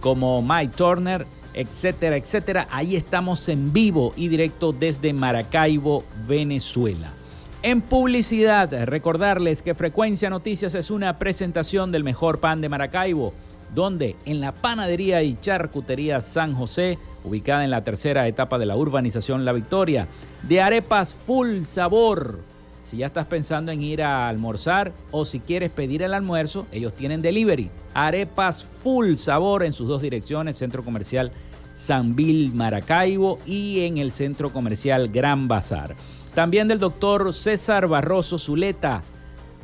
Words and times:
como 0.00 0.40
MyTurner, 0.42 1.26
etcétera, 1.54 2.16
etcétera. 2.16 2.68
Ahí 2.70 2.96
estamos 2.96 3.48
en 3.48 3.72
vivo 3.72 4.12
y 4.16 4.26
directo 4.28 4.72
desde 4.72 5.12
Maracaibo, 5.12 6.04
Venezuela. 6.26 7.12
En 7.62 7.82
publicidad, 7.82 8.86
recordarles 8.86 9.60
que 9.60 9.74
Frecuencia 9.74 10.30
Noticias 10.30 10.74
es 10.74 10.90
una 10.90 11.18
presentación 11.18 11.92
del 11.92 12.04
mejor 12.04 12.40
pan 12.40 12.62
de 12.62 12.70
Maracaibo 12.70 13.34
donde 13.74 14.16
en 14.24 14.40
la 14.40 14.52
panadería 14.52 15.22
y 15.22 15.34
charcutería 15.40 16.20
San 16.20 16.54
José, 16.54 16.98
ubicada 17.24 17.64
en 17.64 17.70
la 17.70 17.84
tercera 17.84 18.26
etapa 18.26 18.58
de 18.58 18.66
la 18.66 18.76
urbanización 18.76 19.44
La 19.44 19.52
Victoria, 19.52 20.08
de 20.42 20.60
arepas 20.60 21.14
full 21.14 21.62
sabor. 21.62 22.40
Si 22.82 22.96
ya 22.96 23.06
estás 23.06 23.26
pensando 23.26 23.70
en 23.70 23.82
ir 23.82 24.02
a 24.02 24.28
almorzar 24.28 24.92
o 25.12 25.24
si 25.24 25.38
quieres 25.38 25.70
pedir 25.70 26.02
el 26.02 26.14
almuerzo, 26.14 26.66
ellos 26.72 26.92
tienen 26.92 27.22
delivery. 27.22 27.70
Arepas 27.94 28.64
full 28.64 29.14
sabor 29.14 29.64
en 29.64 29.72
sus 29.72 29.86
dos 29.86 30.02
direcciones, 30.02 30.56
Centro 30.56 30.82
Comercial 30.82 31.30
San 31.80 32.14
Bill 32.14 32.52
Maracaibo 32.52 33.38
y 33.46 33.86
en 33.86 33.96
el 33.96 34.12
Centro 34.12 34.52
Comercial 34.52 35.08
Gran 35.08 35.48
Bazar. 35.48 35.94
También 36.34 36.68
del 36.68 36.78
doctor 36.78 37.32
César 37.32 37.88
Barroso 37.88 38.38
Zuleta, 38.38 39.02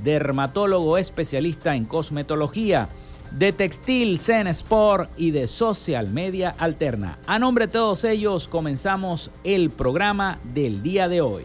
dermatólogo 0.02 0.96
especialista 0.96 1.76
en 1.76 1.84
cosmetología 1.84 2.88
de 3.32 3.52
Textil 3.52 4.18
Zen 4.18 4.46
Sport 4.48 5.10
y 5.16 5.30
de 5.30 5.46
Social 5.46 6.08
Media 6.08 6.54
Alterna. 6.58 7.18
A 7.26 7.38
nombre 7.38 7.66
de 7.66 7.72
todos 7.72 8.04
ellos 8.04 8.48
comenzamos 8.48 9.30
el 9.44 9.70
programa 9.70 10.38
del 10.54 10.82
día 10.82 11.08
de 11.08 11.20
hoy. 11.20 11.44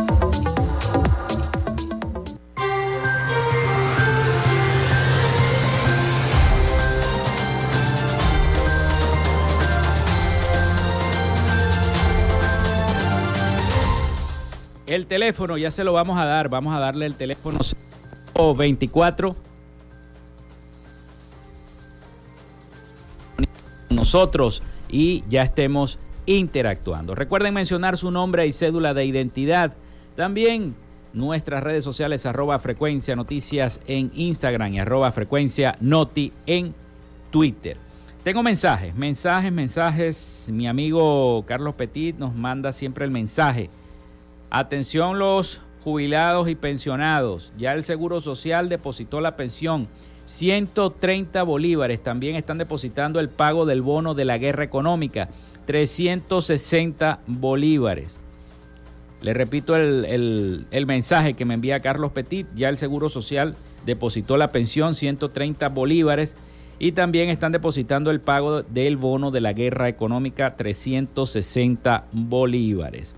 El 14.91 15.07
teléfono 15.07 15.57
ya 15.57 15.71
se 15.71 15.85
lo 15.85 15.93
vamos 15.93 16.19
a 16.19 16.25
dar. 16.25 16.49
Vamos 16.49 16.75
a 16.75 16.79
darle 16.79 17.05
el 17.05 17.15
teléfono 17.15 17.59
24 18.57 19.35
nosotros 23.89 24.61
y 24.89 25.23
ya 25.29 25.43
estemos 25.43 25.97
interactuando. 26.25 27.15
Recuerden 27.15 27.53
mencionar 27.53 27.97
su 27.97 28.11
nombre 28.11 28.45
y 28.45 28.51
cédula 28.51 28.93
de 28.93 29.05
identidad. 29.05 29.71
También 30.17 30.75
nuestras 31.13 31.63
redes 31.63 31.85
sociales 31.85 32.25
arroba 32.25 32.59
frecuencia 32.59 33.15
noticias 33.15 33.79
en 33.87 34.11
Instagram 34.13 34.73
y 34.73 34.79
arroba 34.81 35.13
frecuencia 35.13 35.77
noti 35.79 36.33
en 36.45 36.75
Twitter. 37.29 37.77
Tengo 38.25 38.43
mensajes, 38.43 38.93
mensajes, 38.93 39.53
mensajes. 39.53 40.49
Mi 40.51 40.67
amigo 40.67 41.45
Carlos 41.45 41.75
Petit 41.75 42.17
nos 42.17 42.35
manda 42.35 42.73
siempre 42.73 43.05
el 43.05 43.11
mensaje 43.11 43.69
Atención 44.53 45.17
los 45.17 45.61
jubilados 45.81 46.49
y 46.49 46.55
pensionados. 46.55 47.53
Ya 47.57 47.71
el 47.71 47.85
Seguro 47.85 48.19
Social 48.19 48.67
depositó 48.67 49.21
la 49.21 49.37
pensión. 49.37 49.87
130 50.25 51.41
bolívares. 51.43 52.03
También 52.03 52.35
están 52.35 52.57
depositando 52.57 53.21
el 53.21 53.29
pago 53.29 53.65
del 53.65 53.81
bono 53.81 54.13
de 54.13 54.25
la 54.25 54.37
guerra 54.37 54.65
económica. 54.65 55.29
360 55.67 57.21
bolívares. 57.27 58.17
Le 59.21 59.33
repito 59.33 59.77
el, 59.77 60.65
mensaje 60.85 61.33
que 61.33 61.45
me 61.45 61.53
envía 61.53 61.79
Carlos 61.79 62.11
Petit. 62.11 62.45
Ya 62.53 62.67
el 62.67 62.75
Seguro 62.75 63.07
Social 63.07 63.55
depositó 63.85 64.35
la 64.35 64.49
pensión, 64.49 64.95
130 64.95 65.69
bolívares. 65.69 66.35
Y 66.77 66.91
también 66.91 67.29
están 67.29 67.53
depositando 67.53 68.11
el 68.11 68.19
pago 68.19 68.63
del 68.63 68.97
bono 68.97 69.31
de 69.31 69.39
la 69.39 69.53
guerra 69.53 69.87
económica, 69.87 70.57
360 70.57 72.05
bolívares. 72.11 73.15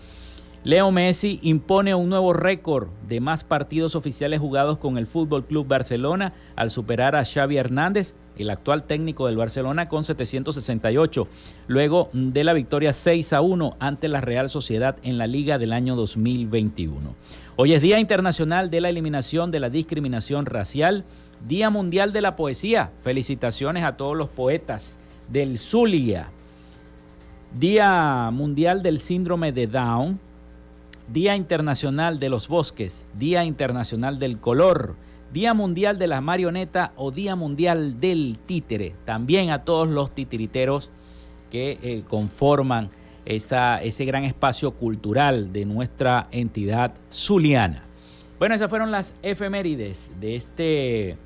Leo 0.65 0.91
Messi 0.91 1.39
impone 1.43 1.95
un 1.95 2.09
nuevo 2.09 2.33
récord 2.33 2.89
de 3.07 3.21
más 3.21 3.45
partidos 3.45 3.95
oficiales 3.95 4.41
jugados 4.41 4.79
con 4.79 4.97
el 4.97 5.07
Fútbol 5.07 5.45
Club 5.45 5.65
Barcelona 5.65 6.33
al 6.57 6.71
superar 6.71 7.15
a 7.15 7.23
Xavi 7.23 7.55
Hernández, 7.55 8.15
el 8.37 8.49
actual 8.49 8.83
técnico 8.83 9.27
del 9.27 9.37
Barcelona, 9.37 9.87
con 9.87 10.03
768, 10.03 11.27
luego 11.67 12.09
de 12.13 12.43
la 12.43 12.53
victoria 12.53 12.93
6 12.93 13.33
a 13.33 13.41
1 13.41 13.77
ante 13.79 14.07
la 14.07 14.21
Real 14.21 14.49
Sociedad 14.49 14.97
en 15.03 15.17
la 15.17 15.27
Liga 15.27 15.57
del 15.57 15.73
año 15.73 15.95
2021. 15.95 17.15
Hoy 17.55 17.73
es 17.73 17.81
Día 17.81 17.99
Internacional 17.99 18.69
de 18.69 18.81
la 18.81 18.89
Eliminación 18.89 19.51
de 19.51 19.59
la 19.59 19.69
Discriminación 19.69 20.45
Racial, 20.45 21.03
Día 21.47 21.69
Mundial 21.69 22.13
de 22.13 22.21
la 22.21 22.35
Poesía. 22.35 22.91
Felicitaciones 23.01 23.83
a 23.83 23.97
todos 23.97 24.15
los 24.15 24.29
poetas 24.29 24.97
del 25.29 25.57
Zulia. 25.57 26.29
Día 27.57 28.29
Mundial 28.31 28.83
del 28.83 28.99
Síndrome 28.99 29.51
de 29.51 29.67
Down, 29.67 30.19
Día 31.11 31.35
Internacional 31.35 32.19
de 32.19 32.29
los 32.29 32.47
Bosques, 32.47 33.03
Día 33.17 33.45
Internacional 33.45 34.19
del 34.19 34.37
Color, 34.37 34.95
Día 35.33 35.53
Mundial 35.53 35.99
de 35.99 36.07
la 36.07 36.21
Marioneta 36.21 36.93
o 36.95 37.11
Día 37.11 37.35
Mundial 37.35 37.99
del 37.99 38.37
Títere. 38.45 38.95
También 39.05 39.49
a 39.49 39.63
todos 39.63 39.87
los 39.87 40.11
titiriteros 40.11 40.89
que 41.51 41.77
eh, 41.81 42.03
conforman 42.07 42.89
esa, 43.25 43.81
ese 43.81 44.05
gran 44.05 44.23
espacio 44.23 44.71
cultural 44.71 45.51
de 45.51 45.65
nuestra 45.65 46.27
entidad 46.31 46.93
zuliana. 47.11 47.83
Bueno, 48.39 48.55
esas 48.55 48.69
fueron 48.69 48.91
las 48.91 49.13
efemérides 49.21 50.11
de 50.19 50.35
este 50.35 51.17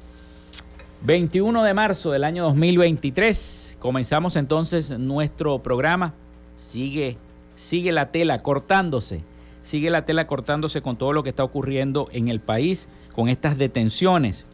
21 1.04 1.64
de 1.64 1.74
marzo 1.74 2.12
del 2.12 2.24
año 2.24 2.44
2023. 2.46 3.78
Comenzamos 3.80 4.36
entonces 4.36 4.98
nuestro 4.98 5.60
programa. 5.60 6.14
Sigue, 6.56 7.18
sigue 7.56 7.92
la 7.92 8.12
tela 8.12 8.40
cortándose 8.42 9.24
sigue 9.62 9.90
la 9.90 10.06
tela 10.06 10.28
cortándose 10.28 10.82
con 10.82 10.98
todo 10.98 11.14
lo 11.14 11.24
que 11.24 11.30
está 11.30 11.44
ocurriendo 11.44 12.10
en 12.12 12.28
el 12.28 12.40
país, 12.40 12.90
con 13.14 13.30
estas 13.30 13.58
detenciones. 13.58 14.46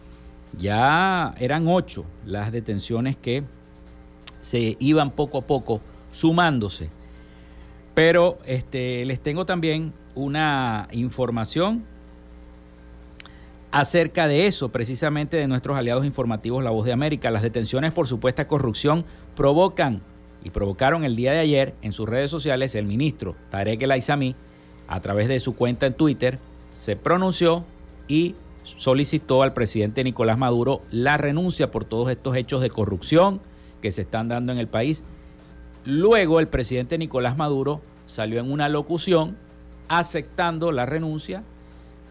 Ya 0.58 1.36
eran 1.40 1.68
ocho 1.68 2.06
las 2.26 2.52
detenciones 2.52 3.18
que 3.18 3.44
se 4.40 4.78
iban 4.80 5.12
poco 5.12 5.40
a 5.40 5.42
poco 5.42 5.82
sumándose. 6.12 6.90
Pero 7.94 8.38
este, 8.46 9.06
les 9.06 9.20
tengo 9.20 9.46
también 9.46 9.94
una 10.16 10.88
información 10.92 11.84
acerca 13.72 14.28
de 14.28 14.48
eso, 14.48 14.70
precisamente 14.70 15.38
de 15.38 15.48
nuestros 15.48 15.78
aliados 15.78 16.06
informativos 16.06 16.64
La 16.64 16.70
Voz 16.70 16.86
de 16.86 16.94
América. 16.94 17.32
Las 17.32 17.42
detenciones 17.42 17.92
por 17.92 18.08
supuesta 18.08 18.48
corrupción 18.48 19.04
provocan 19.36 20.02
y 20.44 20.52
provocaron 20.52 21.04
el 21.04 21.16
día 21.16 21.34
de 21.34 21.40
ayer 21.40 21.76
en 21.82 21.92
sus 21.92 22.08
redes 22.08 22.32
sociales 22.32 22.76
el 22.76 22.86
ministro 22.86 23.36
Tarek 23.50 23.82
El 23.82 23.92
Aizami 23.92 24.36
a 24.88 25.02
través 25.02 25.28
de 25.28 25.40
su 25.40 25.56
cuenta 25.56 25.86
en 25.86 25.94
Twitter, 25.94 26.40
se 26.74 26.96
pronunció 26.96 27.66
y 28.08 28.36
solicitó 28.78 29.44
al 29.44 29.54
presidente 29.54 30.04
Nicolás 30.04 30.38
Maduro 30.38 30.82
la 30.92 31.18
renuncia 31.18 31.72
por 31.72 31.86
todos 31.86 32.10
estos 32.10 32.36
hechos 32.36 32.62
de 32.62 32.70
corrupción 32.70 33.40
que 33.82 33.92
se 33.92 34.02
están 34.02 34.28
dando 34.28 34.52
en 34.52 34.60
el 34.60 34.68
país. 34.68 35.04
Luego 35.86 36.40
el 36.40 36.48
presidente 36.48 36.98
Nicolás 36.98 37.38
Maduro 37.38 37.82
salió 38.06 38.40
en 38.40 38.52
una 38.52 38.68
locución 38.68 39.38
aceptando 39.88 40.72
la 40.72 40.86
renuncia 40.86 41.44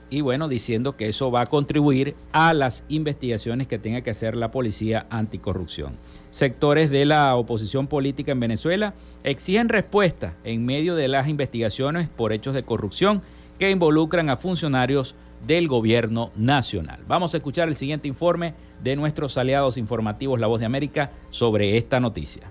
y 0.09 0.21
bueno, 0.21 0.49
diciendo 0.49 0.97
que 0.97 1.09
eso 1.09 1.33
va 1.33 1.43
a 1.43 1.47
contribuir 1.47 2.15
a 2.33 2.55
las 2.55 2.85
investigaciones 2.89 3.67
que 3.67 3.79
tenga 3.79 4.03
que 4.03 4.11
hacer 4.11 4.37
la 4.37 4.53
policía 4.53 5.07
anticorrupción. 5.11 5.95
Sectores 6.31 6.91
de 6.91 7.05
la 7.07 7.35
oposición 7.35 7.89
política 7.89 8.33
en 8.33 8.41
Venezuela 8.41 8.95
exigen 9.25 9.69
respuesta 9.69 10.35
en 10.45 10.65
medio 10.65 10.95
de 10.95 11.09
las 11.09 11.27
investigaciones 11.29 12.09
por 12.09 12.33
hechos 12.33 12.55
de 12.55 12.63
corrupción 12.63 13.21
que 13.59 13.71
involucran 13.71 14.31
a 14.31 14.37
funcionarios 14.37 15.17
del 15.47 15.69
gobierno 15.69 16.31
nacional. 16.37 17.01
Vamos 17.09 17.35
a 17.35 17.39
escuchar 17.39 17.69
el 17.69 17.77
siguiente 17.77 18.09
informe 18.09 18.55
de 18.83 18.97
nuestros 18.97 19.39
aliados 19.39 19.79
informativos 19.79 20.41
La 20.41 20.47
Voz 20.47 20.61
de 20.61 20.67
América 20.67 21.11
sobre 21.31 21.77
esta 21.77 22.01
noticia. 22.01 22.43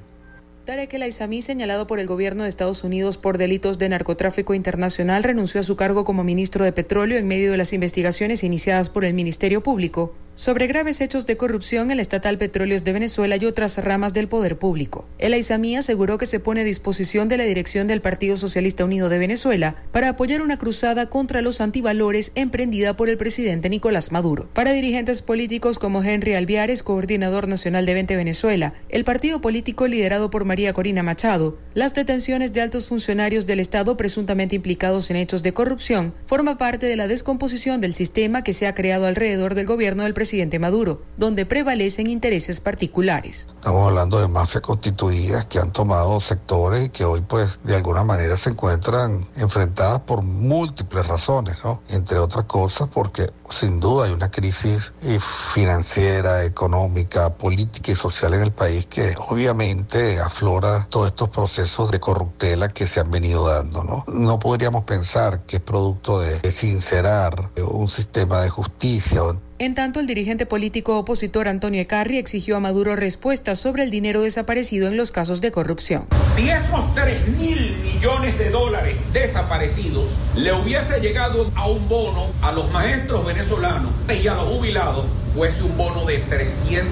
Tarek 0.65 0.93
El 0.95 1.03
Aizami, 1.03 1.43
señalado 1.43 1.85
por 1.85 1.99
el 1.99 2.07
gobierno 2.07 2.43
de 2.43 2.49
Estados 2.49 2.83
Unidos 2.83 3.17
por 3.17 3.37
delitos 3.37 3.77
de 3.77 3.87
narcotráfico 3.87 4.55
internacional, 4.55 5.23
renunció 5.23 5.59
a 5.59 5.63
su 5.63 5.75
cargo 5.75 6.03
como 6.05 6.23
ministro 6.23 6.65
de 6.65 6.71
Petróleo 6.71 7.19
en 7.19 7.27
medio 7.27 7.51
de 7.51 7.57
las 7.57 7.71
investigaciones 7.71 8.43
iniciadas 8.43 8.89
por 8.89 9.05
el 9.05 9.13
Ministerio 9.13 9.61
Público 9.61 10.15
sobre 10.35 10.67
graves 10.67 10.99
hechos 10.99 11.25
de 11.25 11.37
corrupción 11.37 11.91
en 11.91 11.97
la 11.97 12.01
estatal 12.01 12.37
Petróleos 12.37 12.83
de 12.83 12.91
Venezuela 12.91 13.37
y 13.39 13.45
otras 13.45 13.81
ramas 13.83 14.13
del 14.13 14.27
poder 14.27 14.59
público. 14.59 15.07
El 15.17 15.31
Aizamí 15.31 15.77
aseguró 15.77 16.17
que 16.17 16.25
se 16.25 16.41
pone 16.41 16.61
a 16.61 16.65
disposición 16.65 17.29
de 17.29 17.37
la 17.37 17.45
dirección 17.45 17.87
del 17.87 18.01
Partido 18.01 18.35
Socialista 18.35 18.83
Unido 18.83 19.07
de 19.07 19.17
Venezuela 19.17 19.75
para 19.93 20.09
apoyar 20.09 20.41
una 20.41 20.59
cruzada 20.59 21.09
contra 21.09 21.41
los 21.41 21.61
antivalores 21.61 22.33
emprendida 22.35 22.97
por 22.97 23.09
el 23.09 23.15
presidente 23.15 23.69
Nicolás 23.69 24.11
Maduro. 24.11 24.49
Para 24.53 24.73
dirigentes 24.73 25.21
políticos 25.21 25.79
como 25.79 26.03
Henry 26.03 26.33
Alviares, 26.35 26.83
coordinador 26.83 27.47
nacional 27.47 27.85
de 27.85 27.93
Vente 27.93 28.17
Venezuela, 28.17 28.73
el 28.89 29.05
partido 29.05 29.39
político 29.39 29.87
liderado 29.87 30.29
por 30.29 30.43
María 30.43 30.73
Corina 30.73 31.01
Machado, 31.01 31.57
las 31.73 31.95
detenciones 31.95 32.51
de 32.51 32.59
altos 32.59 32.89
funcionarios 32.89 33.45
del 33.45 33.61
Estado 33.61 33.95
presuntamente 33.95 34.55
implicados 34.55 35.09
en 35.09 35.15
hechos 35.15 35.43
de 35.43 35.53
corrupción 35.53 36.13
forma 36.25 36.57
parte 36.57 36.87
de 36.87 36.97
la 36.97 37.07
descomposición 37.07 37.79
del 37.79 37.93
sistema 37.93 38.43
que 38.43 38.51
se 38.51 38.67
ha 38.67 38.75
creado 38.75 39.05
alrededor 39.05 39.55
del 39.55 39.65
gobierno 39.65 40.03
del 40.03 40.13
presidente 40.13 40.24
presidente 40.25 40.57
Maduro, 40.57 41.03
donde 41.17 41.45
prevalecen 41.45 42.07
intereses 42.07 42.59
particulares. 42.59 43.49
Estamos 43.57 43.87
hablando 43.87 44.19
de 44.19 44.27
mafias 44.27 44.63
constituidas 44.63 45.45
que 45.45 45.59
han 45.59 45.71
tomado 45.71 46.19
sectores 46.19 46.85
y 46.85 46.89
que 46.89 47.05
hoy 47.05 47.21
pues 47.21 47.59
de 47.63 47.75
alguna 47.75 48.03
manera 48.03 48.35
se 48.35 48.49
encuentran 48.49 49.23
enfrentadas 49.35 50.01
por 50.01 50.23
múltiples 50.23 51.05
razones, 51.05 51.57
¿no? 51.63 51.83
Entre 51.89 52.17
otras 52.17 52.45
cosas 52.45 52.89
porque 52.91 53.27
sin 53.51 53.79
duda 53.79 54.07
hay 54.07 54.13
una 54.13 54.31
crisis 54.31 54.93
eh, 55.03 55.19
financiera, 55.53 56.43
económica, 56.43 57.35
política 57.35 57.91
y 57.91 57.95
social 57.95 58.33
en 58.33 58.41
el 58.41 58.51
país 58.51 58.87
que 58.87 59.13
obviamente 59.29 60.19
aflora 60.19 60.87
todos 60.89 61.09
estos 61.09 61.29
procesos 61.29 61.91
de 61.91 61.99
corruptela 61.99 62.69
que 62.69 62.87
se 62.87 62.99
han 62.99 63.11
venido 63.11 63.47
dando, 63.47 63.83
¿no? 63.83 64.05
No 64.07 64.39
podríamos 64.39 64.85
pensar 64.85 65.41
que 65.41 65.57
es 65.57 65.61
producto 65.61 66.19
de 66.19 66.51
sincerar 66.51 67.51
un 67.61 67.87
sistema 67.87 68.41
de 68.41 68.49
justicia 68.49 69.21
en 69.57 69.73
tanto, 69.73 70.01
el 70.01 70.07
dirigente 70.07 70.45
político 70.45 70.97
opositor 70.97 71.47
Antonio 71.47 71.79
Ecarri 71.81 72.17
exigió 72.17 72.57
a 72.57 72.59
Maduro 72.59 72.95
respuestas 72.97 73.57
sobre 73.57 73.83
el 73.83 73.89
dinero 73.89 74.21
desaparecido 74.21 74.89
en 74.89 74.97
los 74.97 75.13
casos 75.13 75.39
de 75.39 75.51
corrupción. 75.51 76.07
Si 76.35 76.49
esos 76.49 76.93
3 76.93 77.29
mil 77.39 77.73
millones 77.77 78.37
de 78.37 78.49
dólares 78.49 78.97
desaparecidos 79.13 80.11
le 80.35 80.51
hubiese 80.51 80.99
llegado 80.99 81.49
a 81.55 81.67
un 81.67 81.87
bono 81.87 82.27
a 82.41 82.51
los 82.51 82.69
maestros 82.71 83.25
venezolanos 83.25 83.91
y 84.09 84.27
a 84.27 84.35
los 84.35 84.45
jubilados, 84.45 85.05
fuese 85.33 85.63
un 85.63 85.77
bono 85.77 86.05
de 86.05 86.17
300 86.17 86.85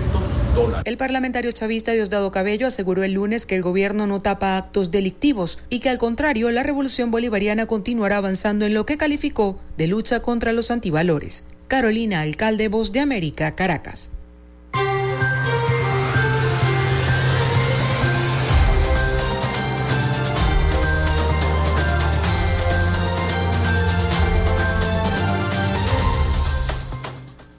dólares. 0.56 0.84
El 0.86 0.98
parlamentario 0.98 1.52
chavista 1.52 1.92
Diosdado 1.92 2.32
Cabello 2.32 2.68
aseguró 2.68 3.04
el 3.04 3.14
lunes 3.14 3.46
que 3.46 3.56
el 3.56 3.62
gobierno 3.62 4.08
no 4.08 4.22
tapa 4.22 4.56
actos 4.56 4.90
delictivos 4.90 5.60
y 5.70 5.80
que 5.80 5.90
al 5.90 5.98
contrario 5.98 6.50
la 6.52 6.64
revolución 6.64 7.12
bolivariana 7.12 7.66
continuará 7.66 8.18
avanzando 8.18 8.66
en 8.66 8.74
lo 8.74 8.86
que 8.86 8.98
calificó 8.98 9.60
de 9.78 9.88
lucha 9.88 10.22
contra 10.22 10.54
los 10.54 10.72
antivalores. 10.72 11.46
Carolina 11.68 12.22
Alcalde, 12.22 12.68
Voz 12.68 12.92
de 12.92 13.00
América, 13.00 13.56
Caracas. 13.56 14.14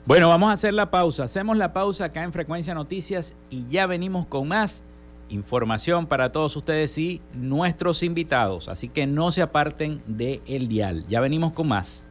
Bueno, 0.05 0.29
vamos 0.29 0.49
a 0.49 0.53
hacer 0.53 0.75
la 0.75 0.91
pausa. 0.91 1.23
Hacemos 1.23 1.57
la 1.57 1.73
pausa 1.73 2.05
acá 2.05 2.23
en 2.23 2.31
Frecuencia 2.31 2.75
Noticias 2.75 3.35
y 3.49 3.65
ya 3.67 3.87
venimos 3.87 4.27
con 4.27 4.47
más 4.47 4.83
información 5.29 6.05
para 6.05 6.31
todos 6.31 6.55
ustedes 6.55 6.95
y 6.99 7.23
nuestros 7.33 8.03
invitados. 8.03 8.69
Así 8.69 8.87
que 8.87 9.07
no 9.07 9.31
se 9.31 9.41
aparten 9.41 10.03
del 10.05 10.41
el 10.45 10.67
dial. 10.67 11.05
Ya 11.07 11.21
venimos 11.21 11.53
con 11.53 11.69
más. 11.69 12.04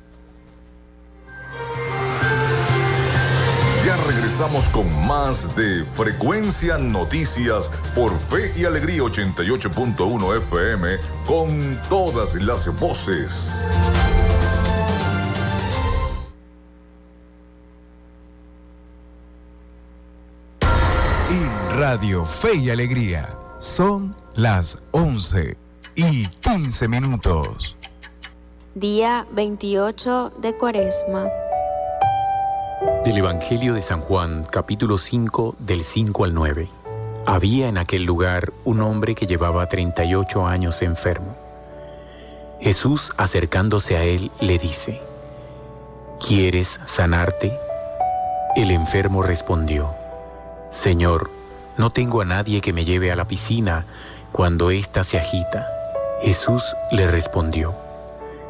Ya 3.85 3.97
regresamos 4.07 4.71
con 4.71 4.87
más 5.07 5.55
de 5.57 5.85
Frecuencia 5.85 6.79
Noticias 6.79 7.71
por 7.95 8.19
Fe 8.19 8.50
y 8.57 8.64
Alegría 8.64 9.03
88.1 9.03 10.38
FM 10.38 10.88
con 11.26 11.79
todas 11.91 12.35
las 12.37 12.81
voces. 12.81 13.62
En 21.29 21.79
Radio 21.79 22.25
Fe 22.25 22.55
y 22.57 22.71
Alegría 22.71 23.29
son 23.59 24.17
las 24.35 24.79
11 24.93 25.59
y 25.95 26.26
15 26.26 26.88
minutos. 26.88 27.76
Día 28.75 29.26
28 29.33 30.33
de 30.41 30.57
Cuaresma. 30.57 31.29
Del 32.81 33.19
Evangelio 33.19 33.75
de 33.75 33.81
San 33.81 34.00
Juan, 34.00 34.45
capítulo 34.50 34.99
5, 34.99 35.57
del 35.59 35.85
5 35.85 36.25
al 36.25 36.35
9. 36.35 36.69
Había 37.26 37.69
en 37.69 37.78
aquel 37.78 38.04
lugar 38.04 38.52
un 38.64 38.81
hombre 38.81 39.14
que 39.14 39.26
llevaba 39.26 39.69
38 39.69 40.47
años 40.47 40.83
enfermo. 40.83 41.37
Jesús 42.61 43.12
acercándose 43.16 43.97
a 43.97 44.02
él 44.02 44.31
le 44.40 44.59
dice, 44.59 45.00
¿quieres 46.26 46.81
sanarte? 46.87 47.57
El 48.57 48.71
enfermo 48.71 49.23
respondió, 49.23 49.95
Señor, 50.71 51.31
no 51.76 51.90
tengo 51.90 52.23
a 52.23 52.25
nadie 52.25 52.61
que 52.61 52.73
me 52.73 52.85
lleve 52.85 53.12
a 53.12 53.16
la 53.16 53.28
piscina 53.28 53.85
cuando 54.33 54.71
ésta 54.71 55.04
se 55.04 55.19
agita. 55.19 55.69
Jesús 56.23 56.75
le 56.90 57.07
respondió, 57.07 57.75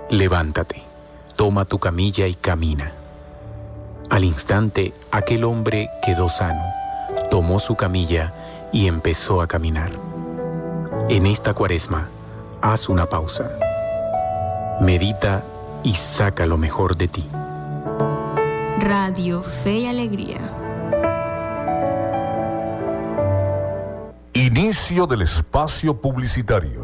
levántate, 0.09 0.83
toma 1.37 1.65
tu 1.65 1.79
camilla 1.79 2.27
y 2.27 2.35
camina. 2.35 2.93
Al 4.11 4.25
instante 4.25 4.93
aquel 5.11 5.45
hombre 5.45 5.91
quedó 6.03 6.29
sano, 6.29 6.63
tomó 7.31 7.59
su 7.59 7.75
camilla 7.75 8.33
y 8.73 8.87
empezó 8.87 9.41
a 9.41 9.47
caminar. 9.47 9.91
En 11.09 11.27
esta 11.27 11.55
cuaresma, 11.55 12.09
haz 12.61 12.89
una 12.89 13.07
pausa. 13.07 13.51
Medita 14.81 15.43
y 15.83 15.95
saca 15.95 16.47
lo 16.47 16.57
mejor 16.57 16.97
de 16.97 17.09
ti. 17.09 17.29
Radio 18.81 19.43
Fe 19.43 19.79
y 19.79 19.87
Alegría. 19.87 20.39
Inicio 24.33 25.07
del 25.07 25.23
espacio 25.23 26.01
publicitario. 26.01 26.84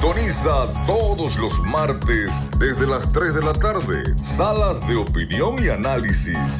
Sintoniza 0.00 0.72
todos 0.86 1.38
los 1.38 1.58
martes 1.66 2.44
desde 2.58 2.86
las 2.86 3.12
3 3.12 3.34
de 3.34 3.42
la 3.42 3.52
tarde. 3.52 4.14
Sala 4.22 4.74
de 4.86 4.94
opinión 4.94 5.56
y 5.60 5.70
análisis. 5.70 6.58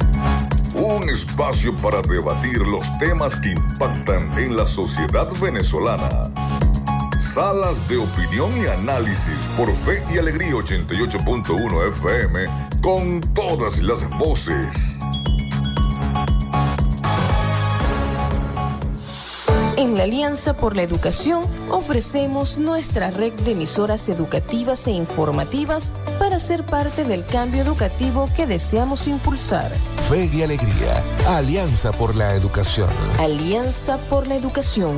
Un 0.75 1.07
espacio 1.09 1.73
para 1.77 2.01
debatir 2.01 2.57
los 2.67 2.83
temas 2.99 3.35
que 3.37 3.51
impactan 3.51 4.29
en 4.37 4.57
la 4.57 4.65
sociedad 4.65 5.29
venezolana. 5.41 6.09
Salas 7.17 7.87
de 7.87 7.97
opinión 7.97 8.51
y 8.57 8.65
análisis 8.65 9.39
por 9.55 9.73
Fe 9.85 10.03
y 10.13 10.17
Alegría 10.17 10.51
88.1 10.51 11.87
FM 11.87 12.45
con 12.81 13.21
todas 13.33 13.81
las 13.81 14.09
voces. 14.17 14.98
En 19.79 19.95
la 19.95 20.03
Alianza 20.03 20.53
por 20.53 20.75
la 20.75 20.83
Educación 20.83 21.41
ofrecemos 21.71 22.57
nuestra 22.57 23.11
red 23.11 23.31
de 23.31 23.51
emisoras 23.51 24.09
educativas 24.09 24.85
e 24.87 24.91
informativas 24.91 25.93
para 26.19 26.37
ser 26.37 26.65
parte 26.65 27.05
del 27.05 27.23
cambio 27.25 27.61
educativo 27.61 28.29
que 28.35 28.45
deseamos 28.45 29.07
impulsar. 29.07 29.71
Fe 30.09 30.29
y 30.33 30.43
Alegría, 30.43 31.01
Alianza 31.29 31.93
por 31.93 32.17
la 32.17 32.35
Educación. 32.35 32.89
Alianza 33.19 33.97
por 34.09 34.27
la 34.27 34.35
Educación. 34.35 34.97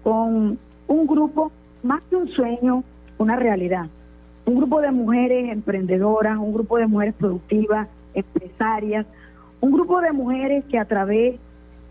con 0.02 0.58
un 0.88 1.06
grupo, 1.06 1.52
más 1.84 2.02
que 2.10 2.16
un 2.16 2.28
sueño, 2.30 2.82
una 3.18 3.36
realidad. 3.36 3.86
Un 4.44 4.56
grupo 4.56 4.80
de 4.80 4.90
mujeres 4.90 5.52
emprendedoras, 5.52 6.36
un 6.36 6.52
grupo 6.52 6.78
de 6.78 6.88
mujeres 6.88 7.14
productivas, 7.14 7.86
empresarias, 8.14 9.06
un 9.60 9.70
grupo 9.70 10.00
de 10.00 10.10
mujeres 10.10 10.64
que 10.64 10.78
a 10.80 10.84
través 10.84 11.36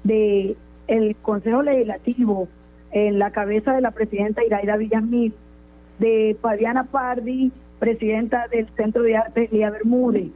de 0.03 0.57
el 0.87 1.15
Consejo 1.17 1.61
Legislativo 1.61 2.47
en 2.91 3.19
la 3.19 3.31
cabeza 3.31 3.73
de 3.73 3.81
la 3.81 3.91
presidenta 3.91 4.43
Iraida 4.45 4.77
Villamil, 4.77 5.33
de 5.99 6.37
Fabiana 6.41 6.85
Pardi, 6.85 7.51
presidenta 7.79 8.47
del 8.47 8.67
Centro 8.75 9.03
de 9.03 9.17
Arte 9.17 9.49
Lía 9.51 9.69
Bermúdez, 9.69 10.31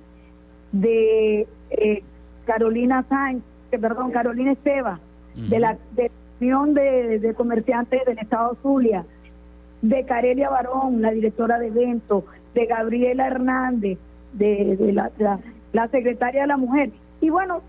de 0.72 1.48
eh, 1.70 2.04
Carolina 2.46 3.06
Sáenz, 3.08 3.44
perdón, 3.70 4.12
Carolina 4.12 4.52
Esteva, 4.52 5.00
de 5.36 5.60
la 5.60 5.78
de 5.96 6.12
Unión 6.42 6.74
de, 6.74 7.34
Comerciantes 7.36 8.06
del 8.06 8.20
Estado 8.20 8.58
Zulia, 8.62 9.06
de 9.82 10.06
Carelia 10.06 10.50
Barón, 10.50 11.02
la 11.02 11.12
directora 11.12 11.60
de 11.60 11.68
eventos, 11.68 12.24
de 12.54 12.66
Gabriela 12.66 13.28
Hernández, 13.28 13.98
de, 14.34 14.78
la, 14.94 15.40
la 15.74 15.88
secretaria 15.90 16.42
de 16.42 16.48
la 16.48 16.58
mujer, 16.58 16.92
y 17.22 17.30
bueno, 17.30 17.62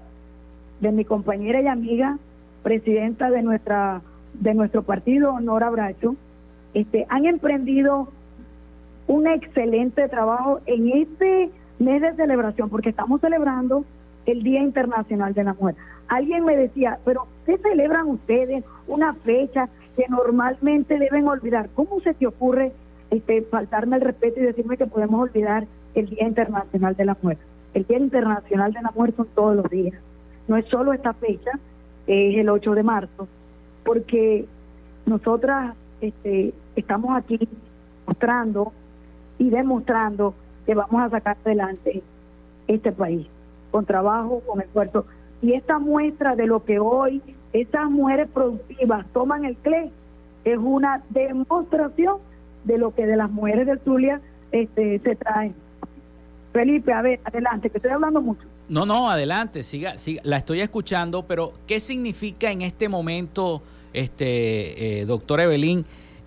de 0.80 0.92
mi 0.92 1.04
compañera 1.04 1.60
y 1.60 1.66
amiga 1.66 2.18
presidenta 2.62 3.30
de 3.30 3.42
nuestra 3.42 4.02
de 4.34 4.54
nuestro 4.54 4.82
partido, 4.82 5.40
Nora 5.40 5.70
Bracho, 5.70 6.14
este, 6.74 7.06
han 7.08 7.26
emprendido 7.26 8.08
un 9.06 9.26
excelente 9.26 10.08
trabajo 10.08 10.60
en 10.66 10.88
este 10.88 11.50
mes 11.78 12.00
de 12.00 12.14
celebración, 12.14 12.70
porque 12.70 12.90
estamos 12.90 13.20
celebrando 13.20 13.84
el 14.26 14.42
Día 14.42 14.60
Internacional 14.60 15.34
de 15.34 15.44
la 15.44 15.54
Mujer. 15.54 15.74
Alguien 16.08 16.44
me 16.44 16.56
decía, 16.56 16.98
pero 17.04 17.26
¿qué 17.46 17.58
celebran 17.58 18.06
ustedes 18.06 18.64
una 18.86 19.14
fecha 19.14 19.68
que 19.96 20.04
normalmente 20.08 20.98
deben 20.98 21.26
olvidar? 21.26 21.70
¿Cómo 21.74 22.00
se 22.00 22.14
te 22.14 22.26
ocurre 22.26 22.72
este, 23.10 23.42
faltarme 23.42 23.96
el 23.96 24.02
respeto 24.02 24.40
y 24.40 24.44
decirme 24.44 24.76
que 24.76 24.86
podemos 24.86 25.20
olvidar 25.20 25.66
el 25.94 26.06
Día 26.06 26.26
Internacional 26.26 26.94
de 26.94 27.04
la 27.04 27.16
Mujer? 27.20 27.38
El 27.74 27.84
Día 27.86 27.98
Internacional 27.98 28.72
de 28.72 28.82
la 28.82 28.92
Mujer 28.94 29.14
son 29.16 29.26
todos 29.34 29.56
los 29.56 29.70
días. 29.70 29.94
No 30.46 30.56
es 30.56 30.66
solo 30.66 30.92
esta 30.92 31.14
fecha, 31.14 31.52
es 32.06 32.36
el 32.36 32.48
8 32.48 32.74
de 32.74 32.82
marzo, 32.82 33.28
porque 33.84 34.46
nosotras 35.06 35.74
este, 36.00 36.54
estamos 36.76 37.16
aquí 37.16 37.38
mostrando 38.06 38.72
y 39.38 39.50
demostrando 39.50 40.34
que 40.66 40.74
vamos 40.74 41.02
a 41.02 41.10
sacar 41.10 41.36
adelante 41.44 42.02
este 42.68 42.92
país, 42.92 43.26
con 43.70 43.86
trabajo, 43.86 44.42
con 44.46 44.60
esfuerzo. 44.60 45.06
Y 45.42 45.54
esta 45.54 45.78
muestra 45.78 46.36
de 46.36 46.46
lo 46.46 46.64
que 46.64 46.78
hoy 46.78 47.22
estas 47.52 47.90
mujeres 47.90 48.28
productivas 48.28 49.06
toman 49.12 49.44
el 49.44 49.56
CLE 49.56 49.90
es 50.44 50.58
una 50.58 51.02
demostración 51.10 52.18
de 52.64 52.78
lo 52.78 52.94
que 52.94 53.06
de 53.06 53.16
las 53.16 53.30
mujeres 53.30 53.66
del 53.66 53.80
Zulia 53.80 54.20
este, 54.52 54.98
se 55.00 55.16
traen. 55.16 55.54
Felipe, 56.52 56.92
a 56.92 57.02
ver, 57.02 57.20
adelante, 57.24 57.70
que 57.70 57.78
estoy 57.78 57.92
hablando 57.92 58.20
mucho. 58.20 58.46
No, 58.70 58.86
no, 58.86 59.10
adelante, 59.10 59.64
siga, 59.64 59.98
siga, 59.98 60.22
la 60.24 60.36
estoy 60.36 60.60
escuchando, 60.60 61.26
pero 61.26 61.54
¿qué 61.66 61.80
significa 61.80 62.52
en 62.52 62.62
este 62.62 62.88
momento, 62.88 63.62
este, 63.92 65.00
eh, 65.00 65.06
doctor 65.06 65.40
Evelyn, 65.40 65.84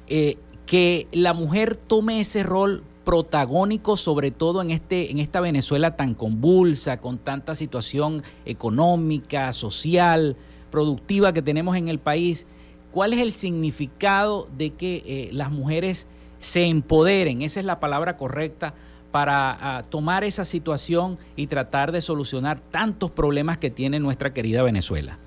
eh, 0.07 0.35
que 0.65 1.07
la 1.13 1.33
mujer 1.33 1.77
tome 1.77 2.19
ese 2.19 2.43
rol 2.43 2.83
protagónico, 3.05 3.95
sobre 3.95 4.31
todo 4.31 4.61
en, 4.61 4.71
este, 4.71 5.09
en 5.09 5.19
esta 5.19 5.39
Venezuela 5.39 5.95
tan 5.95 6.15
convulsa, 6.15 6.99
con 6.99 7.17
tanta 7.17 7.55
situación 7.55 8.21
económica, 8.45 9.53
social, 9.53 10.35
productiva 10.69 11.31
que 11.31 11.41
tenemos 11.41 11.77
en 11.77 11.87
el 11.87 11.99
país? 11.99 12.45
¿Cuál 12.91 13.13
es 13.13 13.21
el 13.21 13.31
significado 13.31 14.49
de 14.57 14.71
que 14.71 15.01
eh, 15.05 15.29
las 15.31 15.49
mujeres 15.49 16.07
se 16.39 16.65
empoderen? 16.65 17.41
Esa 17.41 17.61
es 17.61 17.65
la 17.65 17.79
palabra 17.79 18.17
correcta 18.17 18.73
para 19.13 19.77
ah, 19.77 19.83
tomar 19.83 20.23
esa 20.23 20.43
situación 20.43 21.19
y 21.35 21.45
tratar 21.45 21.91
de 21.91 22.01
solucionar 22.01 22.59
tantos 22.59 23.11
problemas 23.11 23.59
que 23.59 23.69
tiene 23.69 23.99
nuestra 23.99 24.33
querida 24.33 24.63
Venezuela? 24.63 25.19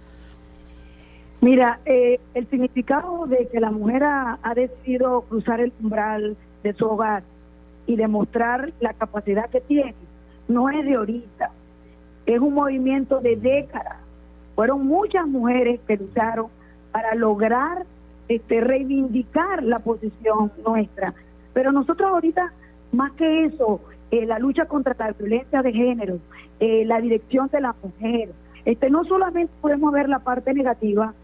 Mira, 1.40 1.78
eh, 1.84 2.18
el 2.34 2.50
significado 2.50 3.26
de 3.28 3.46
que 3.46 3.60
la 3.60 3.70
mujer 3.70 4.02
ha, 4.02 4.38
decidido 4.56 5.20
cruzar 5.28 5.60
el 5.60 5.72
umbral 5.80 6.36
de 6.64 6.72
su 6.72 6.84
hogar 6.84 7.22
y 7.86 7.94
demostrar 7.94 8.72
la 8.80 8.92
capacidad 8.92 9.48
que 9.50 9.60
tiene, 9.60 9.94
no 10.48 10.68
es 10.68 10.84
de 10.84 10.94
ahorita, 10.94 11.52
es 12.26 12.40
un 12.40 12.54
movimiento 12.54 13.20
de 13.20 13.36
décadas. 13.36 13.98
Fueron 14.56 14.84
muchas 14.84 15.28
mujeres 15.28 15.78
que 15.86 15.96
lucharon 15.96 16.48
para 16.90 17.14
lograr 17.14 17.86
este, 18.26 18.60
reivindicar 18.60 19.62
la 19.62 19.78
posición 19.78 20.50
nuestra. 20.64 21.14
Pero 21.54 21.70
nosotros 21.70 22.10
ahorita 22.10 22.52
más 22.92 23.12
que 23.12 23.44
eso, 23.44 23.80
eh, 24.10 24.26
la 24.26 24.38
lucha 24.38 24.66
contra 24.66 24.94
la 24.98 25.12
violencia 25.12 25.62
de 25.62 25.72
género, 25.72 26.18
eh, 26.60 26.84
la 26.84 27.00
dirección 27.00 27.48
de 27.52 27.60
la 27.60 27.74
mujer, 27.82 28.30
este, 28.64 28.90
no 28.90 29.04
solamente 29.04 29.52
podemos 29.60 29.92
ver 29.92 30.08
la 30.08 30.20
parte 30.20 30.52
negativa, 30.54 31.14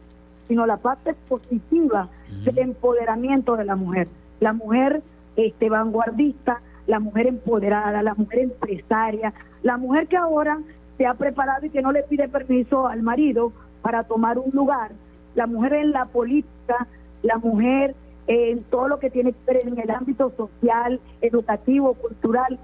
sino 0.48 0.66
la 0.66 0.76
parte 0.76 1.14
positiva 1.28 2.08
del 2.44 2.58
empoderamiento 2.58 3.56
de 3.56 3.64
la 3.64 3.76
mujer. 3.76 4.08
La 4.40 4.52
mujer 4.52 5.02
este, 5.36 5.68
vanguardista, 5.70 6.60
la 6.86 7.00
mujer 7.00 7.26
empoderada, 7.26 8.02
la 8.02 8.14
mujer 8.14 8.40
empresaria, 8.40 9.32
la 9.62 9.76
mujer 9.76 10.08
que 10.08 10.16
ahora 10.16 10.58
se 10.98 11.06
ha 11.06 11.14
preparado 11.14 11.66
y 11.66 11.70
que 11.70 11.82
no 11.82 11.92
le 11.92 12.02
pide 12.02 12.28
permiso 12.28 12.86
al 12.86 13.02
marido 13.02 13.52
para 13.80 14.04
tomar 14.04 14.38
un 14.38 14.50
lugar, 14.52 14.92
la 15.34 15.46
mujer 15.46 15.74
en 15.74 15.92
la 15.92 16.06
política, 16.06 16.86
la 17.22 17.38
mujer 17.38 17.94
en 18.26 18.62
todo 18.64 18.88
lo 18.88 18.98
que 18.98 19.10
tiene 19.10 19.32
que 19.32 19.52
ver 19.52 19.66
en 19.66 19.78
el 19.78 19.90
ámbito 19.90 20.32
social, 20.36 21.00
educativo, 21.20 21.94
cultural, 21.94 22.58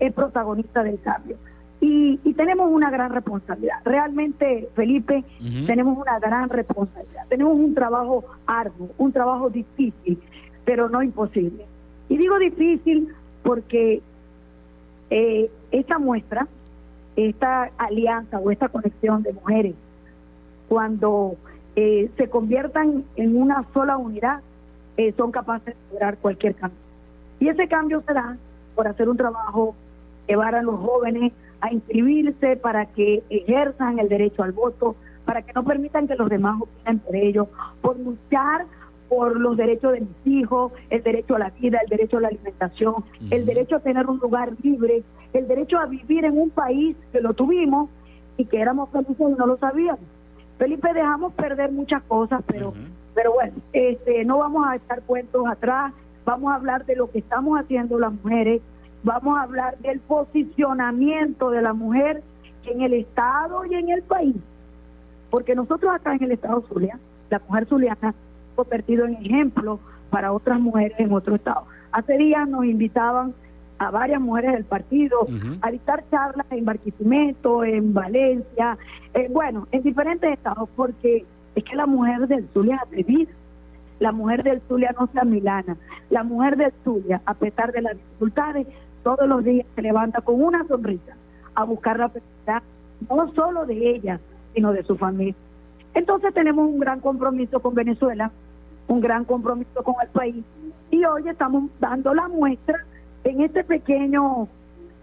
es 0.00 0.12
protagonista 0.12 0.82
del 0.82 1.00
cambio. 1.00 1.36
Y, 1.80 2.18
tenemos 2.34 2.70
una 2.70 2.88
gran 2.90 3.12
responsabilidad. 3.12 3.78
Realmente, 3.84 4.68
Felipe, 4.74 5.24
tenemos 5.66 5.98
una 5.98 6.20
gran 6.20 6.48
responsabilidad. 6.48 7.26
Tenemos 7.28 7.54
un 7.54 7.74
trabajo 7.74 8.24
arduo, 8.46 8.90
un 8.96 9.12
trabajo 9.12 9.50
difícil, 9.50 10.20
pero 10.64 10.88
no 10.88 11.02
imposible. 11.02 11.66
Y 12.08 12.16
digo 12.16 12.38
difícil 12.38 13.12
porque 13.42 14.00
eh, 15.10 15.50
esta 15.72 15.98
muestra, 15.98 16.46
esta 17.16 17.70
alianza 17.76 18.38
o 18.38 18.52
esta 18.52 18.68
conexión 18.68 19.24
de 19.24 19.32
mujeres, 19.32 19.74
cuando 20.68 21.34
eh, 21.74 22.10
se 22.16 22.28
conviertan 22.28 23.04
en 23.16 23.36
una 23.36 23.64
sola 23.72 23.96
unidad, 23.96 24.40
eh, 24.98 25.14
son 25.16 25.30
capaces 25.30 25.74
de 25.74 25.92
lograr 25.92 26.18
cualquier 26.18 26.54
cambio. 26.56 26.78
Y 27.40 27.48
ese 27.48 27.68
cambio 27.68 28.02
se 28.06 28.12
da 28.12 28.36
por 28.74 28.88
hacer 28.88 29.08
un 29.08 29.16
trabajo, 29.16 29.74
llevar 30.26 30.56
a 30.56 30.62
los 30.62 30.78
jóvenes 30.80 31.32
a 31.60 31.72
inscribirse 31.72 32.56
para 32.56 32.86
que 32.86 33.22
ejerzan 33.30 34.00
el 34.00 34.08
derecho 34.08 34.42
al 34.42 34.52
voto, 34.52 34.96
para 35.24 35.42
que 35.42 35.52
no 35.52 35.64
permitan 35.64 36.08
que 36.08 36.16
los 36.16 36.28
demás 36.28 36.60
opinen 36.60 36.98
por 36.98 37.14
ellos, 37.16 37.48
por 37.80 37.98
luchar 37.98 38.66
por 39.08 39.38
los 39.38 39.56
derechos 39.56 39.92
de 39.92 40.00
mis 40.00 40.26
hijos, 40.26 40.72
el 40.90 41.02
derecho 41.02 41.36
a 41.36 41.38
la 41.38 41.50
vida, 41.50 41.78
el 41.82 41.88
derecho 41.88 42.18
a 42.18 42.20
la 42.20 42.28
alimentación, 42.28 42.96
el 43.30 43.46
derecho 43.46 43.76
a 43.76 43.80
tener 43.80 44.06
un 44.06 44.18
lugar 44.18 44.52
libre, 44.62 45.02
el 45.32 45.48
derecho 45.48 45.78
a 45.78 45.86
vivir 45.86 46.24
en 46.24 46.36
un 46.36 46.50
país 46.50 46.96
que 47.12 47.20
lo 47.20 47.34
tuvimos 47.34 47.88
y 48.36 48.44
que 48.44 48.60
éramos 48.60 48.90
felices 48.90 49.16
y 49.18 49.38
no 49.38 49.46
lo 49.46 49.56
sabíamos. 49.58 50.00
Felipe, 50.58 50.92
dejamos 50.92 51.32
perder 51.34 51.70
muchas 51.70 52.02
cosas, 52.02 52.42
pero 52.46 52.74
pero 53.18 53.32
bueno, 53.32 53.54
este, 53.72 54.24
no 54.24 54.38
vamos 54.38 54.64
a 54.68 54.76
estar 54.76 55.02
cuentos 55.02 55.44
atrás, 55.48 55.92
vamos 56.24 56.52
a 56.52 56.54
hablar 56.54 56.86
de 56.86 56.94
lo 56.94 57.10
que 57.10 57.18
estamos 57.18 57.58
haciendo 57.58 57.98
las 57.98 58.12
mujeres, 58.12 58.62
vamos 59.02 59.36
a 59.36 59.42
hablar 59.42 59.76
del 59.78 59.98
posicionamiento 59.98 61.50
de 61.50 61.60
la 61.60 61.72
mujer 61.72 62.22
en 62.62 62.80
el 62.80 62.94
Estado 62.94 63.64
y 63.64 63.74
en 63.74 63.88
el 63.88 64.02
país. 64.04 64.36
Porque 65.30 65.56
nosotros 65.56 65.92
acá 65.92 66.14
en 66.14 66.22
el 66.22 66.30
Estado 66.30 66.62
Zulia, 66.68 66.96
la 67.28 67.42
mujer 67.48 67.66
zuliana, 67.66 68.14
convertido 68.54 69.04
en 69.04 69.14
ejemplo 69.14 69.80
para 70.10 70.32
otras 70.32 70.60
mujeres 70.60 70.94
en 71.00 71.12
otro 71.12 71.34
estado. 71.34 71.64
Hace 71.90 72.18
días 72.18 72.48
nos 72.48 72.66
invitaban 72.66 73.34
a 73.80 73.90
varias 73.90 74.20
mujeres 74.20 74.52
del 74.52 74.64
partido 74.64 75.26
a 75.60 75.72
dictar 75.72 76.04
charlas 76.08 76.46
en 76.50 76.64
Barquisimeto, 76.64 77.64
en 77.64 77.92
Valencia, 77.92 78.78
eh, 79.12 79.26
bueno, 79.28 79.66
en 79.72 79.82
diferentes 79.82 80.32
estados, 80.32 80.68
porque 80.76 81.24
es 81.58 81.64
que 81.64 81.76
la 81.76 81.86
mujer 81.86 82.26
del 82.28 82.48
Zulia 82.52 82.76
es 82.76 82.82
atrevida. 82.82 83.32
La 83.98 84.12
mujer 84.12 84.44
del 84.44 84.60
Zulia 84.68 84.94
no 84.98 85.08
se 85.08 85.18
amilana. 85.18 85.76
La 86.08 86.22
mujer 86.22 86.56
del 86.56 86.72
Zulia, 86.84 87.20
a 87.26 87.34
pesar 87.34 87.72
de 87.72 87.82
las 87.82 87.94
dificultades, 87.94 88.66
todos 89.02 89.28
los 89.28 89.42
días 89.42 89.66
se 89.74 89.82
levanta 89.82 90.20
con 90.20 90.40
una 90.40 90.64
sonrisa 90.66 91.14
a 91.54 91.64
buscar 91.64 91.98
la 91.98 92.08
felicidad, 92.08 92.62
no 93.10 93.32
solo 93.32 93.66
de 93.66 93.90
ella, 93.90 94.20
sino 94.54 94.72
de 94.72 94.84
su 94.84 94.96
familia. 94.96 95.34
Entonces 95.94 96.32
tenemos 96.32 96.68
un 96.68 96.78
gran 96.78 97.00
compromiso 97.00 97.60
con 97.60 97.74
Venezuela, 97.74 98.30
un 98.86 99.00
gran 99.00 99.24
compromiso 99.24 99.82
con 99.82 99.96
el 100.00 100.08
país, 100.08 100.44
y 100.90 101.04
hoy 101.04 101.28
estamos 101.28 101.70
dando 101.80 102.14
la 102.14 102.28
muestra 102.28 102.84
en 103.24 103.40
este 103.40 103.64
pequeño 103.64 104.46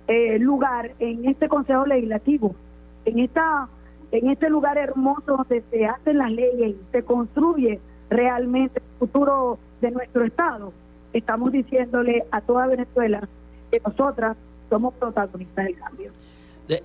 eh, 0.07 0.39
lugar, 0.39 0.91
en 0.99 1.25
este 1.27 1.49
Consejo 1.49 1.85
Legislativo, 1.85 2.55
en 3.03 3.19
esta 3.19 3.67
en 4.11 4.29
este 4.29 4.49
lugar 4.49 4.77
hermoso 4.77 5.37
donde 5.37 5.63
se 5.69 5.85
hacen 5.85 6.17
las 6.17 6.31
leyes 6.31 6.75
y 6.75 6.91
se 6.91 7.03
construye 7.03 7.79
realmente 8.09 8.79
el 8.79 8.99
futuro 8.99 9.57
de 9.81 9.91
nuestro 9.91 10.23
Estado, 10.23 10.71
estamos 11.13 11.51
diciéndole 11.51 12.25
a 12.31 12.41
toda 12.41 12.67
Venezuela 12.67 13.27
que 13.71 13.81
nosotras 13.85 14.37
somos 14.69 14.93
protagonistas 14.95 15.65
del 15.65 15.75
cambio. 15.75 16.11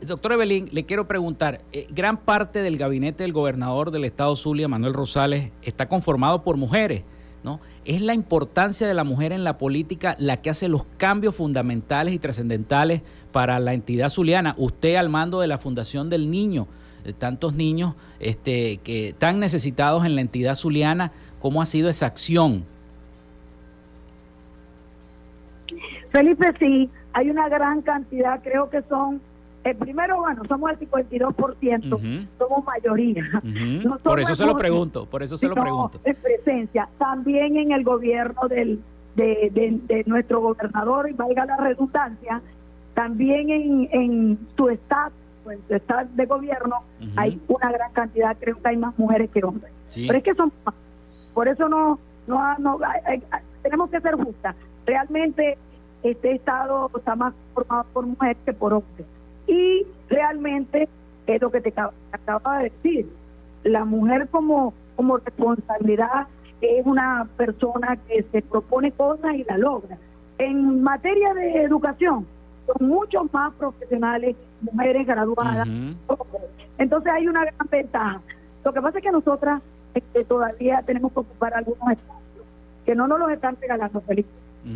doctor 0.07 0.33
Evelyn, 0.33 0.69
le 0.73 0.85
quiero 0.85 1.07
preguntar, 1.07 1.61
eh, 1.73 1.87
gran 1.91 2.17
parte 2.17 2.61
del 2.63 2.77
gabinete 2.77 3.23
del 3.25 3.33
gobernador 3.33 3.91
del 3.91 4.05
estado 4.05 4.37
Zulia, 4.37 4.69
Manuel 4.69 4.95
Rosales, 4.95 5.51
está 5.63 5.89
conformado 5.89 6.43
por 6.43 6.57
mujeres, 6.57 7.03
¿no? 7.43 7.61
¿Es 7.85 8.03
la 8.03 8.13
importancia 8.13 8.87
de 8.87 8.95
la 8.95 9.05
mujer 9.05 9.33
en 9.33 9.45
la 9.45 9.57
política 9.57 10.15
la 10.19 10.37
que 10.37 10.51
hace 10.51 10.69
los 10.69 10.85
cambios 10.99 11.35
fundamentales 11.35 12.13
y 12.13 12.19
trascendentales 12.19 13.03
para 13.33 13.59
la 13.59 13.73
entidad 13.73 14.11
zuliana? 14.11 14.55
Usted 14.59 14.97
al 14.97 15.09
mando 15.09 15.41
de 15.41 15.47
la 15.47 15.59
Fundación 15.59 16.11
del 16.11 16.31
Niño, 16.31 16.67
tantos 17.19 17.55
niños 17.55 17.95
este, 18.19 18.79
que 18.79 19.15
tan 19.19 19.41
necesitados 19.41 20.05
en 20.05 20.15
la 20.15 20.21
entidad 20.21 20.55
zuliana, 20.55 21.13
¿cómo 21.39 21.63
ha 21.63 21.67
sido 21.67 21.89
esa 21.89 22.07
acción? 22.07 22.65
Felipe, 26.11 26.53
sí, 26.59 26.91
hay 27.13 27.31
una 27.31 27.49
gran 27.49 27.83
cantidad, 27.83 28.43
creo 28.43 28.69
que 28.69 28.83
son, 28.83 29.21
el 29.65 29.77
primero, 29.77 30.19
bueno, 30.19 30.43
somos 30.49 30.71
el 30.73 30.79
52%, 30.89 32.29
somos 32.39 32.65
mayoría. 32.65 33.25
por 34.03 34.21
eso 34.21 34.35
se 34.35 34.47
lo 34.47 34.57
pregunto, 34.57 35.07
por 35.07 35.23
eso 35.23 35.37
se 35.37 35.49
lo 35.49 35.55
pregunto. 35.55 36.01
En 36.05 36.17
presencia, 36.17 36.89
también 36.99 37.57
en 37.57 37.73
el 37.73 37.85
gobierno 37.85 38.49
del, 38.49 38.81
de, 39.15 39.81
de, 39.87 40.05
nuestro 40.07 40.41
gobernador, 40.41 41.09
y 41.09 41.13
valga 41.13 41.45
la 41.47 41.57
redundancia, 41.57 42.41
también 42.95 43.51
en, 43.51 43.89
en 43.93 44.39
su 44.57 44.69
estado 44.69 45.13
su 45.69 45.75
estado 45.75 46.09
de 46.15 46.27
gobierno 46.27 46.77
hay 47.17 47.41
una 47.49 47.73
gran 47.73 47.93
cantidad, 47.93 48.37
creo 48.39 48.61
que 48.61 48.69
hay 48.69 48.77
más 48.77 48.99
mujeres 48.99 49.31
que 49.31 49.45
hombres. 49.45 49.73
Pero 49.95 50.19
es 50.19 50.25
que 50.25 50.35
son 50.35 50.53
por 51.35 51.49
eso 51.49 51.69
no, 51.69 51.99
no, 52.27 52.59
no 52.59 52.79
tenemos 53.63 53.91
que 53.91 54.01
ser 54.01 54.15
justas. 54.17 54.57
Realmente 54.87 55.59
este 56.03 56.33
estado 56.33 56.91
está 56.97 57.15
más 57.15 57.35
formado 57.55 57.87
por 57.93 58.07
mujeres 58.07 58.37
que 58.45 58.53
por 58.53 58.73
hombres. 58.73 59.07
Y 59.47 59.87
realmente 60.09 60.89
es 61.27 61.41
lo 61.41 61.51
que 61.51 61.61
te 61.61 61.73
acaba 62.13 62.59
de 62.59 62.71
decir, 62.71 63.09
la 63.65 63.85
mujer 63.85 64.29
como, 64.29 64.75
como 64.97 65.19
responsabilidad 65.19 66.27
es 66.61 66.85
una 66.85 67.27
persona 67.37 67.97
que 68.09 68.23
se 68.31 68.43
propone 68.43 68.93
cosas 68.93 69.35
y 69.35 69.45
la 69.45 69.59
logra. 69.59 69.97
En 70.39 70.83
materia 70.83 71.35
de 71.35 71.63
educación, 71.63 72.27
son 72.67 72.89
muchos 72.89 73.33
más 73.33 73.53
profesionales, 73.55 74.37
mujeres 74.63 75.07
graduadas. 75.07 75.69
Entonces 76.79 77.13
hay 77.13 77.29
una 77.29 77.45
gran 77.45 77.69
ventaja. 77.71 78.21
Lo 78.65 78.73
que 78.73 78.81
pasa 78.81 78.99
es 78.99 79.05
que 79.05 79.11
nosotras 79.11 79.63
este, 79.95 80.25
todavía 80.25 80.83
tenemos 80.83 81.13
que 81.13 81.21
ocupar 81.21 81.55
algunos 81.55 81.93
espacios 81.93 82.45
que 82.85 82.95
no 82.95 83.07
nos 83.07 83.19
los 83.19 83.31
están 83.31 83.57
regalando, 83.61 84.01
Felipe. 84.01 84.29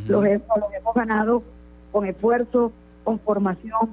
los, 0.08 0.24
hemos, 0.24 0.46
los 0.58 0.72
hemos 0.74 0.94
ganado 0.94 1.42
con 1.92 2.06
esfuerzo, 2.06 2.72
con 3.04 3.18
formación, 3.20 3.90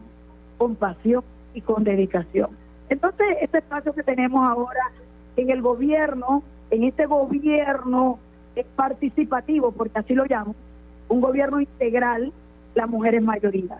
con 0.57 0.75
pasión 0.75 1.23
y 1.53 1.61
con 1.61 1.83
dedicación. 1.83 2.49
Entonces, 2.89 3.27
este 3.41 3.59
espacio 3.59 3.93
que 3.93 4.03
tenemos 4.03 4.43
ahora 4.43 4.91
en 5.37 5.49
el 5.49 5.61
gobierno, 5.61 6.43
en 6.69 6.83
este 6.83 7.05
gobierno 7.05 8.19
participativo, 8.75 9.71
porque 9.71 9.99
así 9.99 10.13
lo 10.13 10.25
llamo, 10.25 10.55
un 11.07 11.21
gobierno 11.21 11.59
integral, 11.59 12.31
la 12.75 12.87
mujer 12.87 13.15
es 13.15 13.23
mayoría. 13.23 13.77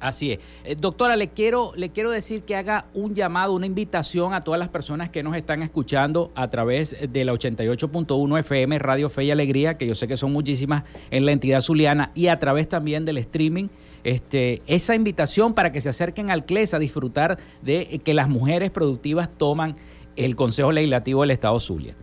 Así 0.00 0.32
es. 0.32 0.38
Eh, 0.64 0.76
doctora, 0.76 1.16
le 1.16 1.28
quiero, 1.28 1.72
le 1.76 1.90
quiero 1.90 2.10
decir 2.10 2.42
que 2.42 2.56
haga 2.56 2.86
un 2.94 3.14
llamado, 3.14 3.54
una 3.54 3.66
invitación 3.66 4.34
a 4.34 4.40
todas 4.40 4.58
las 4.58 4.68
personas 4.68 5.10
que 5.10 5.22
nos 5.22 5.36
están 5.36 5.62
escuchando 5.62 6.30
a 6.34 6.48
través 6.48 6.96
de 7.10 7.24
la 7.24 7.32
88.1 7.32 8.38
FM 8.40 8.78
Radio 8.78 9.08
Fe 9.08 9.24
y 9.24 9.30
Alegría, 9.30 9.78
que 9.78 9.86
yo 9.86 9.94
sé 9.94 10.06
que 10.06 10.16
son 10.16 10.32
muchísimas 10.32 10.84
en 11.10 11.24
la 11.24 11.32
entidad 11.32 11.60
zuliana, 11.60 12.10
y 12.14 12.28
a 12.28 12.38
través 12.38 12.68
también 12.68 13.04
del 13.04 13.18
streaming. 13.18 13.68
Este, 14.04 14.62
esa 14.66 14.94
invitación 14.94 15.54
para 15.54 15.72
que 15.72 15.80
se 15.80 15.88
acerquen 15.88 16.30
al 16.30 16.44
CLES 16.44 16.74
a 16.74 16.78
disfrutar 16.78 17.38
de 17.62 18.00
que 18.04 18.14
las 18.14 18.28
mujeres 18.28 18.70
productivas 18.70 19.32
toman 19.32 19.74
el 20.14 20.36
Consejo 20.36 20.72
Legislativo 20.72 21.22
del 21.22 21.32
Estado 21.32 21.58
Zulia. 21.58 21.94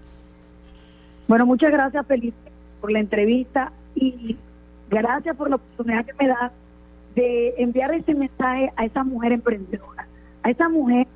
Bueno, 1.27 1.45
muchas 1.45 1.71
gracias 1.71 2.05
Felipe 2.05 2.51
por 2.81 2.91
la 2.91 2.99
entrevista 2.99 3.71
y 3.95 4.35
gracias 4.89 5.35
por 5.37 5.49
la 5.49 5.55
oportunidad 5.55 6.05
que 6.05 6.13
me 6.19 6.27
da 6.27 6.51
de 7.15 7.53
enviar 7.57 7.93
ese 7.93 8.13
mensaje 8.13 8.71
a 8.75 8.85
esa 8.85 9.03
mujer 9.03 9.33
emprendedora, 9.33 10.07
a 10.41 10.49
esa 10.49 10.69
mujer 10.69 11.07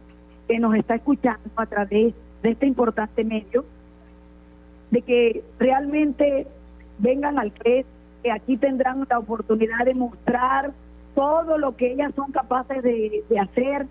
que 0.47 0.59
nos 0.59 0.75
está 0.75 0.95
escuchando 0.95 1.49
a 1.55 1.65
través 1.65 2.13
de 2.43 2.49
este 2.49 2.65
importante 2.65 3.23
medio, 3.23 3.65
de 4.91 5.01
que 5.01 5.43
realmente 5.59 6.47
vengan 6.99 7.37
al 7.37 7.51
CRES, 7.51 7.85
que 8.23 8.31
aquí 8.31 8.57
tendrán 8.57 9.05
la 9.09 9.19
oportunidad 9.19 9.85
de 9.85 9.93
mostrar 9.93 10.71
todo 11.15 11.57
lo 11.57 11.75
que 11.75 11.91
ellas 11.91 12.13
son 12.15 12.31
capaces 12.31 12.83
de, 12.83 13.23
hacer, 13.39 13.87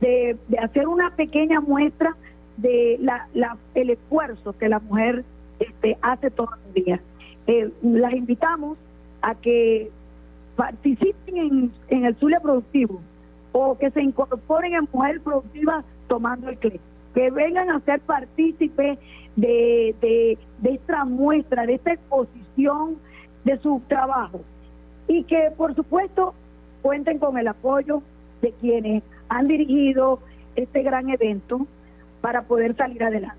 de, 0.00 0.36
hacer 0.58 0.88
una 0.88 1.10
pequeña 1.14 1.60
muestra 1.60 2.16
de 2.56 2.98
la, 3.00 3.56
el 3.74 3.90
esfuerzo 3.90 4.56
que 4.58 4.68
la 4.68 4.80
mujer 4.80 5.24
este, 5.58 5.98
hace 6.02 6.30
todos 6.30 6.50
los 6.64 6.74
días. 6.74 7.00
Eh, 7.46 7.70
las 7.82 8.14
invitamos 8.14 8.78
a 9.22 9.34
que 9.34 9.90
participen 10.56 11.72
en, 11.88 12.04
el 12.04 12.16
Zulia 12.16 12.40
Productivo 12.40 13.00
o 13.52 13.76
que 13.78 13.90
se 13.90 14.02
incorporen 14.02 14.74
en 14.74 14.88
Mujer 14.92 15.20
Productiva 15.20 15.84
tomando 16.08 16.48
el 16.48 16.58
CLE, 16.58 16.80
que 17.14 17.30
vengan 17.30 17.70
a 17.70 17.80
ser 17.80 18.00
partícipes 18.00 18.98
de, 19.36 19.94
de, 20.00 20.38
esta 20.70 21.04
muestra, 21.04 21.66
de 21.66 21.74
esta 21.74 21.92
exposición 21.92 22.96
de 23.44 23.58
su 23.58 23.80
trabajo 23.88 24.42
y 25.08 25.24
que 25.24 25.50
por 25.56 25.74
supuesto 25.74 26.34
cuenten 26.82 27.18
con 27.18 27.38
el 27.38 27.48
apoyo 27.48 28.02
de 28.42 28.52
quienes 28.52 29.02
han 29.28 29.48
dirigido 29.48 30.20
este 30.56 30.82
gran 30.82 31.08
evento 31.08 31.66
para 32.20 32.42
poder 32.42 32.76
salir 32.76 33.02
adelante. 33.02 33.38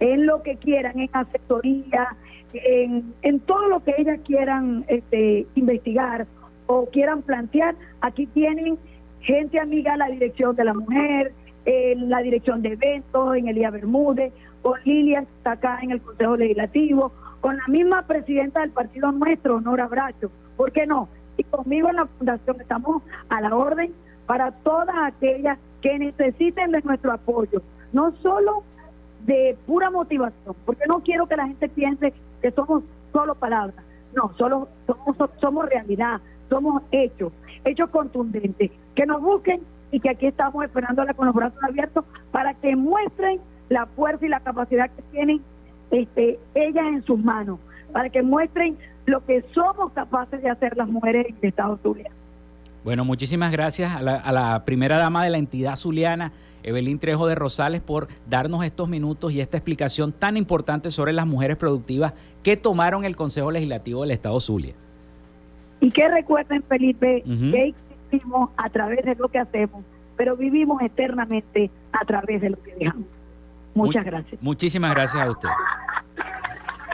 En 0.00 0.26
lo 0.26 0.42
que 0.42 0.56
quieran, 0.56 0.98
en 0.98 1.10
asesoría, 1.12 2.16
en, 2.54 3.14
en 3.22 3.40
todo 3.40 3.68
lo 3.68 3.82
que 3.82 3.94
ellas 3.98 4.20
quieran 4.24 4.84
este, 4.88 5.46
investigar 5.54 6.26
o 6.66 6.86
quieran 6.86 7.22
plantear, 7.22 7.74
aquí 8.00 8.26
tienen 8.26 8.78
gente 9.20 9.58
amiga 9.58 9.96
la 9.96 10.08
dirección 10.08 10.54
de 10.56 10.64
la 10.64 10.74
mujer, 10.74 11.32
en 11.64 12.10
la 12.10 12.20
dirección 12.20 12.62
de 12.62 12.72
eventos, 12.72 13.36
en 13.36 13.48
Elía 13.48 13.70
Bermúdez, 13.70 14.32
con 14.62 14.78
Lilia 14.84 15.20
está 15.20 15.52
acá 15.52 15.78
en 15.82 15.90
el 15.90 16.00
Consejo 16.00 16.36
Legislativo, 16.36 17.12
con 17.40 17.56
la 17.56 17.66
misma 17.68 18.02
presidenta 18.06 18.60
del 18.60 18.70
partido 18.70 19.12
nuestro, 19.12 19.60
Nora 19.60 19.86
Bracho, 19.86 20.30
¿por 20.56 20.72
qué 20.72 20.86
no? 20.86 21.08
Y 21.36 21.44
conmigo 21.44 21.88
en 21.88 21.96
la 21.96 22.06
fundación 22.06 22.60
estamos 22.60 23.02
a 23.28 23.40
la 23.40 23.54
orden 23.54 23.92
para 24.26 24.52
todas 24.52 24.96
aquellas 25.02 25.58
que 25.82 25.98
necesiten 25.98 26.70
de 26.70 26.80
nuestro 26.80 27.12
apoyo, 27.12 27.60
no 27.92 28.14
solo 28.22 28.62
de 29.26 29.56
pura 29.66 29.90
motivación, 29.90 30.54
porque 30.64 30.84
no 30.86 31.00
quiero 31.00 31.26
que 31.26 31.36
la 31.36 31.46
gente 31.46 31.68
piense 31.68 32.12
que 32.44 32.50
somos 32.50 32.82
solo 33.10 33.34
palabras, 33.36 33.82
no, 34.14 34.30
solo 34.36 34.68
somos, 34.86 35.30
somos 35.40 35.66
realidad, 35.66 36.20
somos 36.50 36.82
hechos, 36.92 37.32
hechos 37.64 37.88
contundentes, 37.88 38.70
que 38.94 39.06
nos 39.06 39.22
busquen 39.22 39.62
y 39.90 39.98
que 39.98 40.10
aquí 40.10 40.26
estamos 40.26 40.62
esperándola 40.62 41.14
con 41.14 41.24
los 41.24 41.34
brazos 41.34 41.58
abiertos 41.64 42.04
para 42.32 42.52
que 42.52 42.76
muestren 42.76 43.40
la 43.70 43.86
fuerza 43.86 44.26
y 44.26 44.28
la 44.28 44.40
capacidad 44.40 44.90
que 44.90 45.00
tienen 45.10 45.40
este, 45.90 46.38
ellas 46.54 46.84
en 46.86 47.02
sus 47.04 47.18
manos, 47.18 47.60
para 47.94 48.10
que 48.10 48.22
muestren 48.22 48.76
lo 49.06 49.24
que 49.24 49.42
somos 49.54 49.92
capaces 49.92 50.42
de 50.42 50.50
hacer 50.50 50.76
las 50.76 50.88
mujeres 50.88 51.28
en 51.28 51.48
Estados 51.48 51.80
Unidos. 51.82 52.12
Bueno, 52.84 53.06
muchísimas 53.06 53.52
gracias 53.52 53.96
a 53.96 54.02
la, 54.02 54.16
a 54.16 54.32
la 54.32 54.66
primera 54.66 54.98
dama 54.98 55.24
de 55.24 55.30
la 55.30 55.38
entidad 55.38 55.76
zuliana, 55.76 56.30
Evelyn 56.64 56.98
Trejo 56.98 57.26
de 57.26 57.34
Rosales, 57.34 57.80
por 57.80 58.08
darnos 58.28 58.64
estos 58.64 58.88
minutos 58.88 59.32
y 59.32 59.40
esta 59.40 59.56
explicación 59.56 60.12
tan 60.12 60.36
importante 60.36 60.90
sobre 60.90 61.12
las 61.12 61.26
mujeres 61.26 61.56
productivas 61.56 62.14
que 62.42 62.56
tomaron 62.56 63.04
el 63.04 63.14
Consejo 63.14 63.50
Legislativo 63.50 64.02
del 64.02 64.10
Estado 64.10 64.40
Zulia. 64.40 64.74
Y 65.80 65.90
que 65.90 66.08
recuerden, 66.08 66.62
Felipe, 66.62 67.22
que 67.22 67.74
existimos 68.10 68.50
a 68.56 68.70
través 68.70 69.04
de 69.04 69.14
lo 69.14 69.28
que 69.28 69.38
hacemos, 69.38 69.84
pero 70.16 70.36
vivimos 70.36 70.80
eternamente 70.82 71.70
a 71.92 72.04
través 72.04 72.40
de 72.40 72.50
lo 72.50 72.62
que 72.62 72.74
dejamos. 72.74 73.06
Muchas 73.74 74.04
gracias. 74.04 74.40
Muchísimas 74.42 74.92
gracias 74.92 75.22
a 75.22 75.30
usted. 75.30 75.48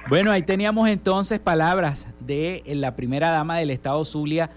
Bueno, 0.09 0.33
ahí 0.33 0.43
teníamos 0.43 0.89
entonces 0.89 1.39
palabras 1.39 2.09
de 2.19 2.63
la 2.67 2.97
primera 2.97 3.31
dama 3.31 3.59
del 3.59 3.71
Estado 3.71 4.05
Zulia, 4.05 4.51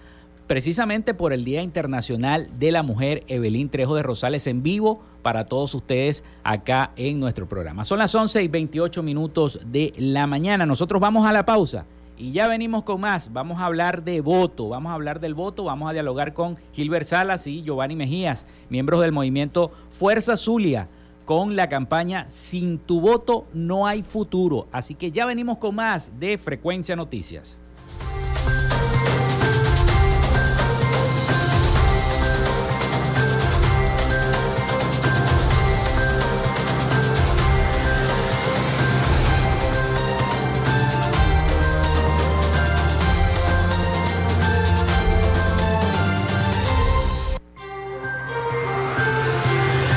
precisamente 0.53 1.15
por 1.15 1.33
el 1.33 1.45
Día 1.45 1.63
Internacional 1.63 2.47
de 2.59 2.71
la 2.71 2.83
Mujer, 2.83 3.23
Evelyn 3.27 3.69
Trejo 3.69 3.95
de 3.95 4.03
Rosales, 4.03 4.45
en 4.45 4.61
vivo 4.61 5.01
para 5.23 5.47
todos 5.47 5.73
ustedes 5.73 6.23
acá 6.43 6.91
en 6.95 7.19
nuestro 7.19 7.49
programa. 7.49 7.83
Son 7.85 7.97
las 7.97 8.13
11 8.13 8.43
y 8.43 8.47
28 8.49 9.01
minutos 9.01 9.59
de 9.65 9.93
la 9.97 10.27
mañana. 10.27 10.67
Nosotros 10.67 11.01
vamos 11.01 11.27
a 11.27 11.33
la 11.33 11.43
pausa 11.43 11.87
y 12.19 12.33
ya 12.33 12.47
venimos 12.47 12.83
con 12.83 13.01
más. 13.01 13.33
Vamos 13.33 13.59
a 13.59 13.65
hablar 13.65 14.03
de 14.03 14.21
voto, 14.21 14.69
vamos 14.69 14.91
a 14.91 14.93
hablar 14.93 15.19
del 15.19 15.33
voto, 15.33 15.63
vamos 15.63 15.89
a 15.89 15.93
dialogar 15.93 16.35
con 16.35 16.55
Gilbert 16.71 17.07
Salas 17.07 17.47
y 17.47 17.63
Giovanni 17.63 17.95
Mejías, 17.95 18.45
miembros 18.69 19.01
del 19.01 19.11
movimiento 19.11 19.71
Fuerza 19.89 20.37
Zulia, 20.37 20.87
con 21.25 21.55
la 21.55 21.67
campaña 21.67 22.27
Sin 22.29 22.77
tu 22.77 23.01
voto 23.01 23.47
no 23.55 23.87
hay 23.87 24.03
futuro. 24.03 24.67
Así 24.71 24.93
que 24.93 25.09
ya 25.09 25.25
venimos 25.25 25.57
con 25.57 25.73
más 25.73 26.11
de 26.19 26.37
Frecuencia 26.37 26.95
Noticias. 26.95 27.57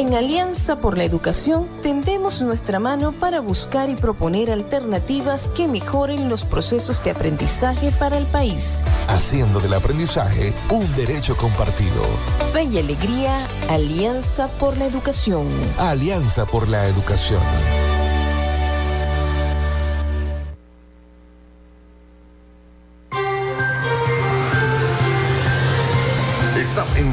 En 0.00 0.14
Alianza 0.14 0.76
por 0.76 0.96
la 0.96 1.04
Educación 1.04 1.68
tendemos 1.82 2.40
nuestra 2.40 2.80
mano 2.80 3.12
para 3.12 3.40
buscar 3.40 3.90
y 3.90 3.96
proponer 3.96 4.50
alternativas 4.50 5.48
que 5.48 5.68
mejoren 5.68 6.30
los 6.30 6.46
procesos 6.46 7.04
de 7.04 7.10
aprendizaje 7.10 7.92
para 7.98 8.16
el 8.16 8.24
país. 8.24 8.80
Haciendo 9.08 9.60
del 9.60 9.74
aprendizaje 9.74 10.54
un 10.70 10.90
derecho 10.96 11.36
compartido. 11.36 12.02
Fe 12.50 12.62
y 12.62 12.78
alegría, 12.78 13.46
Alianza 13.68 14.48
por 14.48 14.78
la 14.78 14.86
Educación. 14.86 15.46
Alianza 15.76 16.46
por 16.46 16.66
la 16.70 16.86
Educación. 16.86 17.42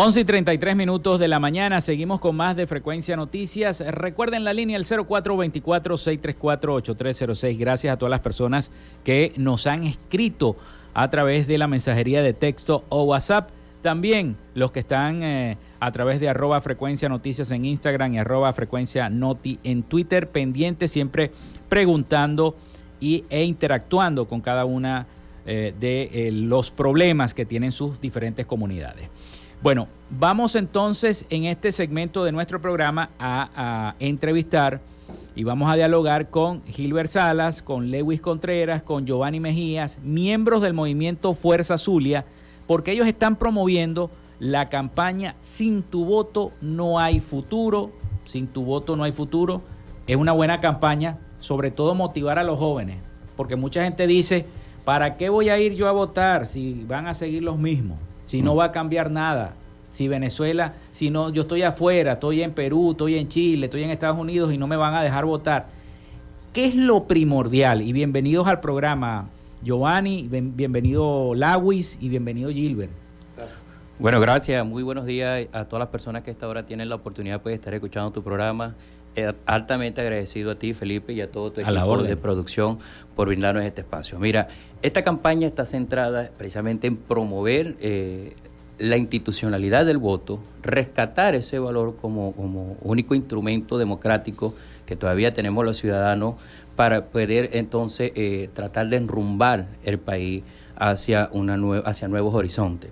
11 0.00 0.20
y 0.20 0.24
33 0.24 0.76
minutos 0.76 1.18
de 1.18 1.26
la 1.26 1.40
mañana, 1.40 1.80
seguimos 1.80 2.20
con 2.20 2.36
más 2.36 2.54
de 2.54 2.68
Frecuencia 2.68 3.16
Noticias. 3.16 3.80
Recuerden 3.80 4.44
la 4.44 4.52
línea 4.52 4.76
el 4.76 4.84
0424-634-8306. 4.84 7.58
Gracias 7.58 7.92
a 7.92 7.96
todas 7.96 8.12
las 8.12 8.20
personas 8.20 8.70
que 9.02 9.32
nos 9.36 9.66
han 9.66 9.82
escrito 9.82 10.54
a 10.94 11.10
través 11.10 11.48
de 11.48 11.58
la 11.58 11.66
mensajería 11.66 12.22
de 12.22 12.32
texto 12.32 12.84
o 12.90 13.02
WhatsApp. 13.02 13.50
También 13.82 14.36
los 14.54 14.70
que 14.70 14.78
están 14.78 15.24
eh, 15.24 15.58
a 15.80 15.90
través 15.90 16.20
de 16.20 16.28
arroba 16.28 16.60
Frecuencia 16.60 17.08
Noticias 17.08 17.50
en 17.50 17.64
Instagram 17.64 18.14
y 18.14 18.20
arroba 18.20 18.52
Frecuencia 18.52 19.10
Noti 19.10 19.58
en 19.64 19.82
Twitter, 19.82 20.28
pendientes 20.28 20.92
siempre 20.92 21.32
preguntando 21.68 22.54
y, 23.00 23.24
e 23.30 23.42
interactuando 23.42 24.28
con 24.28 24.42
cada 24.42 24.64
una 24.64 25.08
eh, 25.44 25.74
de 25.80 26.08
eh, 26.12 26.30
los 26.30 26.70
problemas 26.70 27.34
que 27.34 27.44
tienen 27.44 27.72
sus 27.72 28.00
diferentes 28.00 28.46
comunidades. 28.46 29.08
Bueno, 29.60 29.88
vamos 30.08 30.54
entonces 30.54 31.26
en 31.30 31.44
este 31.44 31.72
segmento 31.72 32.22
de 32.22 32.30
nuestro 32.30 32.60
programa 32.60 33.10
a, 33.18 33.96
entrevistar 33.98 34.80
y 35.34 35.42
vamos 35.42 35.68
a 35.68 35.74
dialogar 35.74 36.30
con 36.30 36.62
Gilbert 36.62 37.10
Salas, 37.10 37.60
con 37.60 37.90
Lewis 37.90 38.20
Contreras, 38.20 38.84
con 38.84 39.04
Giovanni 39.04 39.40
Mejías, 39.40 39.98
miembros 40.04 40.62
del 40.62 40.74
movimiento 40.74 41.34
Fuerza 41.34 41.76
Zulia, 41.76 42.24
porque 42.68 42.92
ellos 42.92 43.08
están 43.08 43.34
promoviendo 43.34 44.12
la 44.38 44.68
campaña 44.68 45.34
Sin 45.40 45.82
tu 45.82 46.04
voto 46.04 46.52
no 46.60 47.00
hay 47.00 47.18
futuro, 47.18 47.90
sin 48.24 48.46
tu 48.46 48.64
voto 48.64 48.94
no 48.94 49.02
hay 49.02 49.10
futuro. 49.10 49.62
Es 50.06 50.14
una 50.14 50.30
buena 50.30 50.60
campaña, 50.60 51.18
sobre 51.40 51.72
todo 51.72 51.96
motivar 51.96 52.38
a 52.38 52.44
los 52.44 52.60
jóvenes, 52.60 52.98
porque 53.36 53.56
mucha 53.56 53.82
gente 53.82 54.06
dice, 54.06 54.46
¿para 54.84 55.14
qué 55.14 55.28
voy 55.28 55.48
a 55.48 55.58
ir 55.58 55.74
yo 55.74 55.88
a 55.88 55.92
votar 55.92 56.46
si 56.46 56.84
van 56.86 57.08
a 57.08 57.14
seguir 57.14 57.42
los 57.42 57.58
mismos? 57.58 57.98
Si 58.28 58.42
no 58.42 58.54
va 58.54 58.64
a 58.64 58.72
cambiar 58.72 59.10
nada. 59.10 59.54
Si 59.88 60.06
Venezuela, 60.06 60.74
si 60.90 61.08
no, 61.08 61.30
yo 61.30 61.42
estoy 61.42 61.62
afuera, 61.62 62.12
estoy 62.12 62.42
en 62.42 62.52
Perú, 62.52 62.90
estoy 62.90 63.14
en 63.14 63.26
Chile, 63.28 63.66
estoy 63.66 63.84
en 63.84 63.90
Estados 63.90 64.18
Unidos 64.18 64.52
y 64.52 64.58
no 64.58 64.66
me 64.66 64.76
van 64.76 64.94
a 64.94 65.02
dejar 65.02 65.24
votar. 65.24 65.66
¿Qué 66.52 66.66
es 66.66 66.74
lo 66.74 67.04
primordial? 67.04 67.80
Y 67.80 67.94
bienvenidos 67.94 68.46
al 68.46 68.60
programa, 68.60 69.30
Giovanni, 69.62 70.28
bienvenido 70.28 71.34
Lawis 71.34 71.96
y 72.02 72.10
bienvenido 72.10 72.50
Gilbert. 72.50 72.92
Bueno, 73.98 74.20
gracias. 74.20 74.64
Muy 74.66 74.82
buenos 74.82 75.06
días 75.06 75.48
a 75.52 75.64
todas 75.64 75.80
las 75.80 75.88
personas 75.88 76.22
que 76.22 76.30
esta 76.30 76.46
hora 76.48 76.66
tienen 76.66 76.90
la 76.90 76.96
oportunidad 76.96 77.42
de 77.42 77.54
estar 77.54 77.72
escuchando 77.72 78.10
tu 78.10 78.22
programa. 78.22 78.74
Eh, 79.16 79.32
altamente 79.46 80.00
agradecido 80.00 80.52
a 80.52 80.54
ti, 80.54 80.74
Felipe, 80.74 81.12
y 81.12 81.20
a 81.20 81.30
todo 81.30 81.50
tu 81.50 81.60
equipo 81.60 82.02
de 82.02 82.16
producción 82.16 82.78
por 83.16 83.28
brindarnos 83.28 83.64
este 83.64 83.80
espacio. 83.80 84.18
Mira, 84.18 84.48
esta 84.80 85.02
campaña 85.02 85.48
está 85.48 85.64
centrada 85.64 86.30
precisamente 86.36 86.86
en 86.86 86.96
promover 86.96 87.74
eh, 87.80 88.34
la 88.78 88.96
institucionalidad 88.96 89.86
del 89.86 89.98
voto, 89.98 90.38
rescatar 90.62 91.34
ese 91.34 91.58
valor 91.58 91.96
como, 92.00 92.32
único 92.82 93.14
instrumento 93.14 93.76
democrático 93.76 94.54
que 94.86 94.94
todavía 94.94 95.34
tenemos 95.34 95.64
los 95.64 95.78
ciudadanos 95.78 96.36
para 96.76 97.06
poder 97.06 97.50
entonces 97.54 98.12
eh, 98.14 98.50
tratar 98.52 98.88
de 98.88 98.98
enrumbar 98.98 99.66
el 99.82 99.98
país 99.98 100.44
hacia, 100.76 101.28
una 101.32 101.56
hacia 101.80 102.06
nuevos 102.06 102.34
horizontes. 102.34 102.90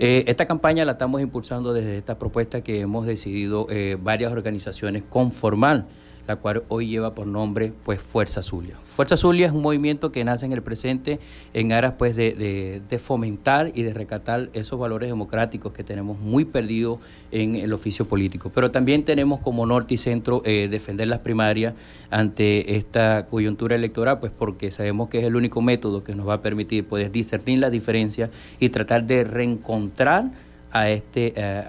Eh, 0.00 0.24
esta 0.28 0.46
campaña 0.46 0.84
la 0.84 0.92
estamos 0.92 1.20
impulsando 1.20 1.72
desde 1.72 1.98
esta 1.98 2.18
propuesta 2.18 2.62
que 2.62 2.80
hemos 2.80 3.04
decidido 3.04 3.66
eh, 3.68 3.98
varias 4.00 4.30
organizaciones 4.30 5.02
conformar 5.02 5.86
la 6.28 6.36
cual 6.36 6.62
hoy 6.68 6.86
lleva 6.88 7.14
por 7.14 7.26
nombre 7.26 7.72
pues 7.84 8.00
Fuerza 8.00 8.42
Zulia. 8.42 8.76
Fuerza 8.98 9.16
Zulia 9.16 9.46
es 9.46 9.52
un 9.52 9.62
movimiento 9.62 10.10
que 10.10 10.24
nace 10.24 10.44
en 10.44 10.50
el 10.50 10.60
presente 10.60 11.20
en 11.54 11.70
aras 11.70 11.92
pues 11.96 12.16
de, 12.16 13.00
fomentar 13.00 13.70
y 13.72 13.84
de 13.84 13.94
recatar 13.94 14.48
esos 14.54 14.76
valores 14.76 15.08
democráticos 15.08 15.72
que 15.72 15.84
tenemos 15.84 16.18
muy 16.18 16.44
perdidos 16.44 16.98
en 17.30 17.54
el 17.54 17.72
oficio 17.72 18.06
político. 18.06 18.50
Pero 18.52 18.72
también 18.72 19.04
tenemos 19.04 19.38
como 19.38 19.66
norte 19.66 19.94
y 19.94 19.98
centro 19.98 20.42
eh, 20.44 20.66
defender 20.68 21.06
las 21.06 21.20
primarias 21.20 21.74
ante 22.10 22.74
esta 22.76 23.26
coyuntura 23.26 23.76
electoral, 23.76 24.18
pues 24.18 24.32
porque 24.36 24.72
sabemos 24.72 25.08
que 25.08 25.20
es 25.20 25.24
el 25.26 25.36
único 25.36 25.62
método 25.62 26.02
que 26.02 26.16
nos 26.16 26.26
va 26.26 26.34
a 26.34 26.42
permitir 26.42 26.84
pues, 26.84 27.12
discernir 27.12 27.60
las 27.60 27.70
diferencias 27.70 28.30
y 28.58 28.70
tratar 28.70 29.04
de 29.04 29.22
reencontrar 29.22 30.24
a 30.72 30.90
este 30.90 31.34
eh, 31.36 31.62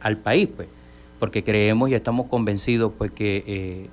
al 0.00 0.16
país 0.16 0.48
pues 0.56 0.68
porque 1.18 1.42
creemos 1.42 1.90
y 1.90 1.94
estamos 1.94 2.26
convencidos 2.26 2.92
pues 2.96 3.10
que 3.10 3.42
eh, 3.46 3.86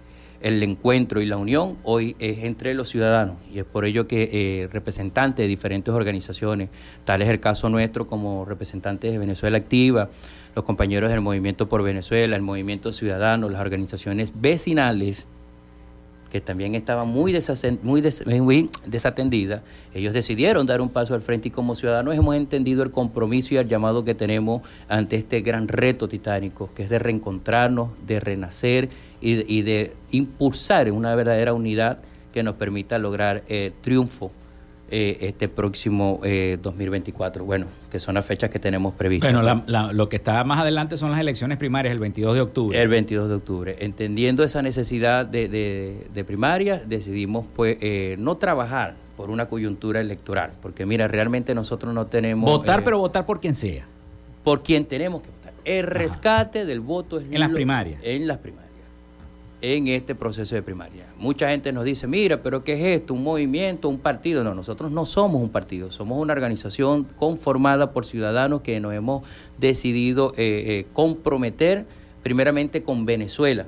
el 0.44 0.62
encuentro 0.62 1.22
y 1.22 1.26
la 1.26 1.38
unión 1.38 1.78
hoy 1.84 2.16
es 2.20 2.44
entre 2.44 2.74
los 2.74 2.89
ciudadanos. 2.89 3.38
Y 3.52 3.60
es 3.60 3.66
por 3.66 3.86
ello 3.86 4.08
que 4.08 4.30
eh, 4.32 4.68
representantes 4.72 5.44
de 5.44 5.48
diferentes 5.48 5.94
organizaciones, 5.94 6.70
tal 7.06 7.22
es 7.22 7.30
el 7.30 7.39
caso 7.39 7.70
nuestro 7.70 8.06
como 8.06 8.46
representantes 8.46 9.12
de 9.12 9.18
Venezuela 9.18 9.58
Activa, 9.58 10.10
los 10.56 10.66
compañeros 10.66 11.10
del 11.10 11.22
Movimiento 11.22 11.68
por 11.68 11.82
Venezuela, 11.82 12.36
el 12.36 12.41
Movimiento 12.41 12.94
Ciudadano, 12.94 13.50
las 13.50 13.62
organizaciones 13.62 14.34
vecinales, 14.39 15.28
que 16.34 16.42
también 16.42 16.74
estaba 16.74 17.06
muy, 17.06 17.32
desatendida, 17.32 19.62
ellos 19.94 20.14
decidieron 20.16 20.66
dar 20.66 20.82
un 20.82 20.90
paso 20.90 21.14
al 21.14 21.22
frente 21.22 21.50
y 21.50 21.52
como 21.52 21.76
ciudadanos 21.76 22.16
hemos 22.16 22.36
entendido 22.36 22.82
el 22.82 22.90
compromiso 22.90 23.54
y 23.54 23.58
el 23.58 23.68
llamado 23.68 24.04
que 24.04 24.16
tenemos 24.16 24.64
ante 24.90 25.16
este 25.16 25.42
gran 25.42 25.68
reto 25.68 26.08
titánico, 26.08 26.72
que 26.74 26.86
es 26.86 26.90
de 26.90 26.98
reencontrarnos, 26.98 27.90
de 28.08 28.20
renacer 28.20 28.90
y, 29.22 29.58
y 29.58 29.62
de 29.62 29.94
impulsar 30.10 30.92
una 30.92 31.14
verdadera 31.14 31.54
unidad 31.54 32.00
que 32.34 32.42
nos 32.42 32.56
permita 32.56 32.98
lograr 32.98 33.44
el 33.48 33.72
triunfo 33.84 34.32
eh, 34.96 35.18
este 35.22 35.50
próximo 35.50 36.20
2024. 36.22 37.41
Eh, 37.41 37.46
bueno, 37.46 37.66
que 37.91 38.00
son 38.00 38.14
las 38.14 38.24
fechas 38.24 38.52
que 38.52 38.60
tenemos 38.60 38.94
previstas. 38.94 39.34
Bueno, 39.34 39.91
lo 39.91 40.08
que 40.08 40.18
está 40.18 40.44
más 40.44 40.60
adelante 40.60 40.98
son 40.98 41.10
las 41.10 41.20
elecciones 41.20 41.58
primarias, 41.58 41.91
el 41.91 42.00
22 42.00 42.36
de 42.36 42.41
octubre. 42.41 42.80
El 42.80 42.89
22 42.89 43.28
de 43.28 43.36
octubre. 43.36 43.76
Entendiendo 43.80 44.44
esa 44.44 44.62
necesidad 44.62 45.26
de, 45.26 45.48
de, 46.14 46.24
primaria, 46.24 46.80
decidimos 46.86 47.48
pues 47.56 47.78
eh, 47.82 48.18
no 48.20 48.38
trabajar 48.38 48.94
por 49.18 49.32
una 49.32 49.48
coyuntura 49.48 50.00
electoral, 50.00 50.52
porque 50.62 50.86
mira, 50.86 51.08
realmente 51.08 51.56
nosotros 51.56 51.91
no 51.91 52.06
tenemos... 52.06 52.48
Votar, 52.48 52.84
pero 52.84 53.00
votar 53.00 53.26
por 53.26 53.39
quien 53.39 53.56
sea. 53.56 53.88
Por 54.44 54.62
quien 54.62 54.86
tenemos 54.86 55.24
que 55.24 55.30
votar. 55.30 55.54
El 55.66 55.88
rescate 55.88 56.66
del 56.66 56.82
voto 56.82 57.20
es... 57.20 57.26
En 57.32 57.39
las 57.39 57.50
primarias. 57.50 58.00
En 58.04 58.28
las 58.28 58.38
primarias 58.38 58.62
en 59.64 59.88
este 59.88 60.14
proceso 60.14 60.55
de 60.55 60.61
primaria. 60.61 61.05
Mucha 61.18 61.49
gente 61.49 61.72
nos 61.72 61.86
dice, 61.86 62.05
mira, 62.05 62.43
pero 62.43 62.66
¿qué 62.66 62.74
es 62.74 62.99
esto? 62.99 63.14
¿Un 63.14 63.24
movimiento? 63.24 63.88
¿Un 63.88 63.97
partido? 63.97 64.43
No, 64.43 64.53
nosotros 64.53 64.91
no 64.91 65.05
somos 65.05 65.41
un 65.41 65.49
partido, 65.49 65.89
somos 65.89 66.20
una 66.20 66.34
organización 66.34 67.05
conformada 67.05 67.93
por 67.93 68.05
ciudadanos 68.05 68.59
que 68.59 68.82
nos 68.82 68.93
hemos 68.93 69.26
decidido 69.57 70.34
eh, 70.36 70.64
eh, 70.68 70.86
comprometer 70.91 71.86
primeramente 72.24 72.84
con 72.84 73.05
Venezuela, 73.05 73.66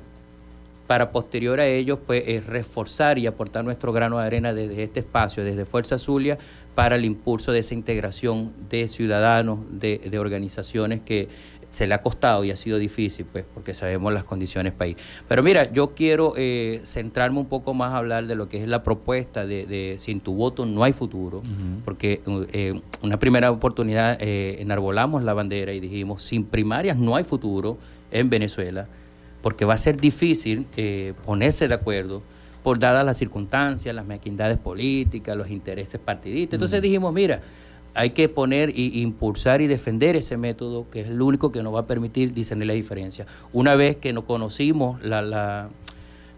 para 0.86 1.10
posterior 1.10 1.60
a 1.60 1.66
ello 1.66 1.98
pues 1.98 2.22
eh, 2.26 2.42
reforzar 2.46 3.18
y 3.18 3.26
aportar 3.26 3.64
nuestro 3.64 3.90
grano 3.92 4.18
de 4.18 4.26
arena 4.26 4.52
desde 4.52 4.82
este 4.82 5.00
espacio, 5.00 5.44
desde 5.44 5.64
Fuerza 5.64 5.98
Zulia, 5.98 6.36
para 6.74 6.96
el 6.96 7.06
impulso 7.06 7.52
de 7.52 7.60
esa 7.60 7.72
integración 7.72 8.52
de 8.68 8.86
ciudadanos, 8.86 9.60
de 9.70 10.18
organizaciones 10.18 11.00
que 11.00 11.28
se 11.76 11.86
le 11.86 11.92
ha 11.92 12.00
costado 12.00 12.42
y 12.42 12.50
ha 12.50 12.56
sido 12.56 12.78
difícil, 12.78 13.26
pues, 13.30 13.44
porque 13.52 13.74
sabemos 13.74 14.10
las 14.10 14.24
condiciones 14.24 14.72
país. 14.72 14.96
Pero 15.28 15.42
mira, 15.42 15.70
yo 15.70 15.94
quiero 15.94 16.32
eh, 16.34 16.80
centrarme 16.84 17.38
un 17.38 17.46
poco 17.46 17.74
más 17.74 17.92
a 17.92 17.98
hablar 17.98 18.26
de 18.26 18.34
lo 18.34 18.48
que 18.48 18.62
es 18.62 18.66
la 18.66 18.82
propuesta 18.82 19.44
de, 19.44 19.96
sin 19.98 20.20
tu 20.20 20.32
voto 20.32 20.64
no 20.64 20.84
hay 20.84 20.94
futuro, 20.94 21.42
porque 21.84 22.22
eh, 22.52 22.80
una 23.02 23.18
primera 23.18 23.50
oportunidad 23.50 24.16
eh, 24.20 24.56
enarbolamos 24.60 25.22
la 25.22 25.34
bandera 25.34 25.74
y 25.74 25.80
dijimos, 25.80 26.22
sin 26.22 26.46
primarias 26.46 26.96
no 26.96 27.14
hay 27.14 27.24
futuro 27.24 27.76
en 28.10 28.30
Venezuela, 28.30 28.86
porque 29.42 29.66
va 29.66 29.74
a 29.74 29.76
ser 29.76 30.00
difícil 30.00 30.66
ponerse 31.26 31.68
de 31.68 31.74
acuerdo 31.74 32.22
por 32.62 32.78
dadas 32.78 33.04
las 33.04 33.18
circunstancias, 33.18 33.94
las 33.94 34.06
mequindades 34.06 34.56
políticas, 34.56 35.36
los 35.36 35.50
intereses 35.50 36.00
partidistas. 36.00 36.54
Entonces 36.54 36.80
dijimos, 36.80 37.12
mira, 37.12 37.42
hay 37.96 38.10
que 38.10 38.28
poner 38.28 38.78
y 38.78 39.00
impulsar 39.00 39.62
y 39.62 39.66
defender 39.66 40.16
ese 40.16 40.36
método 40.36 40.88
que 40.90 41.00
es 41.00 41.08
el 41.08 41.22
único 41.22 41.50
que 41.50 41.62
nos 41.62 41.74
va 41.74 41.80
a 41.80 41.86
permitir 41.86 42.34
discernir 42.34 42.66
la 42.66 42.74
diferencia. 42.74 43.24
Una 43.54 43.74
vez 43.74 43.96
que 43.96 44.12
no 44.12 44.26
conocimos 44.26 45.02
la, 45.02 45.22
la, 45.22 45.68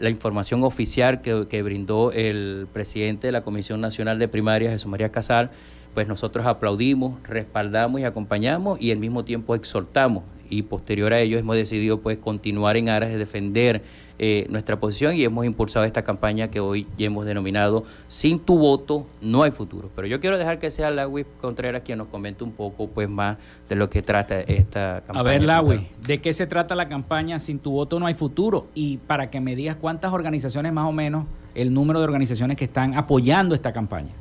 información 0.09 0.63
oficial 0.63 1.21
que, 1.21 1.47
que, 1.51 1.63
brindó 1.63 2.13
el 2.13 2.69
presidente 2.73 3.27
de 3.27 3.33
la 3.33 3.43
Comisión 3.43 3.81
Nacional 3.81 4.21
de 4.21 4.29
Primarias, 4.29 4.71
Jesús 4.71 4.89
María 4.89 5.11
Casal, 5.11 5.51
pues 5.95 6.07
nosotros 6.07 6.47
aplaudimos, 6.47 7.21
respaldamos 7.25 8.01
y 8.01 8.05
acompañamos 8.05 8.81
y 8.81 8.93
al 8.93 8.99
mismo 8.99 9.25
tiempo 9.25 9.57
exhortamos 9.57 10.23
y 10.49 10.63
posterior 10.63 11.13
a 11.13 11.21
ello 11.21 11.39
hemos 11.39 11.57
decidido 11.57 12.01
pues 12.01 12.19
continuar 12.19 12.77
en 12.77 12.89
aras 12.89 13.11
de 13.11 13.19
defender 13.19 13.83
eh, 14.19 14.47
nuestra 14.51 14.81
posición 14.81 15.15
y 15.15 15.25
hemos 15.25 15.45
impulsado 15.45 15.85
esta 15.85 16.03
campaña 16.03 16.49
que 16.49 16.59
hoy 16.59 16.89
hemos 16.99 17.25
denominado 17.25 17.85
Sin 18.09 18.41
tu 18.41 18.59
voto 18.59 19.07
no 19.21 19.45
hay 19.45 19.51
futuro. 19.53 19.91
Pero 19.95 20.09
yo 20.09 20.19
quiero 20.21 20.39
dejar 20.39 20.59
que 20.59 20.71
sea 20.71 20.91
Lawi 20.91 21.25
Contreras 21.41 21.83
quien 21.83 21.99
nos 21.99 22.09
comente 22.09 22.43
un 22.43 22.53
poco 22.53 22.89
pues 22.89 23.09
más 23.09 23.37
de 23.69 23.77
lo 23.77 23.89
que 23.89 24.03
trata 24.03 24.41
esta 24.41 25.03
campaña. 25.07 25.21
A 25.21 25.23
ver, 25.23 25.43
Lawi, 25.43 25.87
¿de 26.05 26.21
qué 26.21 26.33
se 26.33 26.47
trata 26.47 26.75
la 26.75 26.89
campaña 26.89 27.39
Sin 27.39 27.59
tu 27.59 27.71
voto 27.71 28.01
no 28.01 28.07
hay 28.07 28.15
futuro? 28.15 28.67
Y 28.75 28.99
para 28.99 29.31
que 29.31 29.41
me 29.41 29.55
digas 29.55 29.77
cuántas 29.81 30.13
organizaciones 30.13 30.73
más 30.73 30.87
o 30.87 30.93
menos, 30.93 31.27
el 31.55 31.73
número 31.73 32.01
de 32.01 32.05
organizaciones 32.05 32.57
que 32.57 32.65
están 32.65 32.97
apoyando 32.97 33.55
esta 33.55 33.73
campaña. 33.73 34.13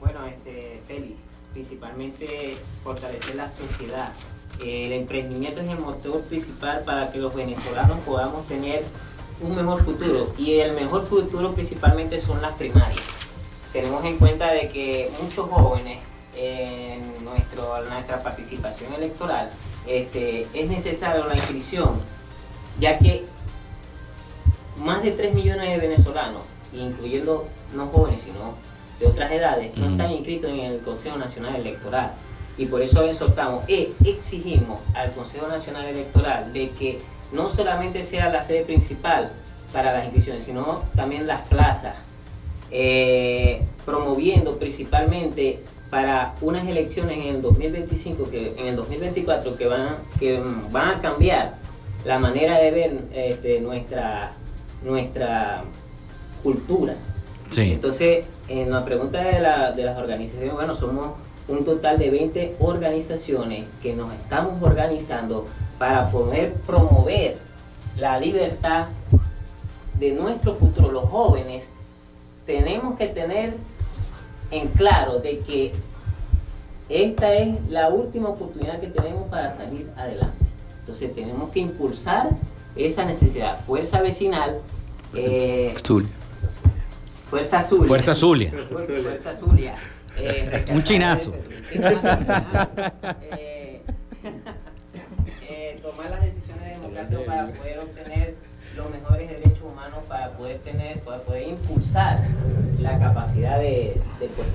Bueno, 0.00 0.20
este, 0.26 0.80
Feli, 0.86 1.16
principalmente 1.52 2.56
fortalecer 2.82 3.36
la 3.36 3.48
sociedad 3.48 4.12
el 4.60 4.92
emprendimiento 4.92 5.60
es 5.60 5.68
el 5.68 5.78
motor 5.78 6.20
principal 6.22 6.82
para 6.84 7.10
que 7.10 7.18
los 7.18 7.34
venezolanos 7.34 7.98
podamos 8.00 8.46
tener 8.46 8.84
un 9.40 9.54
mejor 9.54 9.82
futuro. 9.82 10.32
Y 10.36 10.54
el 10.60 10.72
mejor 10.72 11.06
futuro 11.06 11.52
principalmente 11.52 12.20
son 12.20 12.42
las 12.42 12.52
primarias. 12.52 13.02
Tenemos 13.72 14.04
en 14.04 14.16
cuenta 14.16 14.52
de 14.52 14.68
que 14.68 15.10
muchos 15.22 15.48
jóvenes 15.48 16.00
en 16.36 17.24
nuestro, 17.24 17.84
nuestra 17.88 18.22
participación 18.22 18.92
electoral 18.94 19.50
este, 19.86 20.46
es 20.54 20.68
necesaria 20.68 21.24
la 21.24 21.34
inscripción, 21.34 22.00
ya 22.80 22.98
que 22.98 23.24
más 24.78 25.02
de 25.02 25.12
3 25.12 25.34
millones 25.34 25.70
de 25.70 25.88
venezolanos, 25.88 26.42
incluyendo 26.72 27.46
no 27.74 27.86
jóvenes, 27.88 28.22
sino 28.22 28.54
de 29.00 29.06
otras 29.06 29.30
edades, 29.30 29.76
no 29.76 29.90
están 29.90 30.10
inscritos 30.10 30.50
en 30.50 30.60
el 30.60 30.80
Consejo 30.80 31.16
Nacional 31.18 31.56
Electoral 31.56 32.12
y 32.58 32.66
por 32.66 32.82
eso 32.82 33.04
exhortamos 33.04 33.64
e 33.68 33.92
exigimos 34.04 34.80
al 34.94 35.12
Consejo 35.12 35.46
Nacional 35.46 35.86
Electoral 35.86 36.52
de 36.52 36.70
que 36.70 36.98
no 37.32 37.48
solamente 37.48 38.02
sea 38.02 38.28
la 38.30 38.42
sede 38.42 38.64
principal 38.64 39.30
para 39.72 39.92
las 39.92 40.04
inscripciones, 40.04 40.44
sino 40.44 40.82
también 40.96 41.26
las 41.26 41.46
plazas, 41.46 41.94
eh, 42.70 43.62
promoviendo 43.86 44.58
principalmente 44.58 45.60
para 45.90 46.34
unas 46.40 46.66
elecciones 46.66 47.18
en 47.18 47.36
el 47.36 47.42
2025, 47.42 48.30
que, 48.30 48.54
en 48.58 48.66
el 48.66 48.76
2024, 48.76 49.56
que 49.56 49.66
van, 49.66 49.96
que 50.18 50.42
van 50.70 50.90
a 50.90 51.00
cambiar 51.00 51.54
la 52.04 52.18
manera 52.18 52.58
de 52.58 52.70
ver 52.70 52.98
este, 53.14 53.60
nuestra, 53.60 54.32
nuestra 54.84 55.62
cultura. 56.42 56.94
Entonces, 57.56 58.26
en 58.48 58.70
la 58.70 58.84
pregunta 58.84 59.22
de, 59.22 59.40
la, 59.40 59.72
de 59.72 59.82
las 59.84 59.98
organizaciones, 59.98 60.52
bueno, 60.52 60.74
somos 60.74 61.14
un 61.48 61.64
total 61.64 61.98
de 61.98 62.10
20 62.10 62.56
organizaciones 62.60 63.64
que 63.82 63.94
nos 63.94 64.12
estamos 64.12 64.62
organizando 64.62 65.46
para 65.78 66.10
poder 66.10 66.52
promover 66.66 67.36
la 67.96 68.20
libertad 68.20 68.86
de 69.98 70.12
nuestro 70.12 70.54
futuro, 70.54 70.92
los 70.92 71.10
jóvenes, 71.10 71.70
tenemos 72.46 72.96
que 72.96 73.08
tener 73.08 73.54
en 74.50 74.68
claro 74.68 75.18
de 75.18 75.40
que 75.40 75.72
esta 76.88 77.34
es 77.34 77.68
la 77.68 77.88
última 77.88 78.30
oportunidad 78.30 78.80
que 78.80 78.86
tenemos 78.86 79.28
para 79.28 79.54
salir 79.54 79.90
adelante. 79.96 80.44
Entonces 80.80 81.14
tenemos 81.14 81.50
que 81.50 81.60
impulsar 81.60 82.30
esa 82.76 83.04
necesidad. 83.04 83.60
Fuerza 83.66 84.00
vecinal. 84.00 84.58
Eh, 85.14 85.74
Fuerza 87.28 87.58
Azul. 87.58 87.86
Fuerza 87.86 88.14
Zulia. 88.14 88.50
Fuerza 88.70 89.34
Zulia. 89.34 89.76
Eh, 90.20 90.64
un 90.72 90.82
chinazo. 90.82 91.32
Eh, 91.72 93.80
eh, 95.48 95.80
tomar 95.82 96.10
las 96.10 96.22
decisiones 96.22 96.80
democráticas 96.80 97.22
para 97.22 97.46
poder 97.52 97.78
obtener 97.78 98.34
los 98.76 98.90
mejores 98.90 99.30
derechos 99.30 99.62
humanos, 99.62 100.00
para 100.08 100.30
poder 100.32 100.58
tener, 100.58 100.98
para 101.00 101.18
poder 101.18 101.48
impulsar 101.48 102.20
la 102.80 102.98
capacidad 102.98 103.58
de, 103.58 104.00
de, 104.20 104.26
pues, 104.28 104.48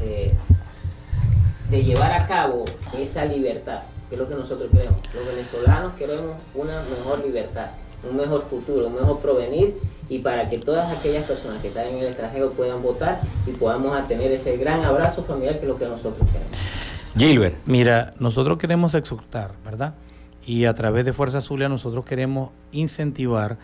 de 1.69 1.83
llevar 1.83 2.13
a 2.13 2.27
cabo 2.27 2.65
esa 2.97 3.25
libertad, 3.25 3.81
que 4.09 4.15
es 4.15 4.21
lo 4.21 4.27
que 4.27 4.35
nosotros 4.35 4.69
queremos. 4.71 4.97
Los 5.13 5.27
venezolanos 5.27 5.93
queremos 5.93 6.35
una 6.53 6.83
mejor 6.83 7.25
libertad, 7.25 7.67
un 8.09 8.17
mejor 8.17 8.43
futuro, 8.43 8.87
un 8.87 8.93
mejor 8.93 9.19
provenir 9.19 9.75
y 10.09 10.19
para 10.19 10.49
que 10.49 10.57
todas 10.57 10.95
aquellas 10.95 11.25
personas 11.25 11.61
que 11.61 11.69
están 11.69 11.87
en 11.87 11.97
el 11.97 12.07
extranjero 12.07 12.51
puedan 12.51 12.81
votar 12.81 13.21
y 13.47 13.51
podamos 13.51 14.07
tener 14.07 14.31
ese 14.31 14.57
gran 14.57 14.83
abrazo 14.83 15.23
familiar 15.23 15.55
que 15.55 15.61
es 15.61 15.67
lo 15.67 15.77
que 15.77 15.85
nosotros 15.85 16.29
queremos. 16.29 16.57
Gilbert, 17.15 17.55
mira, 17.65 18.13
nosotros 18.19 18.57
queremos 18.57 18.95
exhortar, 18.95 19.51
¿verdad? 19.63 19.93
Y 20.45 20.65
a 20.65 20.73
través 20.73 21.05
de 21.05 21.13
Fuerza 21.13 21.41
Zulia 21.41 21.69
nosotros 21.69 22.05
queremos 22.05 22.49
incentivar 22.71 23.57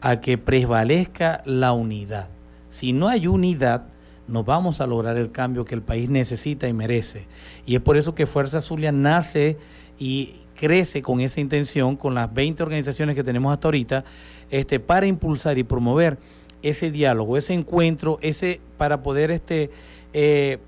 a 0.00 0.20
que 0.20 0.38
prevalezca 0.38 1.42
la 1.44 1.72
unidad. 1.72 2.28
Si 2.68 2.92
no 2.92 3.08
hay 3.08 3.26
unidad, 3.26 3.86
no 4.28 4.44
vamos 4.44 4.80
a 4.80 4.86
lograr 4.86 5.16
el 5.16 5.30
cambio 5.30 5.64
que 5.64 5.74
el 5.74 5.82
país 5.82 6.10
necesita 6.10 6.68
y 6.68 6.72
merece. 6.72 7.26
Y 7.64 7.76
es 7.76 7.80
por 7.80 7.96
eso 7.96 8.14
que 8.14 8.26
Fuerza 8.26 8.60
Zulia 8.60 8.92
nace 8.92 9.56
y 9.98 10.40
crece 10.56 11.02
con 11.02 11.20
esa 11.20 11.40
intención, 11.40 11.96
con 11.96 12.14
las 12.14 12.32
20 12.32 12.62
organizaciones 12.62 13.14
que 13.14 13.22
tenemos 13.22 13.52
hasta 13.52 13.68
ahorita, 13.68 14.04
este, 14.50 14.80
para 14.80 15.06
impulsar 15.06 15.58
y 15.58 15.62
promover 15.64 16.18
ese 16.62 16.90
diálogo, 16.90 17.36
ese 17.36 17.54
encuentro, 17.54 18.18
ese 18.22 18.60
para 18.76 19.02
poder 19.02 19.30
este, 19.30 19.70
eh, 20.12 20.58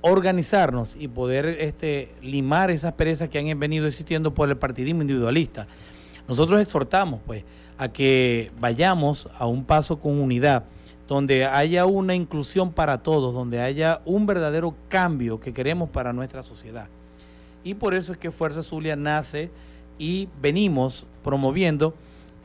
organizarnos 0.00 0.96
y 0.98 1.08
poder 1.08 1.46
este, 1.46 2.08
limar 2.22 2.70
esas 2.70 2.92
perezas 2.92 3.28
que 3.28 3.38
han 3.38 3.58
venido 3.58 3.86
existiendo 3.86 4.32
por 4.32 4.48
el 4.48 4.56
partidismo 4.56 5.02
individualista. 5.02 5.66
Nosotros 6.28 6.60
exhortamos 6.60 7.20
pues 7.26 7.44
a 7.78 7.88
que 7.88 8.50
vayamos 8.60 9.28
a 9.38 9.46
un 9.46 9.64
paso 9.64 9.98
con 9.98 10.20
unidad, 10.20 10.64
donde 11.06 11.46
haya 11.46 11.86
una 11.86 12.14
inclusión 12.14 12.72
para 12.72 12.98
todos, 13.02 13.32
donde 13.32 13.60
haya 13.60 14.02
un 14.04 14.26
verdadero 14.26 14.74
cambio 14.88 15.40
que 15.40 15.54
queremos 15.54 15.88
para 15.88 16.12
nuestra 16.12 16.42
sociedad. 16.42 16.88
Y 17.64 17.74
por 17.74 17.94
eso 17.94 18.12
es 18.12 18.18
que 18.18 18.30
Fuerza 18.30 18.62
Zulia 18.62 18.96
nace 18.96 19.50
y 19.98 20.28
venimos 20.40 21.06
promoviendo 21.22 21.94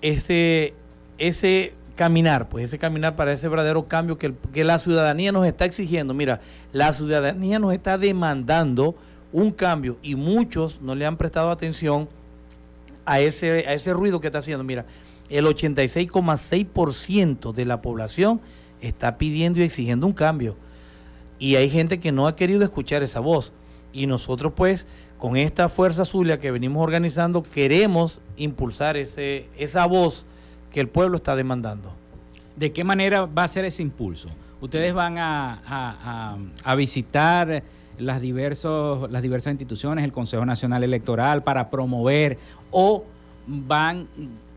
ese, 0.02 0.74
ese 1.18 1.74
caminar, 1.96 2.50
pues 2.50 2.66
ese 2.66 2.80
caminar 2.80 3.16
para 3.16 3.34
ese 3.34 3.48
verdadero 3.48 3.88
cambio 3.88 4.18
que, 4.18 4.34
que, 4.52 4.64
la 4.64 4.80
ciudadanía 4.80 5.32
nos 5.32 5.46
está 5.46 5.66
exigiendo. 5.66 6.14
Mira, 6.14 6.42
la 6.72 6.92
ciudadanía 6.94 7.60
nos 7.60 7.74
está 7.74 7.98
demandando 7.98 8.96
un 9.32 9.52
cambio 9.52 9.98
y 10.02 10.16
muchos 10.16 10.82
no 10.82 10.96
le 10.96 11.06
han 11.06 11.18
prestado 11.18 11.52
atención 11.52 12.10
a 13.06 13.20
ese, 13.20 13.66
a 13.68 13.74
ese 13.74 13.94
ruido 13.94 14.20
que 14.20 14.28
está 14.28 14.40
haciendo. 14.40 14.64
Mira, 14.64 14.86
el 15.30 15.46
86,6% 15.46 17.54
de 17.54 17.66
la 17.66 17.82
población 17.82 18.42
está 18.82 19.18
pidiendo 19.18 19.60
y 19.60 19.64
exigiendo 19.64 20.08
un 20.08 20.14
cambio. 20.14 20.56
Y 21.40 21.56
hay 21.56 21.70
gente 21.70 22.00
que 22.00 22.12
no 22.12 22.28
ha 22.28 22.36
querido 22.36 22.64
escuchar 22.64 23.04
esa 23.04 23.20
voz. 23.20 23.54
Y 23.94 24.08
nosotros 24.08 24.54
pues 24.56 24.86
con 25.18 25.38
esta 25.38 25.70
fuerza 25.70 26.04
Zulia 26.04 26.40
que 26.40 26.52
venimos 26.52 26.84
organizando 26.84 27.44
queremos 27.44 28.20
impulsar 28.36 28.98
ese, 28.98 29.48
esa 29.58 29.86
voz 29.86 30.26
que 30.72 30.82
el 30.82 30.90
pueblo 30.90 31.18
está 31.18 31.36
demandando. 31.36 31.94
¿De 32.56 32.72
qué 32.72 32.84
manera 32.84 33.26
va 33.26 33.44
a 33.44 33.48
ser 33.48 33.66
ese 33.66 33.82
impulso? 33.82 34.30
¿Ustedes 34.60 34.94
van 34.94 35.18
a, 35.18 36.38
visitar 36.78 37.64
las, 37.98 38.22
diversos, 38.22 39.12
las 39.12 39.22
diversas 39.22 39.52
instituciones, 39.52 40.06
el 40.06 40.12
Consejo 40.12 40.46
Nacional 40.46 40.84
Electoral, 40.84 41.44
para 41.44 41.70
promover 41.70 42.38
o 42.72 43.04
van 43.46 44.08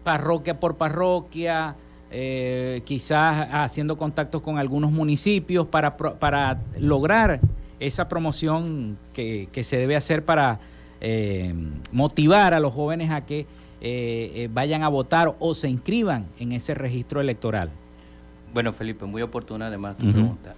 parroquia 0.04 0.60
por 0.60 0.76
parroquia, 0.76 1.74
eh, 2.10 2.82
quizás 2.84 3.48
haciendo 3.50 3.96
contactos 3.96 4.42
con 4.42 4.58
algunos 4.58 4.92
municipios 4.92 5.66
para, 5.66 5.96
para 5.96 6.60
lograr 6.78 7.40
esa 7.80 8.08
promoción 8.08 8.98
que, 9.12 9.48
se 9.62 9.76
debe 9.76 9.96
hacer 9.96 10.24
para 10.24 10.60
eh, 11.00 11.54
motivar 11.92 12.54
a 12.54 12.60
los 12.60 12.72
jóvenes 12.72 13.10
a 13.10 13.24
que 13.24 13.40
eh, 13.40 13.46
eh, 14.34 14.48
vayan 14.52 14.82
a 14.82 14.88
votar 14.88 15.34
o 15.38 15.54
se 15.54 15.68
inscriban 15.68 16.26
en 16.38 16.52
ese 16.52 16.74
registro 16.74 17.20
electoral. 17.20 17.70
Bueno, 18.54 18.72
Felipe, 18.72 19.04
muy 19.04 19.22
oportuna 19.22 19.66
además 19.66 19.96
tu 19.96 20.10
pregunta. 20.10 20.54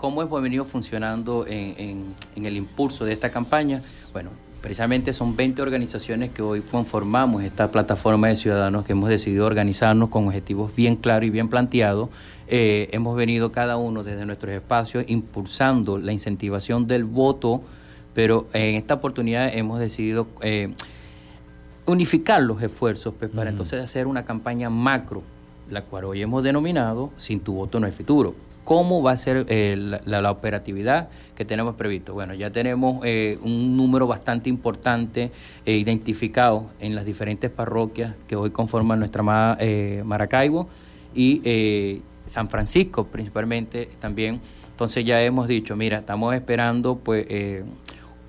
Eh, 0.00 0.06
¿Cómo 0.10 0.22
hemos 0.22 0.42
venido 0.42 0.64
funcionando 0.64 1.46
en, 1.46 2.14
el 2.36 2.56
impulso 2.56 3.04
de 3.04 3.12
esta 3.12 3.30
campaña? 3.30 3.82
Bueno, 4.12 4.30
precisamente 4.62 5.12
son 5.12 5.36
20 5.36 5.60
organizaciones 5.62 6.30
que 6.30 6.42
hoy 6.42 6.62
conformamos 6.62 7.42
esta 7.42 7.70
plataforma 7.70 8.28
de 8.28 8.36
ciudadanos 8.36 8.86
que 8.86 8.92
hemos 8.92 9.08
decidido 9.08 9.46
organizarnos 9.46 10.08
con 10.08 10.26
objetivos 10.26 10.74
bien 10.74 10.96
claros 10.96 11.26
y 11.26 11.30
bien 11.30 11.48
planteados. 11.48 12.08
hemos 12.48 13.16
venido 13.16 13.52
cada 13.52 13.76
uno 13.76 14.02
desde 14.02 14.24
nuestros 14.26 14.52
espacios 14.52 15.04
impulsando 15.06 15.98
la 15.98 16.12
incentivación 16.12 16.86
del 16.86 17.04
voto, 17.04 17.62
pero 18.14 18.48
en 18.52 18.76
esta 18.76 18.94
oportunidad 18.94 19.54
hemos 19.54 19.78
decidido 19.78 20.26
unificar 21.86 22.42
los 22.42 22.62
esfuerzos 22.62 23.14
pues, 23.18 23.30
para 23.30 23.50
entonces 23.50 23.82
hacer 23.82 24.06
una 24.06 24.24
campaña 24.24 24.70
macro, 24.70 25.22
la 25.70 25.82
cual 25.82 26.04
hoy 26.04 26.22
hemos 26.22 26.42
denominado 26.42 27.10
Sin 27.16 27.40
tu 27.40 27.54
voto 27.54 27.78
no 27.78 27.86
hay 27.86 27.92
futuro. 27.92 28.34
¿Cómo 28.70 29.02
va 29.02 29.10
a 29.10 29.16
ser 29.16 29.46
eh, 29.48 29.74
la, 30.04 30.30
operatividad 30.30 31.08
que 31.34 31.44
tenemos 31.44 31.74
previsto? 31.74 32.14
Bueno, 32.14 32.34
ya 32.34 32.50
tenemos 32.50 33.04
eh, 33.04 33.36
un 33.42 33.76
número 33.76 34.06
bastante 34.06 34.48
importante 34.48 35.32
eh, 35.66 35.76
identificado 35.76 36.70
en 36.78 36.94
las 36.94 37.04
diferentes 37.04 37.50
parroquias 37.50 38.14
que 38.28 38.36
hoy 38.36 38.50
conforman 38.50 39.00
nuestra 39.00 39.24
Maracaibo 39.24 40.68
y 41.12 42.00
San 42.26 42.48
Francisco 42.48 43.06
principalmente 43.06 43.88
también. 43.98 44.40
Entonces 44.70 45.04
ya 45.04 45.20
hemos 45.20 45.48
dicho, 45.48 45.74
mira, 45.74 45.98
estamos 45.98 46.32
esperando 46.36 46.94
pues 46.94 47.26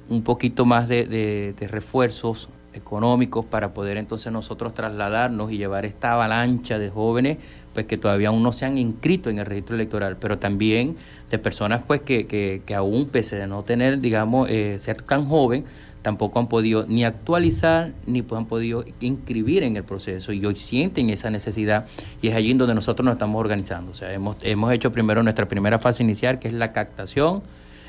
un 0.09 0.23
poquito 0.23 0.65
más 0.65 0.89
de 0.89 1.53
refuerzos 1.69 2.49
económicos 2.73 3.45
para 3.45 3.73
poder 3.73 3.97
entonces 3.97 4.31
nosotros 4.31 4.73
trasladarnos 4.73 5.51
y 5.51 5.57
llevar 5.57 5.85
esta 5.85 6.13
avalancha 6.13 6.79
de 6.79 6.89
jóvenes 6.89 7.37
pues 7.73 7.85
que 7.85 7.97
todavía 7.97 8.29
aún 8.29 8.43
no 8.43 8.53
se 8.53 8.65
han 8.65 8.77
inscrito 8.77 9.29
en 9.29 9.39
el 9.39 9.45
registro 9.45 9.75
electoral, 9.75 10.17
pero 10.19 10.37
también 10.37 10.95
de 11.29 11.39
personas 11.39 11.81
pues 11.85 12.01
que, 12.01 12.27
que, 12.27 12.61
que 12.65 12.75
aún 12.75 13.07
pese 13.07 13.41
a 13.41 13.47
no 13.47 13.63
tener, 13.63 13.99
digamos, 13.99 14.49
eh, 14.49 14.77
ser 14.79 15.01
tan 15.01 15.25
joven, 15.25 15.63
tampoco 16.01 16.39
han 16.39 16.47
podido 16.47 16.85
ni 16.87 17.03
actualizar 17.05 17.91
ni 18.07 18.23
han 18.31 18.45
podido 18.45 18.83
inscribir 18.99 19.63
en 19.63 19.77
el 19.77 19.83
proceso 19.83 20.33
y 20.33 20.45
hoy 20.45 20.55
sienten 20.55 21.09
esa 21.09 21.29
necesidad 21.29 21.85
y 22.21 22.29
es 22.29 22.35
allí 22.35 22.53
donde 22.53 22.73
nosotros 22.73 23.05
nos 23.05 23.13
estamos 23.13 23.39
organizando. 23.39 23.91
O 23.91 23.95
sea, 23.95 24.11
hemos, 24.11 24.37
hemos 24.41 24.73
hecho 24.73 24.91
primero 24.91 25.23
nuestra 25.23 25.47
primera 25.47 25.79
fase 25.79 26.03
inicial 26.03 26.39
que 26.39 26.47
es 26.47 26.53
la 26.53 26.71
captación, 26.73 27.43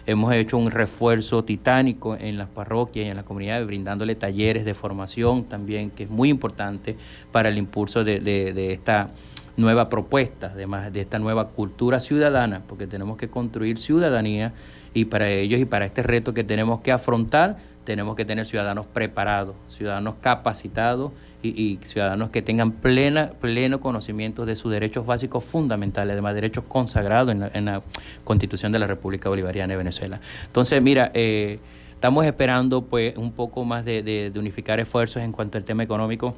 Hemos 0.05 0.35
hecho 0.35 0.59
un 0.59 0.73
refuerzo 0.73 1.45
titánico 1.45 2.17
en 2.17 2.37
las 2.37 2.49
parroquias 2.49 3.07
y 3.07 3.09
en 3.09 3.17
las 3.17 3.25
comunidades, 3.25 3.65
brindándole 3.67 4.17
talleres 4.17 4.65
de 4.65 4.75
formación 4.75 5.45
también, 5.45 5.91
que 5.91 6.05
es 6.05 6.11
muy 6.11 6.29
importante 6.29 6.97
para 7.31 7.51
el 7.51 7.57
impulso 7.57 8.03
de, 8.03 8.73
esta 8.73 9.11
nueva 9.57 9.89
propuesta, 9.89 10.51
además 10.55 10.93
de 10.93 11.01
esta 11.01 11.19
nueva 11.19 11.49
cultura 11.49 12.01
ciudadana, 12.01 12.63
porque 12.67 12.87
tenemos 12.87 13.17
que 13.17 13.29
construir 13.29 13.79
ciudadanía 13.79 14.53
y 14.95 15.07
para 15.07 15.29
ellos 15.31 15.61
y 15.61 15.65
para 15.65 15.85
este 15.85 16.03
reto 16.03 16.35
que 16.35 16.45
tenemos 16.45 16.81
que 16.81 16.93
afrontar, 16.93 17.57
tenemos 17.85 18.17
que 18.17 18.25
tener 18.25 18.47
ciudadanos 18.47 18.87
preparados, 18.87 19.57
ciudadanos 19.69 20.15
capacitados 20.21 21.13
y, 21.43 21.81
ciudadanos 21.83 22.31
que 22.31 22.41
tengan 22.41 22.71
plena, 22.71 23.33
pleno 23.41 23.81
conocimiento 23.81 24.47
de 24.47 24.55
sus 24.55 24.71
derechos 24.71 25.05
básicos 25.07 25.43
fundamentales, 25.43 26.13
además 26.13 26.35
derechos 26.35 26.65
consagrados 26.69 27.35
en 27.35 27.65
la, 27.65 27.83
Constitución 28.25 28.71
de 28.71 28.79
la 28.79 28.87
República 28.87 29.29
Bolivariana 29.29 29.73
de 29.73 29.77
Venezuela. 29.77 30.21
Entonces, 30.47 30.81
mira, 30.81 31.11
eh, 31.15 31.59
estamos 31.95 32.25
esperando 32.25 32.83
pues 32.83 33.17
un 33.17 33.33
poco 33.33 33.65
más 33.65 33.85
de, 33.85 34.33
unificar 34.37 34.79
esfuerzos 34.79 35.23
en 35.23 35.33
cuanto 35.33 35.59
al 35.59 35.65
tema 35.65 35.83
económico. 35.83 36.35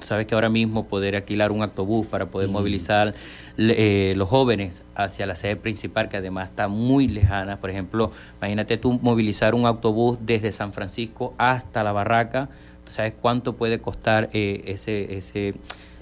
Sabes 0.00 0.26
que 0.26 0.34
ahora 0.34 0.48
mismo 0.48 0.88
poder 0.88 1.14
alquilar 1.16 1.52
un 1.52 1.62
autobús 1.62 2.06
para 2.06 2.26
poder 2.26 2.48
movilizar 2.48 3.14
eh, 3.58 4.14
los 4.16 4.28
jóvenes 4.28 4.84
hacia 4.94 5.26
la 5.26 5.36
sede 5.36 5.56
principal, 5.56 6.08
que 6.08 6.16
además 6.16 6.50
está 6.50 6.68
muy 6.68 7.08
lejana. 7.08 7.58
Por 7.60 7.70
ejemplo, 7.70 8.10
imagínate 8.38 8.78
tú 8.78 8.98
movilizar 9.02 9.54
un 9.54 9.66
autobús 9.66 10.18
desde 10.22 10.50
San 10.52 10.72
Francisco 10.72 11.34
hasta 11.38 11.84
la 11.84 11.92
Barraca, 11.92 12.48
¿sabes 12.86 13.12
cuánto 13.20 13.54
puede 13.54 13.78
costar 13.78 14.30
eh, 14.32 14.62
ese, 14.66 15.16
ese, 15.16 15.54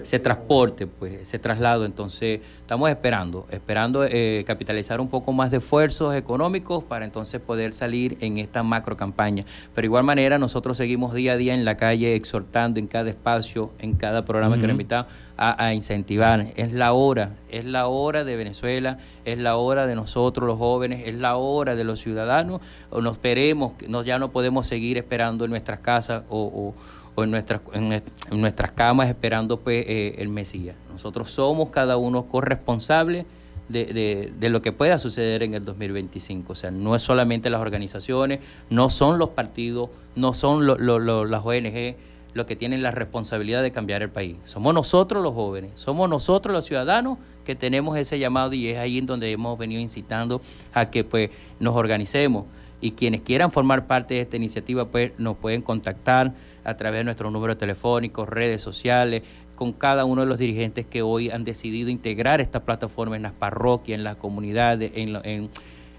ese 0.03 0.19
transporte, 0.19 0.87
pues, 0.87 1.13
ese 1.13 1.39
traslado? 1.39 1.85
Entonces, 1.85 2.41
estamos 2.59 2.89
esperando, 2.89 3.47
esperando 3.51 4.03
eh, 4.05 4.43
capitalizar 4.45 5.01
un 5.01 5.09
poco 5.09 5.31
más 5.33 5.51
de 5.51 5.57
esfuerzos 5.57 6.15
económicos 6.15 6.83
para 6.83 7.05
entonces 7.05 7.39
poder 7.41 7.73
salir 7.73 8.17
en 8.21 8.37
esta 8.37 8.63
macro 8.63 8.97
campaña. 8.97 9.45
Pero 9.73 9.83
de 9.83 9.87
igual 9.87 10.03
manera, 10.03 10.37
nosotros 10.37 10.77
seguimos 10.77 11.13
día 11.13 11.33
a 11.33 11.37
día 11.37 11.53
en 11.53 11.65
la 11.65 11.77
calle 11.77 12.15
exhortando 12.15 12.79
en 12.79 12.87
cada 12.87 13.09
espacio, 13.09 13.71
en 13.79 13.93
cada 13.93 14.25
programa 14.25 14.55
que 14.55 14.63
nos 14.63 14.71
invitamos, 14.71 15.11
a, 15.37 15.65
a, 15.65 15.73
incentivar. 15.73 16.47
Es 16.55 16.71
la 16.71 16.93
hora, 16.93 17.31
es 17.49 17.65
la 17.65 17.87
hora 17.87 18.23
de 18.23 18.35
Venezuela, 18.35 18.97
es 19.25 19.37
la 19.37 19.55
hora 19.55 19.87
de 19.87 19.95
nosotros 19.95 20.47
los 20.47 20.57
jóvenes, 20.57 21.07
es 21.07 21.15
la 21.15 21.35
hora 21.35 21.75
de 21.75 21.83
los 21.83 21.99
ciudadanos. 21.99 22.61
O 22.89 23.01
nos 23.01 23.13
esperemos, 23.13 23.73
no, 23.87 24.03
ya 24.03 24.19
no 24.19 24.31
podemos 24.31 24.67
seguir 24.67 24.97
esperando 24.97 25.45
en 25.45 25.51
nuestras 25.51 25.79
casas 25.79 26.23
o, 26.29 26.43
o 26.43 27.00
en 27.17 27.31
nuestras, 27.31 27.61
en, 27.73 28.03
nuestras 28.31 28.71
camas 28.71 29.09
esperando 29.09 29.57
pues, 29.57 29.85
eh, 29.87 30.15
el 30.17 30.29
Mesías. 30.29 30.75
Nosotros 30.91 31.31
somos 31.31 31.69
cada 31.69 31.97
uno 31.97 32.25
corresponsable 32.27 33.25
de, 33.69 34.33
de, 34.37 34.49
lo 34.49 34.61
que 34.61 34.71
pueda 34.71 34.99
suceder 34.99 35.43
en 35.43 35.53
el 35.53 35.63
2025. 35.63 36.51
O 36.51 36.55
sea, 36.55 36.71
no 36.71 36.95
es 36.95 37.01
solamente 37.01 37.49
las 37.49 37.61
organizaciones, 37.61 38.39
no 38.69 38.89
son 38.89 39.17
los 39.17 39.29
partidos, 39.29 39.89
no 40.15 40.33
son 40.33 40.67
las 40.67 41.45
ONG 41.45 41.95
los 42.33 42.45
que 42.45 42.55
tienen 42.55 42.81
la 42.81 42.91
responsabilidad 42.91 43.61
de 43.61 43.71
cambiar 43.71 44.01
el 44.01 44.09
país. 44.09 44.37
Somos 44.45 44.73
nosotros 44.73 45.21
los 45.21 45.33
jóvenes, 45.33 45.71
somos 45.75 46.09
nosotros 46.09 46.53
los 46.53 46.65
ciudadanos 46.65 47.17
que 47.45 47.55
tenemos 47.55 47.97
ese 47.97 48.19
llamado 48.19 48.53
y 48.53 48.69
es 48.69 48.77
ahí 48.77 48.97
en 48.97 49.05
donde 49.05 49.31
hemos 49.31 49.57
venido 49.57 49.81
incitando 49.81 50.41
a 50.73 50.89
que 50.89 51.03
pues 51.03 51.29
nos 51.59 51.75
organicemos 51.75 52.45
y 52.79 52.91
quienes 52.91 53.21
quieran 53.21 53.51
formar 53.51 53.85
parte 53.85 54.15
de 54.15 54.21
esta 54.21 54.37
iniciativa 54.37 54.85
pues 54.85 55.11
nos 55.17 55.37
pueden 55.37 55.61
contactar 55.61 56.33
a 56.63 56.75
través 56.75 56.99
de 56.99 57.03
nuestros 57.05 57.31
números 57.31 57.57
telefónicos, 57.57 58.29
redes 58.29 58.61
sociales, 58.61 59.23
con 59.61 59.73
cada 59.73 60.05
uno 60.05 60.21
de 60.21 60.27
los 60.27 60.39
dirigentes 60.39 60.87
que 60.87 61.03
hoy 61.03 61.29
han 61.29 61.43
decidido 61.43 61.91
integrar 61.91 62.41
esta 62.41 62.61
plataforma 62.61 63.15
en 63.15 63.21
las 63.21 63.31
parroquias, 63.31 63.95
en 63.95 64.03
las 64.03 64.15
comunidades, 64.15 64.91
en, 64.95 65.49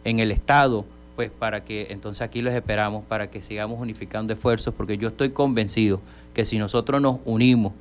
en, 0.05 0.19
el 0.19 0.33
Estado, 0.33 0.85
pues 1.15 1.31
para 1.31 1.65
que 1.65 1.87
entonces 1.91 2.23
aquí 2.23 2.43
los 2.43 2.55
esperamos, 2.55 3.05
para 3.05 3.31
que 3.31 3.41
sigamos 3.41 3.81
unificando 3.81 4.33
esfuerzos, 4.33 4.75
porque 4.75 4.99
yo 4.99 5.07
estoy 5.07 5.31
convencido 5.31 6.01
que 6.35 6.45
si 6.45 6.59
nosotros 6.59 7.01
nos 7.01 7.19
unimos, 7.25 7.73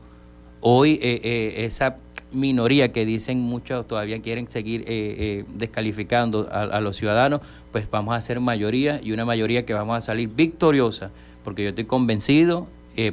hoy 0.60 1.00
eh, 1.02 1.20
eh, 1.24 1.66
esa 1.66 1.98
minoría 2.32 2.92
que 2.92 3.04
dicen 3.04 3.40
muchos 3.40 3.88
todavía 3.88 4.22
quieren 4.22 4.52
seguir 4.52 4.84
eh, 4.86 5.46
descalificando 5.56 6.48
a, 6.52 6.62
a, 6.62 6.80
los 6.80 6.96
ciudadanos, 6.96 7.42
pues 7.72 7.90
vamos 7.90 8.16
a 8.16 8.22
ser 8.22 8.40
mayoría 8.40 9.02
y 9.02 9.14
una 9.14 9.26
mayoría 9.26 9.66
que 9.66 9.74
vamos 9.74 9.98
a 9.98 10.02
salir 10.02 10.30
victoriosa, 10.30 11.10
porque 11.44 11.64
yo 11.64 11.70
estoy 11.70 11.86
convencido 11.86 12.68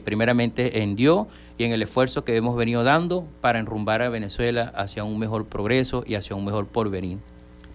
primeramente 0.04 0.82
en 0.82 0.96
Dios 0.96 1.28
y 1.56 1.64
en 1.64 1.72
el 1.72 1.82
esfuerzo 1.82 2.24
que 2.24 2.36
hemos 2.36 2.56
venido 2.56 2.84
dando 2.84 3.26
para 3.40 3.58
enrumbar 3.58 4.02
a 4.02 4.08
Venezuela 4.08 4.72
hacia 4.76 5.04
un 5.04 5.18
mejor 5.18 5.46
progreso 5.46 6.04
y 6.06 6.14
hacia 6.14 6.36
un 6.36 6.44
mejor 6.44 6.66
porvenir. 6.66 7.18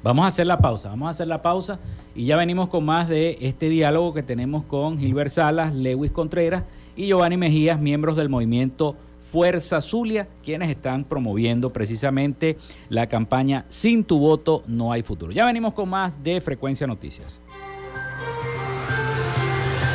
Vamos 0.04 0.26
a 0.26 0.28
hacer 0.28 0.48
la 0.48 0.60
pausa, 0.60 0.90
vamos 0.90 1.08
a 1.08 1.10
hacer 1.12 1.28
la 1.28 1.42
pausa 1.42 1.80
y 2.14 2.26
ya 2.26 2.36
venimos 2.36 2.68
con 2.68 2.84
más 2.84 3.08
de 3.08 3.38
este 3.40 3.70
diálogo 3.70 4.14
que 4.14 4.22
tenemos 4.22 4.64
con 4.66 4.98
Gilbert 4.98 5.32
Salas, 5.32 5.74
Lewis 5.74 6.12
Contreras 6.12 6.64
y 6.98 7.08
Giovanni 7.08 7.38
Mejías, 7.38 7.80
miembros 7.80 8.18
del 8.18 8.28
movimiento 8.28 8.98
Fuerza 9.32 9.82
Zulia, 9.82 10.28
quienes 10.44 10.70
están 10.70 11.06
promoviendo 11.06 11.70
precisamente 11.70 12.58
la 12.90 13.08
campaña 13.08 13.66
Sin 13.70 14.04
tu 14.04 14.20
voto 14.20 14.64
no 14.68 14.92
hay 14.92 15.04
futuro. 15.04 15.32
Ya 15.32 15.46
venimos 15.46 15.74
con 15.74 15.90
más 15.90 16.22
de 16.22 16.40
Frecuencia 16.42 16.86
Noticias. 16.86 17.42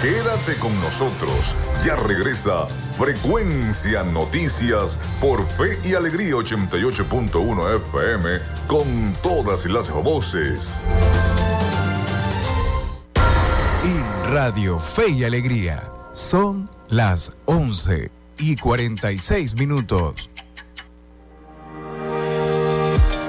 Quédate 0.02 0.54
con 0.60 0.72
nosotros. 0.78 1.56
Ya 1.84 1.96
regresa 1.96 2.68
Frecuencia 2.96 4.04
Noticias 4.04 4.96
por 5.20 5.44
Fe 5.44 5.76
y 5.84 5.94
Alegría 5.94 6.34
88.1 6.34 7.76
FM 7.76 8.28
con 8.68 9.12
todas 9.24 9.66
las 9.66 9.90
voces. 9.90 10.82
En 13.82 14.32
Radio 14.32 14.78
Fe 14.78 15.10
y 15.10 15.24
Alegría 15.24 15.82
son 16.12 16.70
las 16.90 17.32
11 17.46 18.12
y 18.38 18.54
46 18.56 19.56
minutos. 19.58 20.30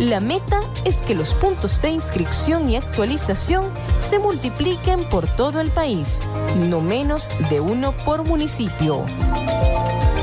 La 0.00 0.18
meta 0.18 0.60
es 0.86 1.02
que 1.02 1.14
los 1.14 1.34
puntos 1.34 1.82
de 1.82 1.90
inscripción 1.90 2.70
y 2.70 2.76
actualización 2.76 3.70
se 4.00 4.18
multipliquen 4.18 5.06
por 5.10 5.26
todo 5.36 5.60
el 5.60 5.70
país, 5.70 6.22
no 6.56 6.80
menos 6.80 7.30
de 7.50 7.60
uno 7.60 7.92
por 7.92 8.24
municipio. 8.24 9.04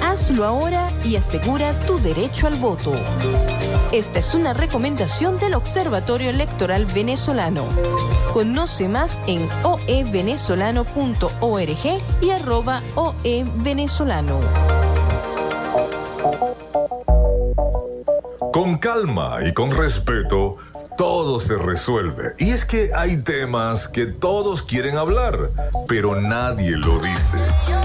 Hazlo 0.04 0.46
ahora 0.46 0.88
y 1.06 1.16
asegura 1.16 1.80
tu 1.82 2.00
derecho 2.00 2.48
al 2.48 2.56
voto. 2.56 2.96
Esta 3.92 4.18
es 4.18 4.34
una 4.34 4.56
recomendación 4.56 5.38
del 5.38 5.54
Observatorio 5.54 6.32
Electoral 6.32 6.86
Venezolano. 6.86 7.68
Conoce 8.34 8.90
más 8.90 9.20
en 9.28 9.48
oevenezolano.org 9.62 12.02
y 12.20 12.32
arroba 12.32 12.82
oevenezolano. 12.96 14.40
Con 18.58 18.80
calma 18.80 19.38
y 19.48 19.54
con 19.54 19.70
respeto, 19.70 20.58
todo 20.98 21.40
se 21.40 21.58
resuelve. 21.58 22.34
Y 22.40 22.50
es 22.50 22.66
que 22.66 22.90
hay 22.96 23.18
temas 23.18 23.88
que 23.88 24.08
todos 24.08 24.64
quieren 24.64 24.98
hablar, 24.98 25.52
pero 25.88 26.20
nadie 26.20 26.72
lo 26.72 26.98
dice. 26.98 27.38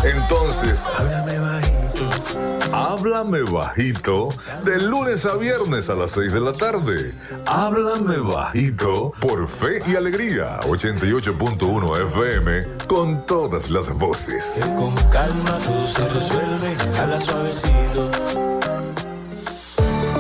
Entonces, 0.03 0.87
háblame 0.99 1.39
bajito. 1.41 2.73
Háblame 2.73 3.43
bajito 3.43 4.31
de 4.65 4.81
lunes 4.81 5.27
a 5.27 5.35
viernes 5.35 5.91
a 5.91 5.95
las 5.95 6.13
6 6.13 6.33
de 6.33 6.41
la 6.41 6.55
tarde. 6.55 7.13
Háblame 7.45 8.17
bajito 8.17 9.13
por 9.21 9.47
Fe 9.47 9.83
y 9.87 9.95
Alegría 9.95 10.59
88.1 10.61 12.07
FM 12.07 12.87
con 12.87 13.27
todas 13.27 13.69
las 13.69 13.93
voces. 13.93 14.65
Con 14.79 14.95
calma 15.11 15.59
todo 15.67 15.87
se 15.87 16.09
resuelve, 16.09 16.75
habla 16.99 17.21
suavecito. 17.21 18.52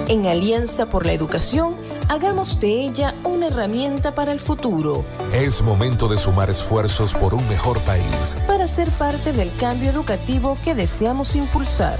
En 0.08 0.26
Alianza 0.26 0.86
por 0.86 1.06
la 1.06 1.12
Educación, 1.12 1.74
hagamos 2.08 2.60
de 2.60 2.84
ella 2.84 3.14
una 3.24 3.46
herramienta 3.46 4.14
para 4.14 4.32
el 4.32 4.40
futuro. 4.40 5.04
Es 5.32 5.62
momento 5.62 6.08
de 6.08 6.18
sumar 6.18 6.50
esfuerzos 6.50 7.14
por 7.14 7.34
un 7.34 7.48
mejor 7.48 7.80
país. 7.80 8.36
Para 8.46 8.66
ser 8.66 8.90
parte 8.90 9.32
del 9.32 9.54
cambio 9.56 9.90
educativo 9.90 10.56
que 10.64 10.74
deseamos 10.74 11.36
impulsar. 11.36 11.98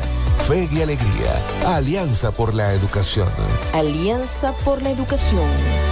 Fe 0.49 0.69
y 0.73 0.83
Alegría, 0.83 1.43
Alianza 1.67 2.33
por 2.33 2.55
la 2.55 2.73
Educación. 2.75 3.29
Alianza 3.73 4.53
por 4.65 4.83
la 4.83 4.91
Educación. 4.91 5.92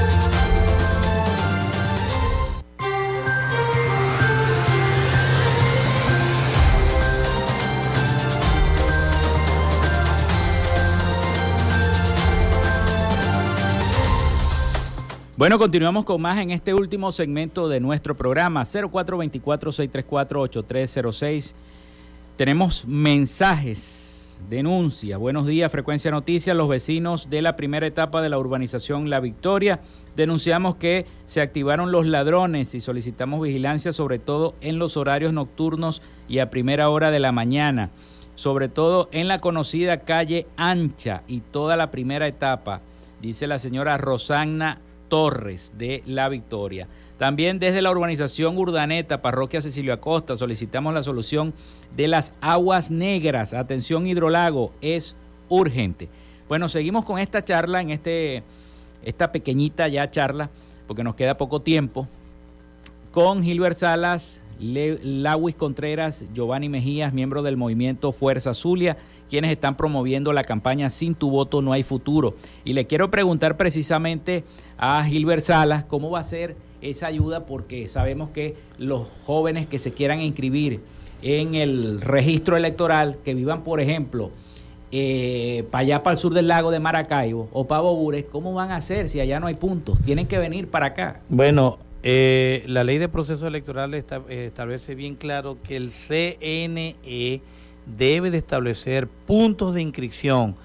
Bueno, 15.41 15.57
continuamos 15.57 16.05
con 16.05 16.21
más 16.21 16.37
en 16.37 16.51
este 16.51 16.71
último 16.71 17.11
segmento 17.11 17.67
de 17.67 17.79
nuestro 17.79 18.15
programa 18.15 18.61
0424-634-8306. 18.61 21.55
Tenemos 22.35 22.85
mensajes, 22.85 24.39
denuncias. 24.47 25.19
Buenos 25.19 25.47
días, 25.47 25.71
Frecuencia 25.71 26.11
Noticias. 26.11 26.55
Los 26.55 26.69
vecinos 26.69 27.31
de 27.31 27.41
la 27.41 27.55
primera 27.55 27.87
etapa 27.87 28.21
de 28.21 28.29
la 28.29 28.37
urbanización 28.37 29.09
La 29.09 29.19
Victoria 29.19 29.79
denunciamos 30.15 30.75
que 30.75 31.07
se 31.25 31.41
activaron 31.41 31.91
los 31.91 32.05
ladrones 32.05 32.75
y 32.75 32.79
solicitamos 32.79 33.41
vigilancia 33.41 33.91
sobre 33.91 34.19
todo 34.19 34.53
en 34.61 34.77
los 34.77 34.95
horarios 34.95 35.33
nocturnos 35.33 36.03
y 36.29 36.37
a 36.37 36.51
primera 36.51 36.87
hora 36.89 37.09
de 37.09 37.19
la 37.19 37.31
mañana, 37.31 37.89
sobre 38.35 38.69
todo 38.69 39.09
en 39.11 39.27
la 39.27 39.39
conocida 39.39 40.01
calle 40.01 40.45
Ancha 40.55 41.23
y 41.27 41.39
toda 41.39 41.77
la 41.77 41.89
primera 41.89 42.27
etapa, 42.27 42.81
dice 43.19 43.47
la 43.47 43.57
señora 43.57 43.97
Rosanna 43.97 44.81
Torres 45.11 45.73
de 45.77 46.03
La 46.05 46.29
Victoria. 46.29 46.87
También 47.17 47.59
desde 47.59 47.81
la 47.81 47.91
urbanización 47.91 48.57
Urdaneta, 48.57 49.21
parroquia 49.21 49.59
Cecilio 49.59 49.91
Acosta, 49.91 50.37
solicitamos 50.37 50.93
la 50.93 51.03
solución 51.03 51.53
de 51.97 52.07
las 52.07 52.31
aguas 52.39 52.91
negras. 52.91 53.53
Atención 53.53 54.07
hidrolago, 54.07 54.71
es 54.79 55.17
urgente. 55.49 56.07
Bueno, 56.47 56.69
seguimos 56.69 57.03
con 57.03 57.19
esta 57.19 57.43
charla, 57.43 57.81
en 57.81 57.89
este, 57.89 58.43
esta 59.03 59.33
pequeñita 59.33 59.89
ya 59.89 60.09
charla, 60.09 60.49
porque 60.87 61.03
nos 61.03 61.15
queda 61.15 61.37
poco 61.37 61.61
tiempo, 61.61 62.07
con 63.11 63.43
Gilbert 63.43 63.75
Salas, 63.75 64.40
Lawis 64.61 65.55
Contreras, 65.55 66.25
Giovanni 66.33 66.69
Mejías, 66.69 67.13
miembro 67.13 67.41
del 67.41 67.57
movimiento 67.57 68.11
Fuerza 68.11 68.53
Zulia, 68.53 68.95
quienes 69.27 69.51
están 69.51 69.75
promoviendo 69.75 70.33
la 70.33 70.43
campaña 70.43 70.89
Sin 70.89 71.15
tu 71.15 71.31
voto 71.31 71.61
no 71.61 71.73
hay 71.73 71.83
futuro. 71.83 72.35
Y 72.63 72.73
le 72.73 72.85
quiero 72.85 73.09
preguntar 73.09 73.57
precisamente 73.57 74.43
a 74.77 75.03
Gilbert 75.03 75.41
Salas 75.41 75.83
cómo 75.85 76.11
va 76.11 76.19
a 76.19 76.23
ser 76.23 76.55
esa 76.81 77.07
ayuda, 77.07 77.45
porque 77.45 77.87
sabemos 77.87 78.29
que 78.29 78.55
los 78.77 79.07
jóvenes 79.25 79.67
que 79.67 79.79
se 79.79 79.91
quieran 79.91 80.21
inscribir 80.21 80.81
en 81.23 81.55
el 81.55 82.01
registro 82.01 82.57
electoral, 82.57 83.17
que 83.23 83.33
vivan, 83.33 83.63
por 83.63 83.79
ejemplo, 83.79 84.31
eh, 84.91 85.65
para 85.71 85.81
allá, 85.83 86.03
para 86.03 86.13
el 86.13 86.17
sur 86.17 86.33
del 86.33 86.47
lago 86.47 86.69
de 86.69 86.79
Maracaibo 86.79 87.47
o 87.53 87.65
para 87.65 87.81
Bobures, 87.81 88.25
¿cómo 88.25 88.53
van 88.53 88.71
a 88.71 88.75
hacer 88.75 89.09
si 89.09 89.19
allá 89.19 89.39
no 89.39 89.47
hay 89.47 89.55
puntos? 89.55 90.01
Tienen 90.01 90.27
que 90.27 90.37
venir 90.37 90.69
para 90.69 90.87
acá. 90.87 91.21
Bueno, 91.29 91.79
eh, 92.03 92.63
la 92.67 92.83
ley 92.83 92.97
de 92.97 93.09
procesos 93.09 93.47
electorales 93.47 94.05
eh, 94.29 94.45
establece 94.45 94.95
bien 94.95 95.15
claro 95.15 95.57
que 95.63 95.75
el 95.75 95.91
CNE 95.91 97.41
debe 97.85 98.31
de 98.31 98.37
establecer 98.37 99.07
puntos 99.07 99.73
de 99.73 99.81
inscripción 99.81 100.55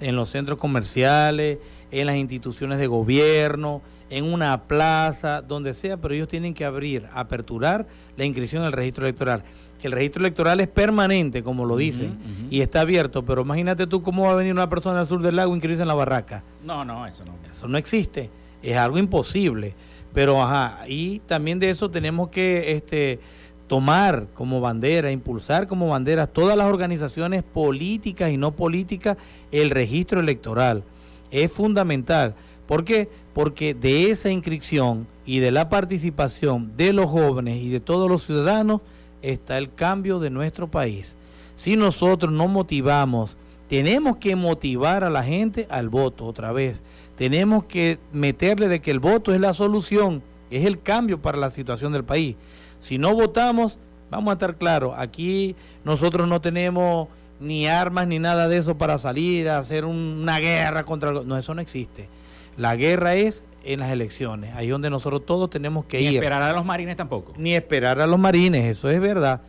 en 0.00 0.16
los 0.16 0.30
centros 0.30 0.58
comerciales, 0.58 1.58
en 1.90 2.06
las 2.06 2.16
instituciones 2.16 2.78
de 2.78 2.86
gobierno, 2.86 3.82
en 4.10 4.24
una 4.24 4.62
plaza, 4.64 5.42
donde 5.42 5.74
sea, 5.74 5.96
pero 5.96 6.14
ellos 6.14 6.28
tienen 6.28 6.54
que 6.54 6.64
abrir, 6.64 7.08
aperturar 7.12 7.86
la 8.16 8.24
inscripción 8.24 8.62
en 8.62 8.68
el 8.68 8.72
registro 8.72 9.04
electoral. 9.04 9.42
Que 9.80 9.88
el 9.88 9.92
registro 9.92 10.20
electoral 10.20 10.60
es 10.60 10.68
permanente, 10.68 11.42
como 11.42 11.64
lo 11.64 11.76
dicen, 11.76 12.18
y 12.50 12.60
está 12.60 12.80
abierto, 12.80 13.24
pero 13.24 13.42
imagínate 13.42 13.86
tú 13.86 14.02
cómo 14.02 14.24
va 14.24 14.32
a 14.32 14.34
venir 14.36 14.52
una 14.52 14.68
persona 14.68 15.00
al 15.00 15.06
sur 15.06 15.20
del 15.20 15.36
lago 15.36 15.52
a 15.52 15.56
inscribirse 15.56 15.82
en 15.82 15.88
la 15.88 15.94
barraca. 15.94 16.42
No, 16.64 16.84
no, 16.84 17.06
eso 17.06 17.24
no. 17.24 17.34
Eso 17.50 17.68
no 17.68 17.76
existe, 17.76 18.30
es 18.62 18.76
algo 18.76 18.98
imposible. 18.98 19.74
Pero, 20.16 20.42
ajá, 20.42 20.86
y 20.88 21.18
también 21.18 21.58
de 21.58 21.68
eso 21.68 21.90
tenemos 21.90 22.30
que 22.30 22.72
este, 22.72 23.20
tomar 23.66 24.28
como 24.32 24.62
bandera, 24.62 25.12
impulsar 25.12 25.66
como 25.66 25.88
bandera 25.88 26.26
todas 26.26 26.56
las 26.56 26.68
organizaciones 26.68 27.42
políticas 27.42 28.30
y 28.30 28.38
no 28.38 28.52
políticas 28.52 29.18
el 29.52 29.68
registro 29.68 30.18
electoral. 30.20 30.84
Es 31.30 31.52
fundamental. 31.52 32.34
¿Por 32.66 32.82
qué? 32.82 33.10
Porque 33.34 33.74
de 33.74 34.10
esa 34.10 34.30
inscripción 34.30 35.06
y 35.26 35.40
de 35.40 35.50
la 35.50 35.68
participación 35.68 36.74
de 36.78 36.94
los 36.94 37.10
jóvenes 37.10 37.62
y 37.62 37.68
de 37.68 37.80
todos 37.80 38.08
los 38.08 38.24
ciudadanos 38.24 38.80
está 39.20 39.58
el 39.58 39.74
cambio 39.74 40.18
de 40.18 40.30
nuestro 40.30 40.66
país. 40.66 41.14
Si 41.56 41.76
nosotros 41.76 42.32
no 42.32 42.48
motivamos, 42.48 43.36
tenemos 43.68 44.16
que 44.16 44.34
motivar 44.34 45.04
a 45.04 45.10
la 45.10 45.22
gente 45.22 45.66
al 45.68 45.90
voto 45.90 46.24
otra 46.24 46.52
vez 46.52 46.80
tenemos 47.16 47.64
que 47.64 47.98
meterle 48.12 48.68
de 48.68 48.80
que 48.80 48.90
el 48.90 49.00
voto 49.00 49.34
es 49.34 49.40
la 49.40 49.54
solución, 49.54 50.22
es 50.50 50.64
el 50.64 50.80
cambio 50.80 51.20
para 51.20 51.38
la 51.38 51.50
situación 51.50 51.92
del 51.92 52.04
país. 52.04 52.36
Si 52.78 52.98
no 52.98 53.14
votamos, 53.14 53.78
vamos 54.10 54.30
a 54.30 54.32
estar 54.34 54.56
claros, 54.56 54.94
aquí 54.96 55.56
nosotros 55.84 56.28
no 56.28 56.40
tenemos 56.40 57.08
ni 57.40 57.66
armas 57.66 58.06
ni 58.06 58.18
nada 58.18 58.48
de 58.48 58.58
eso 58.58 58.78
para 58.78 58.98
salir 58.98 59.48
a 59.48 59.58
hacer 59.58 59.84
una 59.84 60.38
guerra 60.38 60.84
contra... 60.84 61.12
No, 61.12 61.36
eso 61.36 61.54
no 61.54 61.60
existe. 61.60 62.08
La 62.56 62.76
guerra 62.76 63.14
es 63.14 63.42
en 63.64 63.80
las 63.80 63.90
elecciones, 63.90 64.54
ahí 64.54 64.68
donde 64.68 64.90
nosotros 64.90 65.26
todos 65.26 65.50
tenemos 65.50 65.84
que 65.86 66.00
ir. 66.00 66.10
Ni 66.10 66.16
esperar 66.16 66.42
a 66.42 66.52
los 66.52 66.64
marines 66.64 66.96
tampoco. 66.96 67.34
Ni 67.36 67.54
esperar 67.54 68.00
a 68.00 68.06
los 68.06 68.18
marines, 68.18 68.64
eso 68.64 68.88
es 68.88 69.00
verdad. 69.00 69.42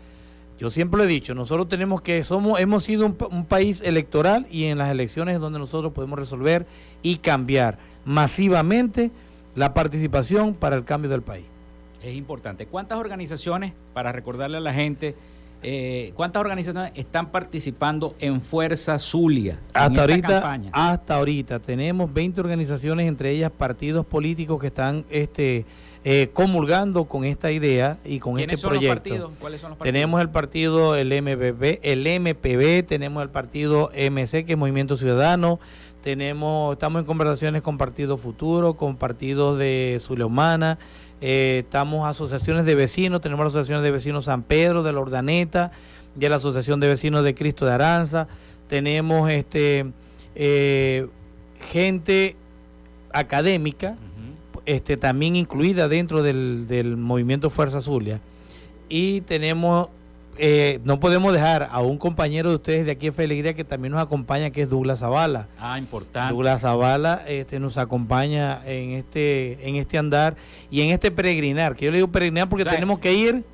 Yo 0.60 0.72
siempre 0.72 0.97
lo 0.97 1.03
he 1.03 1.08
dicho, 1.08 1.36
nosotros 1.36 1.70
tenemos 1.70 2.01
que, 2.01 2.24
somos, 2.24 2.60
hemos 2.60 2.84
sido 2.84 3.05
un, 3.05 3.45
país 3.45 3.82
electoral 3.82 4.47
y 4.49 4.66
en 4.66 4.80
las 4.80 4.89
elecciones 4.89 5.36
es 5.36 5.41
donde 5.41 5.60
nosotros 5.60 5.93
podemos 5.93 6.18
resolver 6.18 6.66
y 7.03 7.18
cambiar 7.18 7.78
masivamente 8.05 9.12
la 9.55 9.74
participación 9.76 10.55
para 10.55 10.76
el 10.76 10.84
cambio 10.84 11.12
del 11.12 11.22
país. 11.22 11.45
Es 12.01 12.16
importante. 12.16 12.66
¿Cuántas 12.66 12.97
organizaciones, 12.97 13.74
para 13.93 14.12
recordarle 14.12 14.58
a 14.58 14.62
la 14.62 14.74
gente, 14.74 15.16
eh, 15.62 16.12
cuántas 16.16 16.39
organizaciones 16.39 16.91
están 16.95 17.32
participando 17.32 18.16
en 18.20 18.41
Fuerza 18.41 18.97
Zulia? 18.97 19.60
Hasta 19.74 20.01
ahorita, 20.01 20.60
hasta 20.72 21.16
ahorita 21.16 21.60
tenemos 21.60 22.12
20 22.12 22.39
organizaciones, 22.39 23.08
entre 23.08 23.32
ellas 23.32 23.51
partidos 23.51 24.05
políticos 24.05 24.60
que 24.60 24.68
están 24.68 25.05
este, 25.10 25.66
eh, 26.10 26.30
comulgando 26.32 27.03
con 27.03 27.26
esta 27.26 27.51
idea 27.51 27.97
y 28.05 28.20
con 28.20 28.39
este 28.39 28.58
proyecto. 28.58 28.95
partidos? 28.95 29.32
¿Cuáles 29.41 29.60
son 29.60 29.72
los 29.72 29.78
partidos? 29.78 29.93
Tenemos 29.93 30.22
el 30.22 30.30
partido, 30.30 30.95
el 30.95 31.10
MPB, 31.10 31.80
el 31.82 32.08
MPB, 32.22 32.88
tenemos 32.88 33.22
el 33.24 33.30
partido 33.30 33.89
MC, 33.93 34.45
que 34.45 34.53
es 34.53 34.58
Movimiento 34.58 34.95
Ciudadano, 34.95 35.60
tenemos, 36.01 36.72
estamos 36.72 37.01
en 37.01 37.05
conversaciones 37.05 37.62
con 37.62 37.78
Partido 37.78 38.16
Futuro, 38.16 38.76
con 38.76 38.95
partidos 38.95 39.58
de 39.58 39.99
Zuleomana, 40.01 40.80
eh, 41.20 41.64
estamos 41.66 42.08
asociaciones 42.08 42.64
de 42.64 42.76
vecinos, 42.76 43.20
tenemos 43.20 43.43
la 43.43 43.49
Asociación 43.49 43.84
de 43.84 43.91
Vecinos 43.91 44.24
San 44.26 44.43
Pedro, 44.43 44.84
de 44.84 44.93
la 44.93 45.01
Ordaneta, 45.01 45.74
de 46.16 46.30
la 46.30 46.38
Asociación 46.38 46.80
de 46.80 46.88
Vecinos 46.88 47.26
de 47.26 47.36
Cristo 47.36 47.66
de 47.66 47.74
Aranza, 47.74 48.30
tenemos 48.70 49.30
este 49.30 49.88
eh, 50.36 51.10
gente 51.70 52.38
académica, 53.12 53.97
este, 54.68 54.97
también 54.97 55.38
incluida 55.38 55.88
dentro 55.88 56.22
del, 56.22 56.97
movimiento 56.97 57.49
Fuerza 57.49 57.80
Zulia. 57.80 58.20
Y 58.89 59.22
tenemos, 59.22 59.88
eh, 60.38 60.82
no 60.84 60.99
podemos 60.99 61.32
dejar 61.34 61.70
a 61.72 61.80
un 61.80 61.97
compañero 61.97 62.49
de 62.49 62.55
ustedes 62.55 62.86
de 62.86 62.91
aquí 62.91 63.07
de 63.07 63.11
Feligría 63.13 63.53
que 63.53 63.63
también 63.63 63.93
nos 63.93 64.01
acompaña, 64.01 64.51
que 64.51 64.61
es 64.61 64.70
Douglas 64.70 64.99
Zavala. 64.99 65.47
Ah, 65.57 65.80
importante. 65.80 66.34
Douglas 66.34 66.61
Zavala 66.61 67.24
este, 67.28 67.61
nos 67.61 67.78
acompaña 67.78 68.61
en 68.65 68.91
este, 68.91 69.57
en 69.68 69.78
este 69.78 69.97
andar 69.97 70.36
y 70.70 70.82
en 70.82 70.89
este 70.89 71.11
peregrinar, 71.11 71.74
que 71.74 71.86
yo 71.86 71.91
le 71.91 71.99
digo 71.99 72.09
peregrinar 72.09 72.49
porque 72.49 72.65
tenemos 72.65 72.99
que 72.99 73.13
ir. 73.13 73.45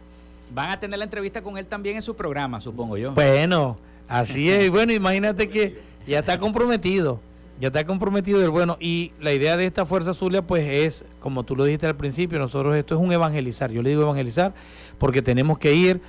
Van 0.51 0.71
a 0.71 0.79
tener 0.79 0.97
la 0.97 1.05
entrevista 1.05 1.43
con 1.43 1.59
él 1.59 1.67
también 1.67 1.95
en 1.95 2.01
su 2.01 2.15
programa, 2.15 2.59
supongo 2.59 2.97
yo. 2.97 3.11
Bueno, 3.13 3.77
así 4.07 4.49
es. 4.49 4.67
bueno, 4.71 4.93
imagínate 4.93 5.47
que 5.47 5.79
ya 6.07 6.19
está 6.19 6.39
comprometido 6.39 7.19
ya 7.59 7.67
está 7.67 7.85
comprometido 7.85 8.41
el 8.43 8.49
bueno. 8.49 8.77
Y 8.79 9.11
la 9.19 9.33
idea 9.33 9.57
de 9.57 9.65
esta 9.65 9.85
Fuerza 9.85 10.13
Zulia, 10.13 10.41
pues 10.41 10.67
es, 10.67 11.05
como 11.19 11.43
tú 11.43 11.55
lo 11.55 11.65
dijiste 11.65 11.87
al 11.87 11.95
principio, 11.95 12.39
nosotros 12.39 12.75
esto 12.75 12.95
es 12.95 13.01
un 13.01 13.11
evangelizar. 13.11 13.71
Yo 13.71 13.81
le 13.81 13.89
digo 13.89 14.01
evangelizar 14.03 14.53
porque 14.97 15.21
tenemos 15.21 15.57
que 15.57 15.73
ir 15.73 16.01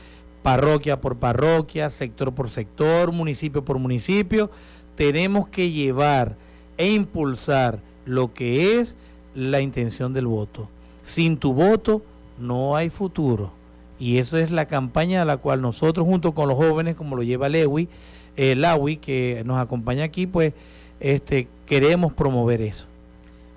parroquia 0.43 1.01
por 1.01 1.17
parroquia, 1.17 1.91
sector 1.91 2.35
por 2.35 2.51
sector, 2.51 3.13
municipio 3.13 3.65
por 3.65 3.79
municipio. 3.79 4.51
Tenemos 4.97 5.49
que 5.49 5.71
llevar 5.71 6.37
e 6.77 6.93
impulsar 6.93 7.81
lo 8.05 8.33
que 8.33 8.79
es 8.79 8.97
la 9.35 9.61
intención 9.61 10.13
del 10.13 10.27
voto. 10.27 10.69
Sin 11.03 11.37
tu 11.37 11.53
voto 11.53 12.03
no 12.39 12.77
hay 12.77 12.91
futuro. 12.91 13.53
Y 13.99 14.19
esa 14.19 14.41
es 14.41 14.51
la 14.51 14.67
campaña 14.67 15.23
a 15.23 15.25
la 15.25 15.37
cual 15.37 15.61
nosotros, 15.61 16.07
junto 16.07 16.33
con 16.33 16.49
los 16.49 16.57
jóvenes, 16.57 16.97
como 16.97 17.17
lo 17.17 17.23
lleva 17.23 17.49
Lewi, 17.49 17.89
eh, 18.37 18.57
Lawi, 18.57 18.97
que 18.97 19.43
nos 19.47 19.59
acompaña 19.59 20.05
aquí, 20.05 20.27
pues 20.27 20.53
este, 21.01 21.49
queremos 21.67 22.13
promover 22.13 22.61
eso. 22.63 22.87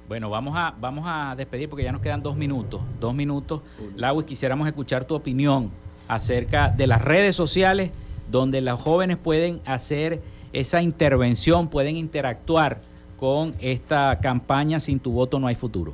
Bueno, 0.08 0.30
vamos 0.30 0.56
a, 0.58 0.74
vamos 0.80 1.06
a 1.08 1.36
despedir 1.36 1.70
porque 1.70 1.84
ya 1.84 1.92
nos 1.92 2.02
quedan 2.02 2.22
dos 2.22 2.36
minutos. 2.36 2.82
Dos 3.00 3.14
minutos. 3.14 3.62
Lawis, 3.96 4.26
quisiéramos 4.26 4.68
escuchar 4.68 5.06
tu 5.06 5.16
opinión 5.16 5.70
acerca 6.08 6.70
de 6.70 6.88
las 6.88 7.02
redes 7.02 7.36
sociales 7.36 7.92
donde 8.32 8.62
los 8.62 8.80
jóvenes 8.80 9.18
pueden 9.18 9.62
hacer 9.66 10.22
esa 10.54 10.82
intervención, 10.82 11.68
pueden 11.68 11.98
interactuar 11.98 12.80
con 13.18 13.56
esta 13.60 14.20
campaña 14.20 14.80
Sin 14.80 15.00
tu 15.00 15.12
voto 15.12 15.40
no 15.40 15.48
hay 15.48 15.56
futuro. 15.56 15.94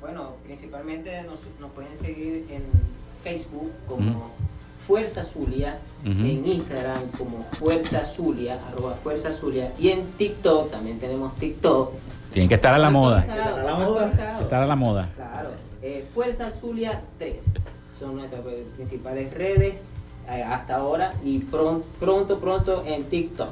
Bueno, 0.00 0.34
principalmente 0.44 1.22
nos, 1.22 1.40
pueden 1.70 1.96
seguir 1.96 2.46
en 2.50 2.62
Facebook 3.22 3.72
como 3.88 4.32
Fuerza 4.86 5.24
Zulia, 5.24 5.76
en 6.04 6.46
Instagram 6.46 7.08
como 7.16 7.38
Fuerza 7.58 8.04
Zulia, 8.04 8.58
arroba 8.68 8.94
Fuerza 8.94 9.30
Zulia, 9.30 9.72
y 9.78 9.88
en 9.88 10.04
TikTok, 10.18 10.70
también 10.70 10.98
tenemos 10.98 11.34
TikTok. 11.36 11.92
Tienen 12.32 12.48
que 12.48 12.56
estar 12.56 12.74
a 12.74 12.78
la 12.78 12.90
moda. 12.90 13.20
Estar 13.20 14.62
a 14.62 14.66
la 14.66 14.76
moda. 14.76 15.08
Claro. 15.14 15.50
Eh, 15.82 16.06
Fuerza 16.12 16.50
Zulia 16.50 17.02
3 17.18 17.36
son 17.98 18.16
nuestras 18.16 18.42
principales 18.76 19.32
redes 19.32 19.82
eh, 20.28 20.42
hasta 20.42 20.76
ahora 20.76 21.12
y 21.22 21.38
pronto, 21.38 21.86
pronto, 22.00 22.38
pronto 22.38 22.82
en 22.86 23.04
TikTok. 23.04 23.50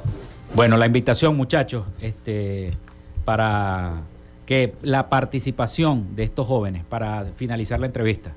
Bueno, 0.55 0.77
la 0.77 0.85
invitación, 0.85 1.35
muchachos, 1.35 1.85
este, 1.99 2.71
para 3.25 4.01
que 4.45 4.73
la 4.81 5.09
participación 5.09 6.15
de 6.15 6.23
estos 6.23 6.47
jóvenes 6.47 6.83
para 6.83 7.25
finalizar 7.35 7.79
la 7.79 7.87
entrevista. 7.87 8.33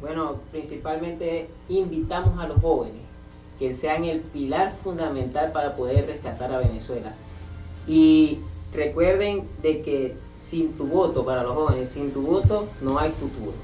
Bueno, 0.00 0.36
principalmente 0.50 1.48
invitamos 1.68 2.38
a 2.40 2.48
los 2.48 2.60
jóvenes 2.60 3.02
que 3.58 3.74
sean 3.74 4.04
el 4.04 4.20
pilar 4.20 4.72
fundamental 4.72 5.50
para 5.52 5.74
poder 5.74 6.06
rescatar 6.06 6.52
a 6.52 6.58
Venezuela. 6.58 7.14
Y 7.86 8.38
recuerden 8.72 9.48
de 9.62 9.82
que 9.82 10.14
sin 10.36 10.74
tu 10.74 10.86
voto 10.86 11.24
para 11.24 11.42
los 11.42 11.54
jóvenes, 11.54 11.88
sin 11.88 12.12
tu 12.12 12.22
voto 12.22 12.68
no 12.80 12.98
hay 12.98 13.10
futuro. 13.10 13.54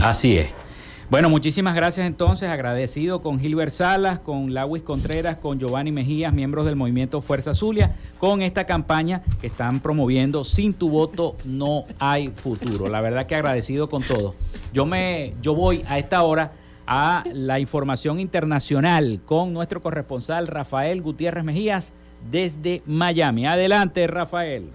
Así 0.00 0.38
es. 0.38 0.63
Bueno, 1.10 1.28
muchísimas 1.28 1.74
gracias 1.74 2.06
entonces, 2.06 2.48
agradecido 2.48 3.20
con 3.20 3.38
Gilbert 3.38 3.72
Salas, 3.72 4.20
con 4.20 4.54
Lawis 4.54 4.82
Contreras, 4.82 5.36
con 5.36 5.60
Giovanni 5.60 5.92
Mejías, 5.92 6.32
miembros 6.32 6.64
del 6.64 6.76
movimiento 6.76 7.20
Fuerza 7.20 7.52
Zulia, 7.52 7.94
con 8.18 8.40
esta 8.40 8.64
campaña 8.64 9.22
que 9.40 9.48
están 9.48 9.80
promoviendo 9.80 10.44
Sin 10.44 10.72
tu 10.72 10.88
voto 10.88 11.36
no 11.44 11.84
hay 11.98 12.28
futuro. 12.28 12.88
La 12.88 13.02
verdad 13.02 13.26
que 13.26 13.34
agradecido 13.34 13.88
con 13.90 14.02
todo. 14.02 14.34
Yo 14.72 14.86
me 14.86 15.34
yo 15.42 15.54
voy 15.54 15.84
a 15.86 15.98
esta 15.98 16.22
hora 16.22 16.52
a 16.86 17.24
la 17.32 17.60
información 17.60 18.18
internacional 18.18 19.20
con 19.24 19.52
nuestro 19.52 19.82
corresponsal 19.82 20.46
Rafael 20.46 21.02
Gutiérrez 21.02 21.44
Mejías 21.44 21.92
desde 22.30 22.82
Miami. 22.86 23.46
Adelante, 23.46 24.06
Rafael. 24.06 24.70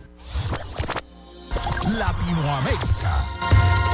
Latinoamérica. 1.97 3.88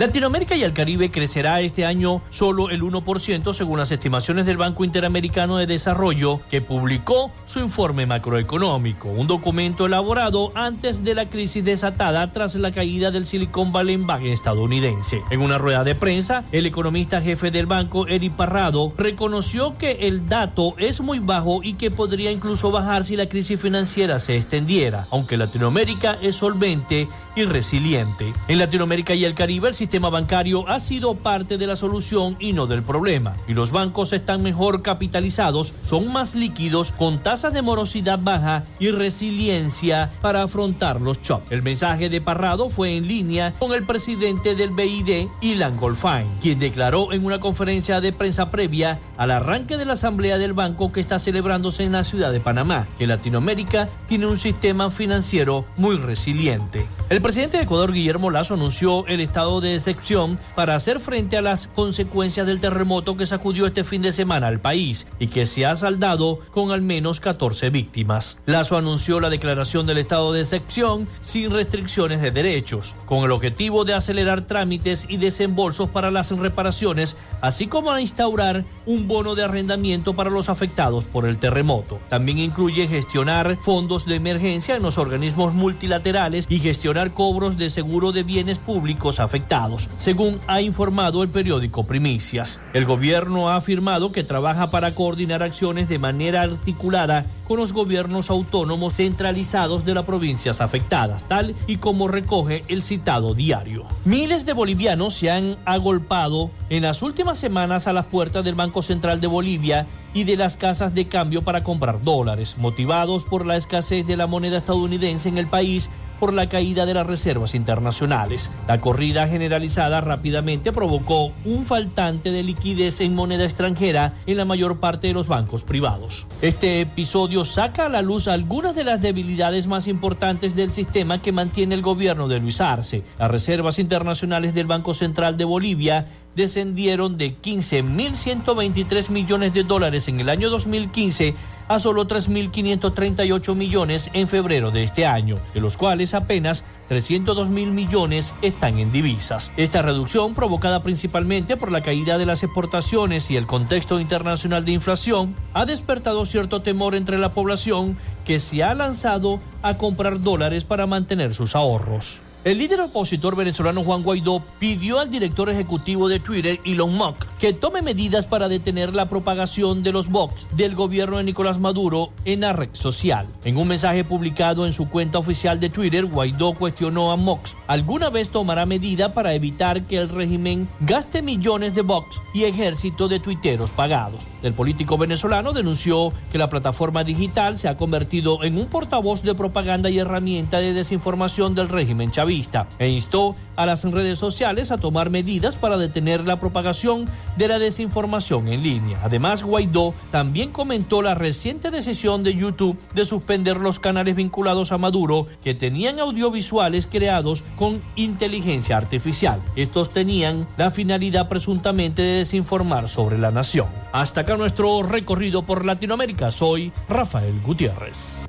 Latinoamérica 0.00 0.56
y 0.56 0.62
el 0.62 0.72
Caribe 0.72 1.10
crecerá 1.10 1.60
este 1.60 1.84
año 1.84 2.22
solo 2.30 2.70
el 2.70 2.80
1% 2.80 3.52
según 3.52 3.78
las 3.78 3.92
estimaciones 3.92 4.46
del 4.46 4.56
Banco 4.56 4.82
Interamericano 4.82 5.58
de 5.58 5.66
Desarrollo 5.66 6.40
que 6.50 6.62
publicó 6.62 7.30
su 7.44 7.58
informe 7.58 8.06
macroeconómico, 8.06 9.10
un 9.10 9.26
documento 9.26 9.84
elaborado 9.84 10.52
antes 10.54 11.04
de 11.04 11.14
la 11.14 11.28
crisis 11.28 11.62
desatada 11.62 12.32
tras 12.32 12.54
la 12.54 12.72
caída 12.72 13.10
del 13.10 13.26
Silicon 13.26 13.72
Valley 13.72 13.98
Bank 13.98 14.22
estadounidense. 14.24 15.20
En 15.28 15.42
una 15.42 15.58
rueda 15.58 15.84
de 15.84 15.94
prensa, 15.94 16.44
el 16.50 16.64
economista 16.64 17.20
jefe 17.20 17.50
del 17.50 17.66
banco, 17.66 18.06
Eric 18.06 18.32
Parrado, 18.32 18.94
reconoció 18.96 19.76
que 19.76 20.08
el 20.08 20.26
dato 20.26 20.76
es 20.78 21.02
muy 21.02 21.18
bajo 21.18 21.62
y 21.62 21.74
que 21.74 21.90
podría 21.90 22.32
incluso 22.32 22.70
bajar 22.70 23.04
si 23.04 23.16
la 23.16 23.28
crisis 23.28 23.60
financiera 23.60 24.18
se 24.18 24.36
extendiera, 24.36 25.06
aunque 25.10 25.36
Latinoamérica 25.36 26.16
es 26.22 26.36
solvente 26.36 27.06
y 27.36 27.44
resiliente. 27.44 28.32
En 28.48 28.58
Latinoamérica 28.58 29.14
y 29.14 29.24
el 29.24 29.34
Caribe 29.34 29.68
el 29.68 29.74
sistema 29.74 30.10
bancario 30.10 30.68
ha 30.68 30.80
sido 30.80 31.14
parte 31.14 31.58
de 31.58 31.66
la 31.66 31.76
solución 31.76 32.36
y 32.38 32.52
no 32.52 32.66
del 32.66 32.82
problema. 32.82 33.34
Y 33.46 33.54
los 33.54 33.70
bancos 33.70 34.12
están 34.12 34.42
mejor 34.42 34.82
capitalizados, 34.82 35.74
son 35.82 36.12
más 36.12 36.34
líquidos, 36.34 36.92
con 36.92 37.22
tasas 37.22 37.52
de 37.52 37.62
morosidad 37.62 38.18
baja 38.18 38.64
y 38.78 38.90
resiliencia 38.90 40.10
para 40.20 40.42
afrontar 40.42 41.00
los 41.00 41.20
shocks. 41.20 41.50
El 41.50 41.62
mensaje 41.62 42.08
de 42.08 42.20
Parrado 42.20 42.68
fue 42.68 42.96
en 42.96 43.06
línea 43.06 43.52
con 43.58 43.72
el 43.72 43.84
presidente 43.84 44.54
del 44.54 44.70
BID, 44.70 45.28
Ilan 45.40 45.76
Goldfein, 45.76 46.26
quien 46.40 46.58
declaró 46.58 47.12
en 47.12 47.24
una 47.24 47.40
conferencia 47.40 48.00
de 48.00 48.12
prensa 48.12 48.50
previa 48.50 48.98
al 49.16 49.30
arranque 49.30 49.76
de 49.76 49.84
la 49.84 49.94
asamblea 49.94 50.38
del 50.38 50.52
banco 50.52 50.92
que 50.92 51.00
está 51.00 51.18
celebrándose 51.18 51.84
en 51.84 51.92
la 51.92 52.04
ciudad 52.04 52.32
de 52.32 52.40
Panamá, 52.40 52.86
que 52.98 53.06
Latinoamérica 53.06 53.88
tiene 54.08 54.26
un 54.26 54.38
sistema 54.38 54.90
financiero 54.90 55.64
muy 55.76 55.96
resiliente. 55.96 56.86
El 57.08 57.19
presidente 57.22 57.56
de 57.56 57.64
Ecuador, 57.64 57.92
Guillermo 57.92 58.30
Lazo, 58.30 58.54
anunció 58.54 59.06
el 59.06 59.20
estado 59.20 59.60
de 59.60 59.74
excepción 59.74 60.38
para 60.54 60.74
hacer 60.74 61.00
frente 61.00 61.36
a 61.36 61.42
las 61.42 61.66
consecuencias 61.66 62.46
del 62.46 62.60
terremoto 62.60 63.16
que 63.16 63.26
sacudió 63.26 63.66
este 63.66 63.84
fin 63.84 64.02
de 64.02 64.12
semana 64.12 64.46
al 64.46 64.60
país 64.60 65.06
y 65.18 65.26
que 65.26 65.46
se 65.46 65.66
ha 65.66 65.76
saldado 65.76 66.38
con 66.52 66.70
al 66.70 66.82
menos 66.82 67.20
14 67.20 67.70
víctimas. 67.70 68.38
Lazo 68.46 68.76
anunció 68.76 69.20
la 69.20 69.30
declaración 69.30 69.86
del 69.86 69.98
estado 69.98 70.32
de 70.32 70.40
excepción 70.42 71.08
sin 71.20 71.50
restricciones 71.50 72.22
de 72.22 72.30
derechos, 72.30 72.96
con 73.06 73.24
el 73.24 73.32
objetivo 73.32 73.84
de 73.84 73.94
acelerar 73.94 74.46
trámites 74.46 75.06
y 75.08 75.16
desembolsos 75.16 75.90
para 75.90 76.10
las 76.10 76.30
reparaciones, 76.30 77.16
así 77.40 77.66
como 77.66 77.90
a 77.90 78.00
instaurar 78.00 78.64
un 78.86 79.08
bono 79.08 79.34
de 79.34 79.44
arrendamiento 79.44 80.14
para 80.14 80.30
los 80.30 80.48
afectados 80.48 81.06
por 81.06 81.26
el 81.26 81.38
terremoto. 81.38 81.98
También 82.08 82.38
incluye 82.38 82.88
gestionar 82.88 83.58
fondos 83.60 84.06
de 84.06 84.14
emergencia 84.14 84.76
en 84.76 84.82
los 84.82 84.98
organismos 84.98 85.54
multilaterales 85.54 86.46
y 86.48 86.60
gestionar 86.60 87.09
cobros 87.10 87.56
de 87.56 87.70
seguro 87.70 88.12
de 88.12 88.22
bienes 88.22 88.58
públicos 88.58 89.20
afectados, 89.20 89.88
según 89.96 90.38
ha 90.46 90.60
informado 90.60 91.22
el 91.22 91.28
periódico 91.28 91.84
Primicias. 91.84 92.60
El 92.72 92.84
gobierno 92.84 93.48
ha 93.48 93.56
afirmado 93.56 94.12
que 94.12 94.24
trabaja 94.24 94.70
para 94.70 94.94
coordinar 94.94 95.42
acciones 95.42 95.88
de 95.88 95.98
manera 95.98 96.42
articulada 96.42 97.26
con 97.44 97.58
los 97.58 97.72
gobiernos 97.72 98.30
autónomos 98.30 98.94
centralizados 98.94 99.84
de 99.84 99.94
las 99.94 100.04
provincias 100.04 100.60
afectadas, 100.60 101.26
tal 101.26 101.54
y 101.66 101.78
como 101.78 102.06
recoge 102.06 102.62
el 102.68 102.82
citado 102.82 103.34
diario. 103.34 103.86
Miles 104.04 104.46
de 104.46 104.52
bolivianos 104.52 105.14
se 105.14 105.30
han 105.30 105.56
agolpado 105.64 106.50
en 106.68 106.82
las 106.82 107.02
últimas 107.02 107.38
semanas 107.38 107.86
a 107.86 107.92
las 107.92 108.06
puertas 108.06 108.44
del 108.44 108.54
Banco 108.54 108.82
Central 108.82 109.20
de 109.20 109.26
Bolivia 109.26 109.86
y 110.14 110.24
de 110.24 110.36
las 110.36 110.56
casas 110.56 110.94
de 110.94 111.08
cambio 111.08 111.42
para 111.42 111.64
comprar 111.64 112.00
dólares, 112.00 112.58
motivados 112.58 113.24
por 113.24 113.46
la 113.46 113.56
escasez 113.56 114.06
de 114.06 114.16
la 114.16 114.26
moneda 114.26 114.58
estadounidense 114.58 115.28
en 115.28 115.38
el 115.38 115.46
país 115.46 115.90
por 116.20 116.34
la 116.34 116.48
caída 116.48 116.86
de 116.86 116.94
las 116.94 117.06
reservas 117.06 117.56
internacionales. 117.56 118.50
La 118.68 118.80
corrida 118.80 119.26
generalizada 119.26 120.00
rápidamente 120.00 120.70
provocó 120.70 121.32
un 121.44 121.66
faltante 121.66 122.30
de 122.30 122.44
liquidez 122.44 123.00
en 123.00 123.14
moneda 123.14 123.44
extranjera 123.44 124.14
en 124.26 124.36
la 124.36 124.44
mayor 124.44 124.78
parte 124.78 125.08
de 125.08 125.14
los 125.14 125.26
bancos 125.26 125.64
privados. 125.64 126.26
Este 126.42 126.82
episodio 126.82 127.44
saca 127.44 127.86
a 127.86 127.88
la 127.88 128.02
luz 128.02 128.28
algunas 128.28 128.76
de 128.76 128.84
las 128.84 129.00
debilidades 129.00 129.66
más 129.66 129.88
importantes 129.88 130.54
del 130.54 130.70
sistema 130.70 131.22
que 131.22 131.32
mantiene 131.32 131.74
el 131.74 131.82
gobierno 131.82 132.28
de 132.28 132.38
Luis 132.38 132.60
Arce. 132.60 133.02
Las 133.18 133.30
reservas 133.30 133.78
internacionales 133.78 134.54
del 134.54 134.66
Banco 134.66 134.94
Central 134.94 135.36
de 135.36 135.44
Bolivia 135.44 136.06
descendieron 136.34 137.16
de 137.16 137.36
15.123 137.36 139.10
millones 139.10 139.54
de 139.54 139.64
dólares 139.64 140.08
en 140.08 140.20
el 140.20 140.28
año 140.28 140.50
2015 140.50 141.34
a 141.68 141.78
solo 141.78 142.06
3.538 142.06 143.54
millones 143.54 144.10
en 144.12 144.28
febrero 144.28 144.70
de 144.70 144.84
este 144.84 145.06
año, 145.06 145.36
de 145.54 145.60
los 145.60 145.76
cuales 145.76 146.14
apenas 146.14 146.64
302 146.88 147.50
mil 147.50 147.70
millones 147.70 148.34
están 148.42 148.78
en 148.78 148.90
divisas. 148.90 149.52
Esta 149.56 149.80
reducción, 149.80 150.34
provocada 150.34 150.82
principalmente 150.82 151.56
por 151.56 151.70
la 151.70 151.82
caída 151.82 152.18
de 152.18 152.26
las 152.26 152.42
exportaciones 152.42 153.30
y 153.30 153.36
el 153.36 153.46
contexto 153.46 154.00
internacional 154.00 154.64
de 154.64 154.72
inflación, 154.72 155.36
ha 155.54 155.66
despertado 155.66 156.26
cierto 156.26 156.62
temor 156.62 156.96
entre 156.96 157.18
la 157.18 157.32
población 157.32 157.96
que 158.24 158.40
se 158.40 158.64
ha 158.64 158.74
lanzado 158.74 159.40
a 159.62 159.76
comprar 159.76 160.20
dólares 160.20 160.64
para 160.64 160.86
mantener 160.86 161.34
sus 161.34 161.54
ahorros. 161.54 162.22
El 162.42 162.56
líder 162.56 162.80
opositor 162.80 163.36
venezolano 163.36 163.84
Juan 163.84 164.02
Guaidó 164.02 164.42
pidió 164.58 164.98
al 164.98 165.10
director 165.10 165.50
ejecutivo 165.50 166.08
de 166.08 166.20
Twitter, 166.20 166.58
Elon 166.64 166.94
Musk, 166.94 167.26
que 167.38 167.52
tome 167.52 167.82
medidas 167.82 168.26
para 168.26 168.48
detener 168.48 168.94
la 168.94 169.10
propagación 169.10 169.82
de 169.82 169.92
los 169.92 170.08
bots 170.08 170.48
del 170.56 170.74
gobierno 170.74 171.18
de 171.18 171.24
Nicolás 171.24 171.58
Maduro 171.58 172.14
en 172.24 172.40
la 172.40 172.54
red 172.54 172.70
social. 172.72 173.26
En 173.44 173.58
un 173.58 173.68
mensaje 173.68 174.04
publicado 174.04 174.64
en 174.64 174.72
su 174.72 174.88
cuenta 174.88 175.18
oficial 175.18 175.60
de 175.60 175.68
Twitter, 175.68 176.06
Guaidó 176.06 176.54
cuestionó 176.54 177.12
a 177.12 177.16
Musk, 177.16 177.58
¿alguna 177.66 178.08
vez 178.08 178.30
tomará 178.30 178.64
medida 178.64 179.12
para 179.12 179.34
evitar 179.34 179.82
que 179.82 179.98
el 179.98 180.08
régimen 180.08 180.66
gaste 180.80 181.20
millones 181.20 181.74
de 181.74 181.82
bots 181.82 182.22
y 182.32 182.44
ejército 182.44 183.06
de 183.08 183.20
tuiteros 183.20 183.70
pagados? 183.72 184.26
El 184.42 184.54
político 184.54 184.96
venezolano 184.96 185.52
denunció 185.52 186.10
que 186.32 186.38
la 186.38 186.48
plataforma 186.48 187.04
digital 187.04 187.58
se 187.58 187.68
ha 187.68 187.76
convertido 187.76 188.44
en 188.44 188.56
un 188.56 188.64
portavoz 188.64 189.22
de 189.22 189.34
propaganda 189.34 189.90
y 189.90 189.98
herramienta 189.98 190.56
de 190.56 190.72
desinformación 190.72 191.54
del 191.54 191.68
régimen 191.68 192.10
chavista 192.10 192.29
e 192.78 192.88
instó 192.88 193.34
a 193.56 193.66
las 193.66 193.82
redes 193.82 194.18
sociales 194.18 194.70
a 194.70 194.78
tomar 194.78 195.10
medidas 195.10 195.56
para 195.56 195.76
detener 195.76 196.24
la 196.26 196.38
propagación 196.38 197.08
de 197.36 197.48
la 197.48 197.58
desinformación 197.58 198.46
en 198.48 198.62
línea. 198.62 199.00
Además, 199.02 199.42
Guaidó 199.42 199.94
también 200.12 200.52
comentó 200.52 201.02
la 201.02 201.16
reciente 201.16 201.72
decisión 201.72 202.22
de 202.22 202.34
YouTube 202.34 202.78
de 202.94 203.04
suspender 203.04 203.56
los 203.56 203.80
canales 203.80 204.14
vinculados 204.14 204.70
a 204.70 204.78
Maduro 204.78 205.26
que 205.42 205.54
tenían 205.54 205.98
audiovisuales 205.98 206.86
creados 206.86 207.42
con 207.56 207.82
inteligencia 207.96 208.76
artificial. 208.76 209.42
Estos 209.56 209.90
tenían 209.90 210.46
la 210.56 210.70
finalidad 210.70 211.28
presuntamente 211.28 212.02
de 212.02 212.18
desinformar 212.18 212.88
sobre 212.88 213.18
la 213.18 213.32
nación. 213.32 213.66
Hasta 213.92 214.20
acá 214.20 214.36
nuestro 214.36 214.84
recorrido 214.84 215.42
por 215.42 215.64
Latinoamérica. 215.64 216.30
Soy 216.30 216.72
Rafael 216.88 217.40
Gutiérrez. 217.42 218.22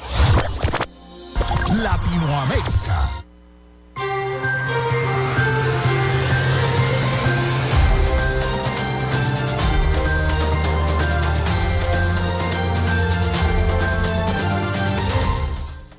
Latinoamérica. 1.83 3.20